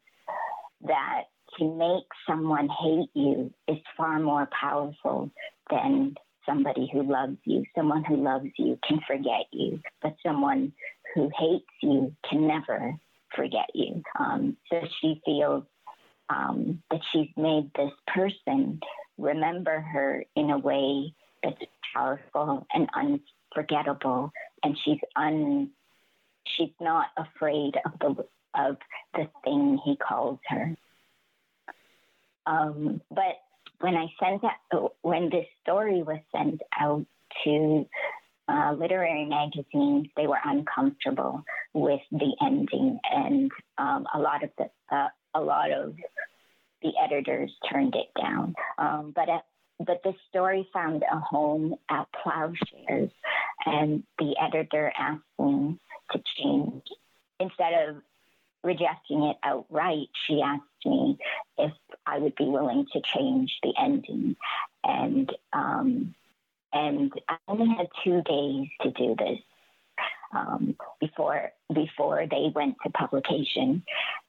that 0.87 1.25
to 1.59 1.77
make 1.77 2.05
someone 2.27 2.69
hate 2.69 3.11
you 3.15 3.53
is 3.69 3.79
far 3.97 4.19
more 4.19 4.49
powerful 4.59 5.31
than 5.71 6.15
somebody 6.47 6.89
who 6.93 7.03
loves 7.03 7.37
you. 7.45 7.65
Someone 7.77 8.05
who 8.05 8.17
loves 8.17 8.49
you 8.59 8.79
can 8.87 9.01
forget 9.07 9.47
you, 9.53 9.81
but 10.03 10.15
someone 10.25 10.73
who 11.15 11.31
hates 11.39 11.65
you 11.83 12.15
can 12.29 12.47
never 12.47 12.95
forget 13.35 13.69
you. 13.75 14.03
Um, 14.19 14.57
so 14.71 14.81
she 15.01 15.21
feels 15.25 15.65
um, 16.29 16.83
that 16.91 17.01
she's 17.13 17.29
made 17.37 17.71
this 17.77 17.93
person 18.09 18.81
remember 19.19 19.81
her 19.81 20.25
in 20.35 20.51
a 20.51 20.59
way 20.59 21.15
that's 21.45 21.71
powerful 21.95 22.67
and 22.73 22.89
unforgettable, 22.95 24.33
and 24.63 24.77
she's 24.85 24.99
un 25.17 25.71
she's 26.57 26.75
not 26.81 27.07
afraid 27.17 27.75
of 27.85 27.93
the 28.01 28.25
of 28.55 28.77
the 29.15 29.29
thing 29.45 29.79
he 29.85 29.97
calls 29.97 30.39
her. 30.49 30.77
Um, 32.47 33.01
but 33.11 33.41
when 33.81 33.95
I 33.97 34.07
sent 34.21 34.43
when 35.03 35.31
this 35.31 35.47
story 35.63 36.03
was 36.03 36.19
sent 36.35 36.61
out 36.79 37.05
to 37.45 37.87
uh, 38.49 38.75
literary 38.79 39.25
magazines, 39.25 40.09
they 40.17 40.27
were 40.27 40.39
uncomfortable 40.45 41.45
with 41.73 42.01
the 42.13 42.35
ending, 42.43 42.99
and 43.11 43.51
um, 43.79 44.07
a 44.15 44.19
lot 44.19 44.45
of 44.45 44.51
the 44.59 44.71
uh, 44.95 45.09
a 45.35 45.41
lot 45.41 45.71
of 45.71 45.95
the 46.83 46.93
editors 47.03 47.51
turned 47.73 47.95
it 47.95 48.09
down. 48.21 48.55
Um, 48.79 49.13
but 49.15 49.29
at, 49.29 49.45
but 49.79 50.03
the 50.03 50.15
story 50.29 50.69
found 50.73 51.03
a 51.11 51.19
home 51.19 51.75
at 51.91 52.07
Ploughshares, 52.13 53.11
and 53.67 54.03
the 54.19 54.37
editor 54.41 54.93
asked 54.97 55.23
me 55.39 55.79
to 56.13 56.23
change 56.37 56.85
instead 57.41 57.89
of 57.89 57.97
rejecting 58.63 59.25
it 59.25 59.37
outright, 59.43 60.09
she 60.27 60.41
asked 60.41 60.63
me 60.85 61.19
if 61.59 61.73
I 62.07 62.19
would 62.19 62.35
be 62.35 62.47
willing 62.47 62.87
to 62.93 63.01
change 63.01 63.53
the 63.63 63.73
ending. 63.81 64.37
And 64.83 65.31
um, 65.53 66.15
and 66.73 67.13
I 67.29 67.37
only 67.47 67.75
had 67.77 67.89
two 68.03 68.23
days 68.23 68.69
to 68.83 68.91
do 68.91 69.15
this 69.17 69.39
um, 70.35 70.77
before 71.01 71.53
before 71.73 72.27
they 72.29 72.51
went 72.55 72.77
to 72.83 72.91
publication. 72.91 73.85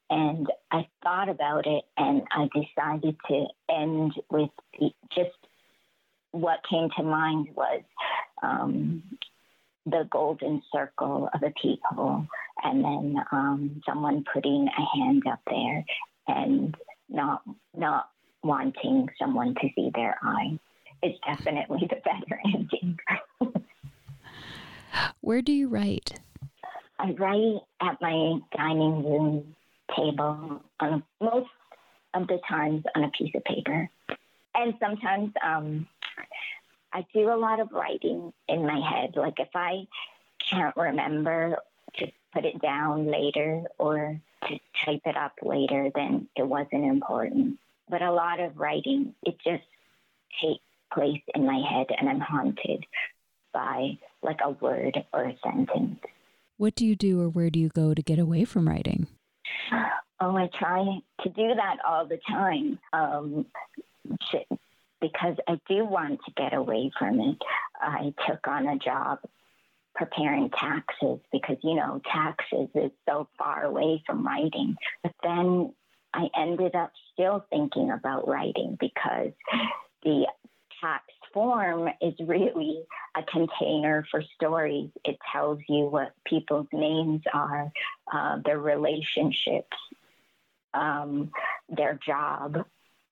And 0.10 0.48
I 0.72 0.88
thought 1.02 1.30
about 1.30 1.66
it, 1.66 1.84
and 1.98 2.22
I 2.32 2.48
decided 2.54 3.16
to 3.28 3.46
end 3.70 4.14
with 4.30 4.50
the, 4.80 4.92
just 5.16 5.36
what 6.32 6.60
came 6.70 6.90
to 6.98 7.04
mind 7.04 7.48
was 7.56 7.82
um, 8.44 9.02
the 9.86 10.08
golden 10.12 10.62
circle 10.72 11.30
of 11.34 11.42
a 11.42 11.52
peephole, 11.62 12.28
and 12.64 12.84
then 12.84 13.16
um, 13.32 13.82
someone 13.88 14.24
putting 14.32 14.68
a 14.68 14.98
hand 14.98 15.24
up 15.32 15.40
there 15.50 15.86
and 16.28 16.76
not 17.10 17.42
not 17.76 18.10
wanting 18.44 19.08
someone 19.20 19.56
to 19.56 19.70
see 19.76 19.90
their 19.96 20.18
eye. 20.22 20.60
It's 21.02 21.18
definitely 21.26 21.88
the 21.90 21.98
better 22.04 22.40
ending. 22.54 23.00
Where 25.22 25.42
do 25.42 25.52
you 25.52 25.68
write? 25.68 26.20
I 27.00 27.12
write 27.12 27.62
at 27.82 28.02
my 28.02 28.40
dining 28.56 29.04
room 29.04 29.55
table 29.96 30.62
on 30.80 31.04
most 31.22 31.50
of 32.14 32.28
the 32.28 32.40
times 32.48 32.84
on 32.96 33.04
a 33.04 33.12
piece 33.12 33.34
of 33.36 33.44
paper, 33.44 33.90
and 34.54 34.74
sometimes 34.80 35.32
um, 35.46 35.88
I 36.94 37.06
do 37.14 37.30
a 37.30 37.36
lot 37.36 37.60
of 37.60 37.72
writing 37.72 38.32
in 38.48 38.66
my 38.66 38.80
head. 38.80 39.16
Like 39.16 39.40
if 39.40 39.50
I 39.54 39.86
can't 40.50 40.76
remember 40.78 41.58
to 41.98 42.08
put 42.34 42.46
it 42.46 42.62
down 42.62 43.12
later 43.12 43.64
or 43.78 44.20
to 44.48 44.60
type 44.86 45.02
it 45.06 45.18
up 45.18 45.34
later, 45.42 45.90
then 45.94 46.28
it 46.36 46.48
wasn't 46.48 46.86
important. 46.86 47.58
But 47.90 48.02
a 48.02 48.12
lot 48.12 48.40
of 48.40 48.58
writing, 48.58 49.14
it 49.24 49.36
just 49.44 49.64
takes 50.42 50.64
place 50.94 51.22
in 51.34 51.46
my 51.46 51.62
head 51.70 51.88
and 51.98 52.08
I'm 52.08 52.20
haunted 52.20 52.86
by 53.54 53.98
like 54.22 54.40
a 54.44 54.52
word 54.52 55.04
or 55.14 55.24
a 55.24 55.38
sentence. 55.44 56.00
What 56.58 56.76
do 56.76 56.86
you 56.86 56.96
do 56.96 57.22
or 57.22 57.30
where 57.30 57.50
do 57.50 57.60
you 57.60 57.70
go 57.70 57.94
to 57.94 58.02
get 58.02 58.20
away 58.20 58.46
from 58.46 58.68
writing? 58.68 59.08
Oh, 60.20 60.36
I 60.38 60.50
try 60.58 60.84
to 61.24 61.30
do 61.30 61.56
that 61.56 61.78
all 61.88 62.06
the 62.06 62.20
time. 62.30 62.80
Um, 62.94 63.46
because 65.02 65.36
I 65.48 65.60
do 65.68 65.86
want 65.86 66.20
to 66.26 66.32
get 66.36 66.54
away 66.54 66.92
from 66.98 67.20
it. 67.20 67.38
I 67.82 68.14
took 68.28 68.48
on 68.48 68.68
a 68.68 68.78
job 68.78 69.20
preparing 69.94 70.50
taxes 70.50 71.20
because, 71.32 71.58
you 71.64 71.76
know, 71.76 72.02
taxes 72.12 72.70
is 72.76 72.92
so 73.08 73.28
far 73.38 73.64
away 73.64 74.04
from 74.06 74.26
writing. 74.26 74.76
But 75.04 75.14
then 75.24 75.74
I 76.14 76.30
ended 76.38 76.76
up 76.76 76.92
still 77.14 77.46
thinking 77.50 77.92
about 77.92 78.28
writing 78.28 78.78
because 78.80 79.32
the 80.04 80.28
tax 80.82 81.04
form 81.36 81.90
is 82.02 82.14
really 82.26 82.80
a 83.16 83.22
container 83.24 84.08
for 84.10 84.24
stories. 84.36 84.90
It 85.04 85.18
tells 85.32 85.60
you 85.70 85.86
what 85.86 86.14
people's 86.26 86.68
names 86.74 87.22
are, 87.32 87.72
uh, 88.12 88.38
their 88.44 88.60
relationships, 88.60 89.78
um, 90.74 91.32
their 91.70 92.00
job, 92.08 92.66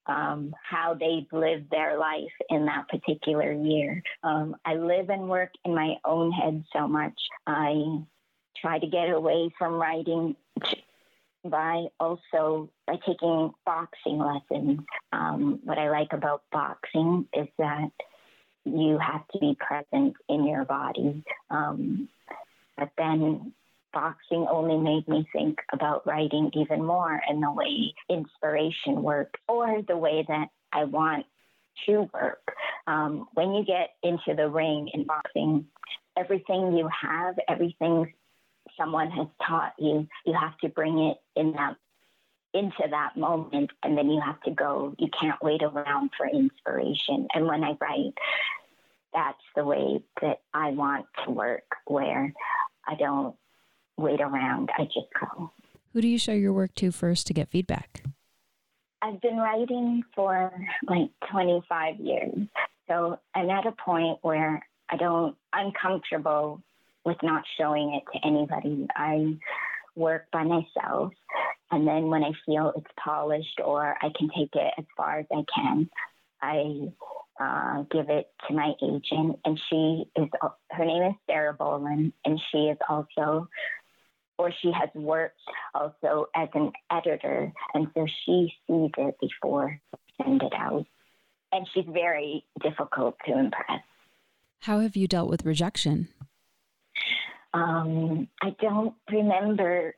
um, 0.07 0.55
how 0.69 0.95
they've 0.95 1.31
lived 1.31 1.69
their 1.69 1.97
life 1.97 2.31
in 2.49 2.65
that 2.65 2.87
particular 2.87 3.51
year. 3.51 4.01
Um, 4.23 4.55
I 4.65 4.75
live 4.75 5.09
and 5.09 5.29
work 5.29 5.51
in 5.65 5.75
my 5.75 5.95
own 6.05 6.31
head 6.31 6.63
so 6.73 6.87
much. 6.87 7.19
I 7.45 7.99
try 8.59 8.79
to 8.79 8.87
get 8.87 9.09
away 9.09 9.51
from 9.59 9.73
writing 9.73 10.35
by 11.43 11.87
also 11.99 12.69
by 12.87 12.95
taking 13.05 13.51
boxing 13.65 14.17
lessons. 14.17 14.79
Um, 15.11 15.59
what 15.63 15.77
I 15.77 15.89
like 15.89 16.13
about 16.13 16.43
boxing 16.51 17.27
is 17.33 17.47
that 17.57 17.91
you 18.65 18.97
have 18.97 19.27
to 19.29 19.39
be 19.39 19.57
present 19.59 20.15
in 20.29 20.47
your 20.47 20.65
body. 20.65 21.23
Um, 21.49 22.09
but 22.77 22.89
then 22.97 23.53
boxing 23.93 24.47
only 24.49 24.77
made 24.77 25.07
me 25.07 25.27
think 25.31 25.59
about 25.71 26.05
writing 26.07 26.51
even 26.55 26.83
more 26.83 27.21
and 27.27 27.41
the 27.41 27.51
way 27.51 27.93
inspiration 28.09 29.03
works 29.03 29.39
or 29.47 29.81
the 29.87 29.97
way 29.97 30.25
that 30.27 30.47
I 30.71 30.85
want 30.85 31.25
to 31.85 32.09
work. 32.13 32.55
Um, 32.87 33.27
when 33.33 33.53
you 33.53 33.63
get 33.63 33.91
into 34.01 34.35
the 34.35 34.49
ring 34.49 34.89
in 34.93 35.05
boxing, 35.05 35.67
everything 36.17 36.75
you 36.75 36.89
have, 37.01 37.35
everything 37.47 38.11
someone 38.77 39.11
has 39.11 39.27
taught 39.45 39.73
you, 39.77 40.07
you 40.25 40.33
have 40.33 40.57
to 40.59 40.69
bring 40.69 40.99
it 40.99 41.17
in 41.35 41.53
that 41.53 41.75
into 42.53 42.83
that 42.89 43.17
moment 43.17 43.71
and 43.81 43.97
then 43.97 44.09
you 44.09 44.21
have 44.21 44.41
to 44.41 44.51
go. 44.51 44.93
You 44.97 45.09
can't 45.19 45.41
wait 45.41 45.63
around 45.63 46.11
for 46.17 46.27
inspiration. 46.27 47.27
And 47.33 47.47
when 47.47 47.63
I 47.63 47.75
write, 47.79 48.13
that's 49.13 49.41
the 49.55 49.63
way 49.63 50.03
that 50.21 50.41
I 50.53 50.71
want 50.71 51.05
to 51.25 51.31
work, 51.31 51.65
where 51.85 52.33
I 52.87 52.95
don't 52.95 53.35
wait 53.97 54.21
around, 54.21 54.69
I 54.77 54.85
just 54.85 55.07
go. 55.19 55.51
Who 55.93 56.01
do 56.01 56.07
you 56.07 56.17
show 56.17 56.33
your 56.33 56.53
work 56.53 56.73
to 56.75 56.91
first 56.91 57.27
to 57.27 57.33
get 57.33 57.49
feedback? 57.49 58.03
I've 59.01 59.21
been 59.21 59.37
writing 59.37 60.03
for 60.15 60.51
like 60.87 61.09
25 61.31 61.99
years. 61.99 62.47
So 62.87 63.19
I'm 63.35 63.49
at 63.49 63.67
a 63.67 63.73
point 63.73 64.19
where 64.21 64.65
I 64.89 64.97
don't, 64.97 65.35
I'm 65.51 65.71
comfortable 65.79 66.61
with 67.05 67.17
not 67.21 67.43
showing 67.57 67.93
it 67.93 68.03
to 68.13 68.25
anybody. 68.27 68.87
I 68.95 69.37
work 69.95 70.25
by 70.31 70.43
myself. 70.43 71.13
And 71.73 71.87
then 71.87 72.11
when 72.11 72.23
I 72.23 72.33
feel 72.45 72.71
it's 72.77 72.85
polished 73.03 73.59
or 73.65 73.97
I 73.99 74.11
can 74.15 74.29
take 74.29 74.51
it 74.53 74.73
as 74.77 74.85
far 74.95 75.17
as 75.17 75.25
I 75.31 75.43
can, 75.55 75.89
I 76.39 76.91
uh, 77.41 77.81
give 77.91 78.11
it 78.11 78.31
to 78.47 78.53
my 78.53 78.73
agent. 78.79 79.39
And 79.43 79.59
she 79.71 80.03
is, 80.15 80.29
her 80.69 80.85
name 80.85 81.01
is 81.01 81.15
Sarah 81.25 81.55
Bowlin, 81.55 82.13
and 82.25 82.39
she 82.51 82.65
is 82.65 82.77
also, 82.87 83.49
or 84.37 84.53
she 84.61 84.71
has 84.71 84.89
worked 84.93 85.41
also 85.73 86.27
as 86.35 86.47
an 86.53 86.73
editor. 86.91 87.51
And 87.73 87.87
so 87.95 88.05
she 88.23 88.53
sees 88.67 88.91
it 88.95 89.15
before 89.19 89.81
I 89.95 90.23
send 90.23 90.43
it 90.43 90.53
out. 90.55 90.85
And 91.51 91.67
she's 91.73 91.85
very 91.91 92.45
difficult 92.61 93.15
to 93.25 93.31
impress. 93.31 93.81
How 94.59 94.79
have 94.81 94.95
you 94.95 95.07
dealt 95.07 95.27
with 95.27 95.43
rejection? 95.43 96.09
Um, 97.51 98.27
I 98.43 98.55
don't 98.61 98.93
remember 99.11 99.95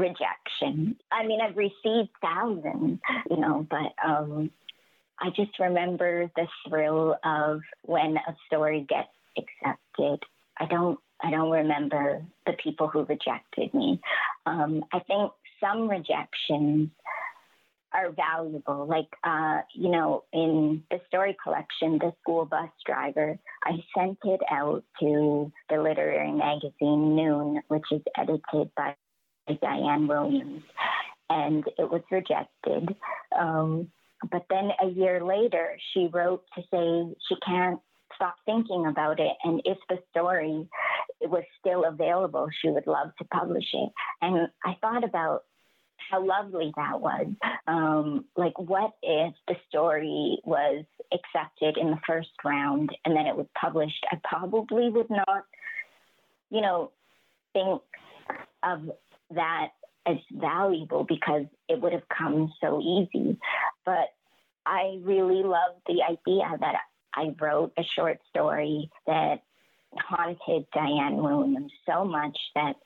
rejection. 0.00 0.96
I 1.12 1.26
mean, 1.26 1.40
I've 1.40 1.56
received 1.56 2.10
thousands, 2.22 3.00
you 3.30 3.36
know, 3.36 3.66
but 3.70 3.92
um, 4.04 4.50
I 5.20 5.30
just 5.30 5.58
remember 5.58 6.30
the 6.34 6.46
thrill 6.66 7.16
of 7.24 7.60
when 7.82 8.16
a 8.16 8.34
story 8.46 8.86
gets 8.88 9.08
accepted. 9.36 10.24
I 10.58 10.66
don't. 10.66 10.98
I 11.22 11.30
don't 11.30 11.50
remember 11.50 12.24
the 12.46 12.54
people 12.54 12.88
who 12.88 13.04
rejected 13.04 13.74
me. 13.74 14.00
Um, 14.46 14.82
I 14.90 15.00
think 15.00 15.32
some 15.60 15.86
rejections 15.86 16.88
are 17.92 18.10
valuable. 18.10 18.86
Like, 18.86 19.08
uh, 19.24 19.60
you 19.74 19.90
know, 19.90 20.24
in 20.32 20.82
the 20.90 20.98
story 21.08 21.36
collection, 21.42 21.98
The 21.98 22.14
School 22.22 22.46
Bus 22.46 22.70
Driver, 22.86 23.38
I 23.64 23.72
sent 23.96 24.18
it 24.24 24.40
out 24.50 24.84
to 25.00 25.52
the 25.68 25.76
literary 25.76 26.32
magazine 26.32 27.16
Noon, 27.16 27.60
which 27.68 27.84
is 27.90 28.02
edited 28.16 28.70
by 28.74 28.94
Diane 29.54 30.06
Williams, 30.06 30.62
and 31.28 31.64
it 31.78 31.90
was 31.90 32.02
rejected. 32.10 32.94
Um, 33.38 33.90
but 34.30 34.44
then 34.50 34.70
a 34.82 34.88
year 34.88 35.24
later, 35.24 35.78
she 35.92 36.08
wrote 36.12 36.44
to 36.54 36.62
say 36.70 37.14
she 37.28 37.36
can't 37.44 37.80
stop 38.14 38.36
thinking 38.44 38.86
about 38.86 39.18
it. 39.18 39.32
And 39.44 39.62
if 39.64 39.78
the 39.88 39.98
story 40.10 40.68
was 41.22 41.44
still 41.58 41.84
available, 41.84 42.48
she 42.60 42.68
would 42.68 42.86
love 42.86 43.10
to 43.18 43.24
publish 43.24 43.64
it. 43.72 43.90
And 44.20 44.48
I 44.64 44.76
thought 44.80 45.04
about 45.04 45.44
how 46.10 46.24
lovely 46.24 46.72
that 46.76 47.00
was. 47.00 47.26
Um, 47.66 48.24
like, 48.36 48.58
what 48.58 48.92
if 49.02 49.34
the 49.48 49.54
story 49.68 50.38
was 50.44 50.84
accepted 51.12 51.76
in 51.78 51.90
the 51.90 52.00
first 52.06 52.30
round 52.44 52.90
and 53.04 53.16
then 53.16 53.26
it 53.26 53.36
was 53.36 53.46
published? 53.58 54.04
I 54.10 54.18
probably 54.24 54.90
would 54.90 55.10
not, 55.10 55.44
you 56.50 56.60
know, 56.60 56.90
think 57.52 57.80
of 58.62 58.90
that 59.34 59.68
as 60.06 60.16
valuable 60.32 61.04
because 61.04 61.44
it 61.68 61.80
would 61.80 61.92
have 61.92 62.08
come 62.16 62.52
so 62.60 62.80
easy. 62.80 63.38
But 63.84 64.08
I 64.66 64.98
really 65.02 65.42
love 65.42 65.74
the 65.86 66.02
idea 66.02 66.44
that 66.60 66.76
I 67.14 67.34
wrote 67.40 67.72
a 67.78 67.82
short 67.96 68.18
story 68.28 68.90
that 69.06 69.42
haunted 69.98 70.66
Diane 70.72 71.16
Williams 71.16 71.72
so 71.88 72.04
much 72.04 72.36
that 72.54 72.76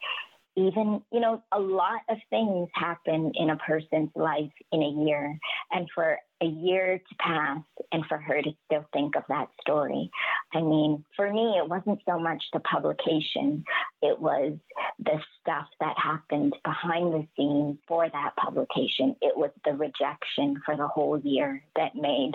even, 0.56 1.02
you 1.12 1.20
know, 1.20 1.42
a 1.52 1.58
lot 1.58 2.00
of 2.08 2.18
things 2.30 2.68
happen 2.74 3.32
in 3.34 3.50
a 3.50 3.56
person's 3.56 4.10
life 4.14 4.52
in 4.72 4.82
a 4.82 5.04
year. 5.04 5.38
And 5.72 5.88
for 5.94 6.18
a 6.40 6.46
year 6.46 6.98
to 6.98 7.14
pass 7.18 7.62
and 7.92 8.04
for 8.06 8.18
her 8.18 8.40
to 8.42 8.50
still 8.66 8.84
think 8.92 9.16
of 9.16 9.22
that 9.28 9.48
story. 9.60 10.10
I 10.52 10.60
mean, 10.60 11.04
for 11.16 11.32
me, 11.32 11.54
it 11.58 11.68
wasn't 11.68 12.00
so 12.06 12.18
much 12.18 12.42
the 12.52 12.60
publication, 12.60 13.64
it 14.02 14.20
was 14.20 14.52
the 14.98 15.18
stuff 15.40 15.66
that 15.80 15.94
happened 15.96 16.54
behind 16.64 17.14
the 17.14 17.26
scenes 17.36 17.78
for 17.88 18.08
that 18.08 18.36
publication. 18.36 19.16
It 19.22 19.36
was 19.36 19.50
the 19.64 19.72
rejection 19.72 20.60
for 20.64 20.76
the 20.76 20.88
whole 20.88 21.18
year 21.20 21.62
that 21.76 21.94
made 21.94 22.32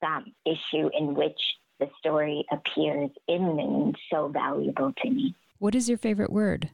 that 0.00 0.22
issue 0.44 0.90
in 0.98 1.14
which 1.14 1.38
the 1.78 1.88
story 1.98 2.44
appears 2.50 3.10
in 3.28 3.56
Noon 3.56 3.94
so 4.10 4.28
valuable 4.28 4.92
to 5.02 5.10
me. 5.10 5.34
What 5.58 5.74
is 5.74 5.88
your 5.88 5.98
favorite 5.98 6.32
word? 6.32 6.70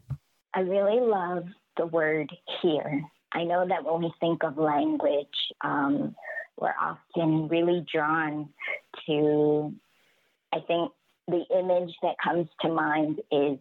I 0.55 0.61
really 0.61 1.01
love 1.01 1.45
the 1.77 1.87
word 1.87 2.31
here. 2.63 3.03
I 3.33 3.45
know 3.45 3.67
that 3.69 3.85
when 3.85 4.03
we 4.03 4.13
think 4.21 4.43
of 4.43 4.57
language, 4.57 5.27
um, 5.63 6.15
we're 6.59 6.75
often 6.81 7.49
really 7.49 7.87
drawn 7.93 8.49
to, 9.07 9.73
I 10.53 10.61
think 10.67 10.93
the 11.29 11.45
image 11.57 11.95
that 12.03 12.17
comes 12.23 12.49
to 12.63 12.69
mind 12.69 13.21
is 13.31 13.59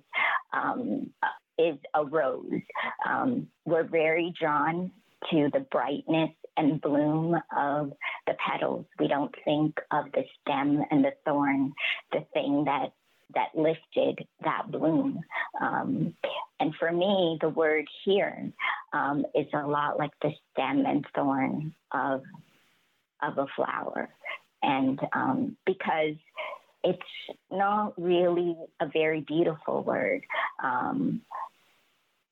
um, 0.54 1.12
is 1.60 1.76
a 1.94 2.06
rose. 2.06 2.62
Um, 3.08 3.48
we're 3.66 3.84
very 3.84 4.34
drawn 4.40 4.92
to 5.32 5.50
the 5.52 5.66
brightness 5.72 6.30
and 6.56 6.80
bloom 6.80 7.36
of 7.56 7.92
the 8.26 8.34
petals. 8.48 8.86
We 9.00 9.08
don't 9.08 9.34
think 9.44 9.76
of 9.92 10.06
the 10.14 10.24
stem 10.42 10.84
and 10.92 11.04
the 11.04 11.14
thorn, 11.26 11.74
the 12.12 12.26
thing 12.34 12.66
that 12.66 12.94
that 13.36 13.50
lifted 13.56 14.26
that 14.44 14.72
bloom. 14.72 15.22
Um, 15.62 16.14
and 16.60 16.74
for 16.80 16.92
me, 16.92 17.38
the 17.42 17.50
word 17.50 17.86
here 18.04 18.52
um, 18.94 19.26
is 19.36 19.48
a 19.54 19.68
lot 19.68 20.00
like 20.00 20.12
the 20.22 20.32
stem 20.52 20.86
and 20.86 21.06
thorn 21.16 21.74
of 21.92 22.22
of 23.22 23.38
a 23.38 23.48
flower, 23.56 24.10
and 24.62 25.00
um, 25.14 25.58
because 25.66 26.16
it's 26.84 27.00
not 27.52 27.94
really 28.00 28.56
a 28.80 28.88
very 28.88 29.22
beautiful 29.22 29.84
word. 29.84 30.24
Um, 30.64 31.22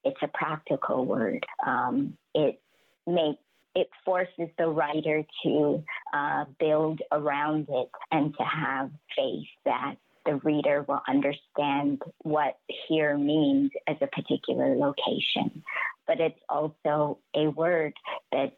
it's 0.03 0.21
a 0.21 0.27
practical 0.27 1.05
word. 1.05 1.45
Um, 1.65 2.17
it 2.33 2.61
makes 3.07 3.39
it 3.75 3.89
forces 4.05 4.49
the 4.57 4.67
writer 4.67 5.23
to 5.43 5.83
uh, 6.13 6.45
build 6.59 7.01
around 7.11 7.67
it 7.69 7.89
and 8.11 8.33
to 8.37 8.43
have 8.43 8.89
faith 9.17 9.47
that 9.65 9.95
the 10.25 10.35
reader 10.37 10.85
will 10.87 11.01
understand 11.07 12.01
what 12.23 12.57
here 12.87 13.17
means 13.17 13.71
as 13.87 13.97
a 14.01 14.07
particular 14.07 14.75
location. 14.75 15.63
But 16.07 16.19
it's 16.19 16.39
also 16.49 17.19
a 17.35 17.47
word 17.47 17.93
that 18.31 18.57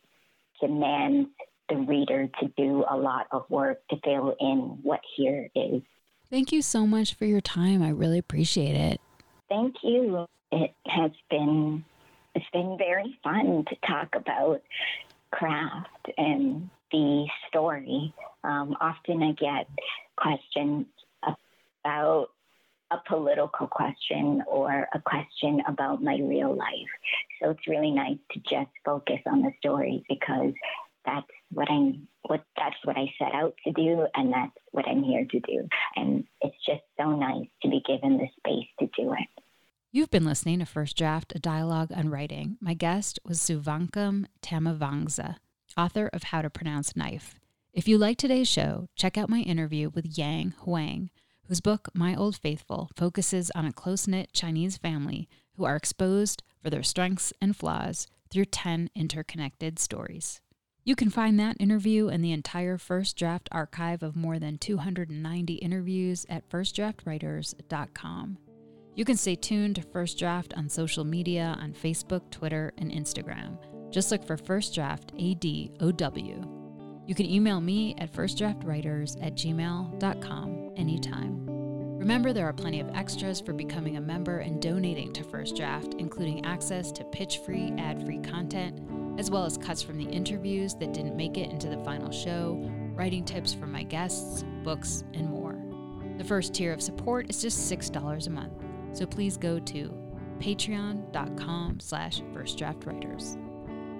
demands 0.61 1.30
the 1.70 1.76
reader 1.76 2.30
to 2.39 2.47
do 2.57 2.86
a 2.89 2.95
lot 2.95 3.28
of 3.32 3.49
work 3.49 3.82
to 3.89 3.97
fill 4.03 4.36
in 4.39 4.80
what 4.84 5.01
here 5.15 5.49
is. 5.55 5.82
Thank 6.30 6.51
you 6.51 6.61
so 6.61 6.86
much 6.86 7.13
for 7.13 7.26
your 7.26 7.41
time. 7.41 7.82
I 7.82 7.89
really 7.89 8.18
appreciate 8.18 8.76
it. 8.76 8.99
Thank 9.49 9.76
you. 9.84 10.26
It 10.51 10.74
has 10.88 11.11
been 11.30 11.84
it's 12.36 12.45
been 12.53 12.78
very 12.78 13.18
fun 13.24 13.65
to 13.68 13.76
talk 13.88 14.09
about 14.13 14.61
craft 15.32 16.11
and 16.18 16.70
the 16.91 17.26
story. 17.47 18.13
Um, 18.43 18.78
often 18.80 19.24
I 19.24 19.32
get 19.32 19.68
questions 20.15 20.86
about 21.88 22.28
a 22.92 22.98
political 23.08 23.68
question 23.68 24.44
or 24.48 24.88
a 24.94 25.02
question 25.02 25.62
about 25.68 26.04
my 26.04 26.18
real 26.22 26.56
life. 26.56 26.92
So 27.42 27.52
it's 27.52 27.68
really 27.68 27.92
nice 27.92 28.18
to 28.32 28.40
just 28.40 28.72
focus 28.86 29.20
on 29.26 29.42
the 29.42 29.52
stories 29.60 30.02
because 30.10 30.54
that's 31.06 31.28
what 31.52 31.70
I'm 31.70 32.08
what 32.24 32.44
that's 32.58 32.76
what 32.84 32.98
I 32.98 33.06
set 33.18 33.34
out 33.34 33.56
to 33.66 33.72
do 33.72 34.06
and 34.16 34.34
that's 34.34 34.58
what 34.72 34.88
I'm 34.88 35.04
here 35.04 35.26
to 35.26 35.40
do. 35.40 35.68
And 35.96 36.26
it's 36.42 36.56
just 36.66 36.82
so 37.00 37.16
nice 37.16 37.48
to 37.62 37.70
be 37.70 37.82
given 37.86 38.18
the 38.18 38.28
space 38.38 38.68
to 38.80 38.86
do 39.02 39.14
it. 39.14 39.44
You've 39.92 40.12
been 40.12 40.26
listening 40.26 40.60
to 40.60 40.66
First 40.66 40.98
Draft, 40.98 41.34
a 41.36 41.40
dialogue 41.40 41.92
on 41.96 42.10
writing. 42.10 42.58
My 42.60 42.74
guest 42.74 43.20
was 43.26 43.40
Souvankham 43.40 44.26
Thammavongsa, 44.42 45.38
author 45.78 46.10
of 46.12 46.24
How 46.24 46.42
to 46.42 46.50
Pronounce 46.50 46.96
Knife. 46.96 47.36
If 47.74 47.88
you 47.88 47.98
like 47.98 48.18
today's 48.18 48.50
show, 48.50 48.88
check 48.96 49.18
out 49.18 49.30
my 49.30 49.40
interview 49.40 49.90
with 49.90 50.18
Yang 50.18 50.56
Huang, 50.64 51.10
whose 51.48 51.62
book, 51.62 51.89
My 51.93 52.16
Old 52.16 52.38
Faithful, 52.38 52.89
focuses 52.95 53.52
on 53.52 53.66
a 53.66 53.74
close 53.74 54.08
knit 54.08 54.34
Chinese 54.34 54.78
family 54.78 55.28
who 55.56 55.66
are 55.66 55.76
exposed 55.76 56.43
for 56.62 56.70
their 56.70 56.84
strengths 56.84 57.34
and 57.41 57.56
flaws 57.56 58.08
through 58.30 58.45
10 58.45 58.89
interconnected 58.95 59.80
stories. 59.80 60.41
You 60.84 60.95
can 60.95 61.10
find 61.10 61.39
that 61.39 61.58
interview 61.60 62.08
and 62.08 62.24
the 62.24 62.32
entire 62.32 62.78
First 62.78 63.18
Draft 63.18 63.50
archive 63.52 64.04
of 64.04 64.16
more 64.16 64.39
than 64.39 64.58
290 64.58 65.54
interviews 65.56 66.26
at 66.30 66.50
firstdraftwriters.com. 66.50 68.38
You 68.95 69.06
can 69.06 69.18
stay 69.18 69.36
tuned 69.36 69.76
to 69.76 69.82
First 69.82 70.18
Draft 70.18 70.54
on 70.56 70.70
social 70.70 71.04
media 71.04 71.58
on 71.62 71.74
Facebook, 71.74 72.30
Twitter, 72.32 72.74
and 72.78 72.91
Instagram. 72.91 73.58
Just 73.91 74.12
look 74.12 74.26
for 74.26 74.38
First 74.38 74.76
Draft 74.76 75.14
ADOW. 75.16 76.54
You 77.06 77.16
can 77.16 77.26
email 77.26 77.62
me 77.62 77.95
at 78.00 78.12
firstdraftwriters 78.12 79.24
at 79.26 79.36
gmail.com 79.36 80.66
anytime. 80.78 81.43
Remember, 81.97 82.32
there 82.32 82.47
are 82.47 82.53
plenty 82.53 82.80
of 82.80 82.89
extras 82.95 83.41
for 83.41 83.51
becoming 83.53 83.97
a 83.97 84.01
member 84.01 84.38
and 84.38 84.61
donating 84.61 85.11
to 85.13 85.23
First 85.23 85.57
Draft, 85.57 85.95
including 85.95 86.45
access 86.45 86.91
to 86.93 87.03
pitch 87.03 87.39
free, 87.39 87.73
ad 87.78 88.05
free 88.05 88.19
content, 88.19 88.80
as 89.19 89.30
well 89.30 89.43
as 89.43 89.57
cuts 89.57 89.82
from 89.82 89.97
the 89.97 90.09
interviews 90.09 90.75
that 90.75 90.93
didn't 90.93 91.17
make 91.17 91.38
it 91.38 91.51
into 91.51 91.67
the 91.67 91.84
final 91.84 92.11
show, 92.11 92.71
writing 92.95 93.25
tips 93.25 93.53
from 93.53 93.71
my 93.71 93.84
guests, 93.84 94.45
books, 94.63 95.03
and 95.13 95.30
more. 95.30 95.59
The 96.17 96.23
first 96.23 96.53
tier 96.53 96.71
of 96.71 96.82
support 96.82 97.30
is 97.30 97.41
just 97.41 97.69
$6 97.69 98.28
a 98.28 98.30
month, 98.30 98.53
so 98.93 99.05
please 99.05 99.36
go 99.36 99.59
to 99.59 99.93
patreon.com 100.39 101.80
slash 101.80 102.21
firstdraftwriters. 102.34 103.38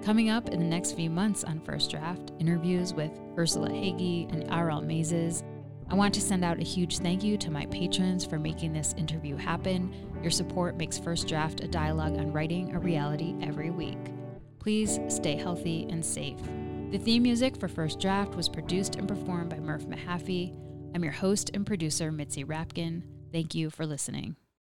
Coming 0.04 0.30
up 0.30 0.48
in 0.48 0.60
the 0.60 0.64
next 0.64 0.92
few 0.92 1.10
months 1.10 1.44
on 1.44 1.60
First 1.60 1.90
Draft, 1.90 2.32
interviews 2.38 2.94
with 2.94 3.10
Ursula 3.36 3.68
Hegi 3.68 4.32
and 4.32 4.50
Aral 4.50 4.80
Mazes. 4.80 5.42
I 5.90 5.94
want 5.94 6.12
to 6.14 6.20
send 6.20 6.44
out 6.44 6.58
a 6.58 6.64
huge 6.64 6.98
thank 6.98 7.24
you 7.24 7.38
to 7.38 7.50
my 7.50 7.64
patrons 7.66 8.24
for 8.24 8.38
making 8.38 8.74
this 8.74 8.94
interview 8.98 9.36
happen. 9.36 9.94
Your 10.22 10.30
support 10.30 10.76
makes 10.76 10.98
First 10.98 11.28
Draft 11.28 11.60
a 11.60 11.68
dialogue 11.68 12.18
on 12.18 12.32
writing 12.32 12.74
a 12.74 12.78
reality 12.78 13.34
every 13.40 13.70
week. 13.70 13.98
Please 14.58 15.00
stay 15.08 15.34
healthy 15.34 15.86
and 15.88 16.04
safe. 16.04 16.40
The 16.90 16.98
theme 16.98 17.22
music 17.22 17.56
for 17.56 17.68
First 17.68 18.00
Draft 18.00 18.34
was 18.34 18.50
produced 18.50 18.96
and 18.96 19.08
performed 19.08 19.48
by 19.48 19.60
Murph 19.60 19.86
Mahaffey. 19.86 20.54
I'm 20.94 21.02
your 21.04 21.12
host 21.12 21.50
and 21.54 21.66
producer, 21.66 22.12
Mitzi 22.12 22.44
Rapkin. 22.44 23.02
Thank 23.32 23.54
you 23.54 23.70
for 23.70 23.86
listening. 23.86 24.36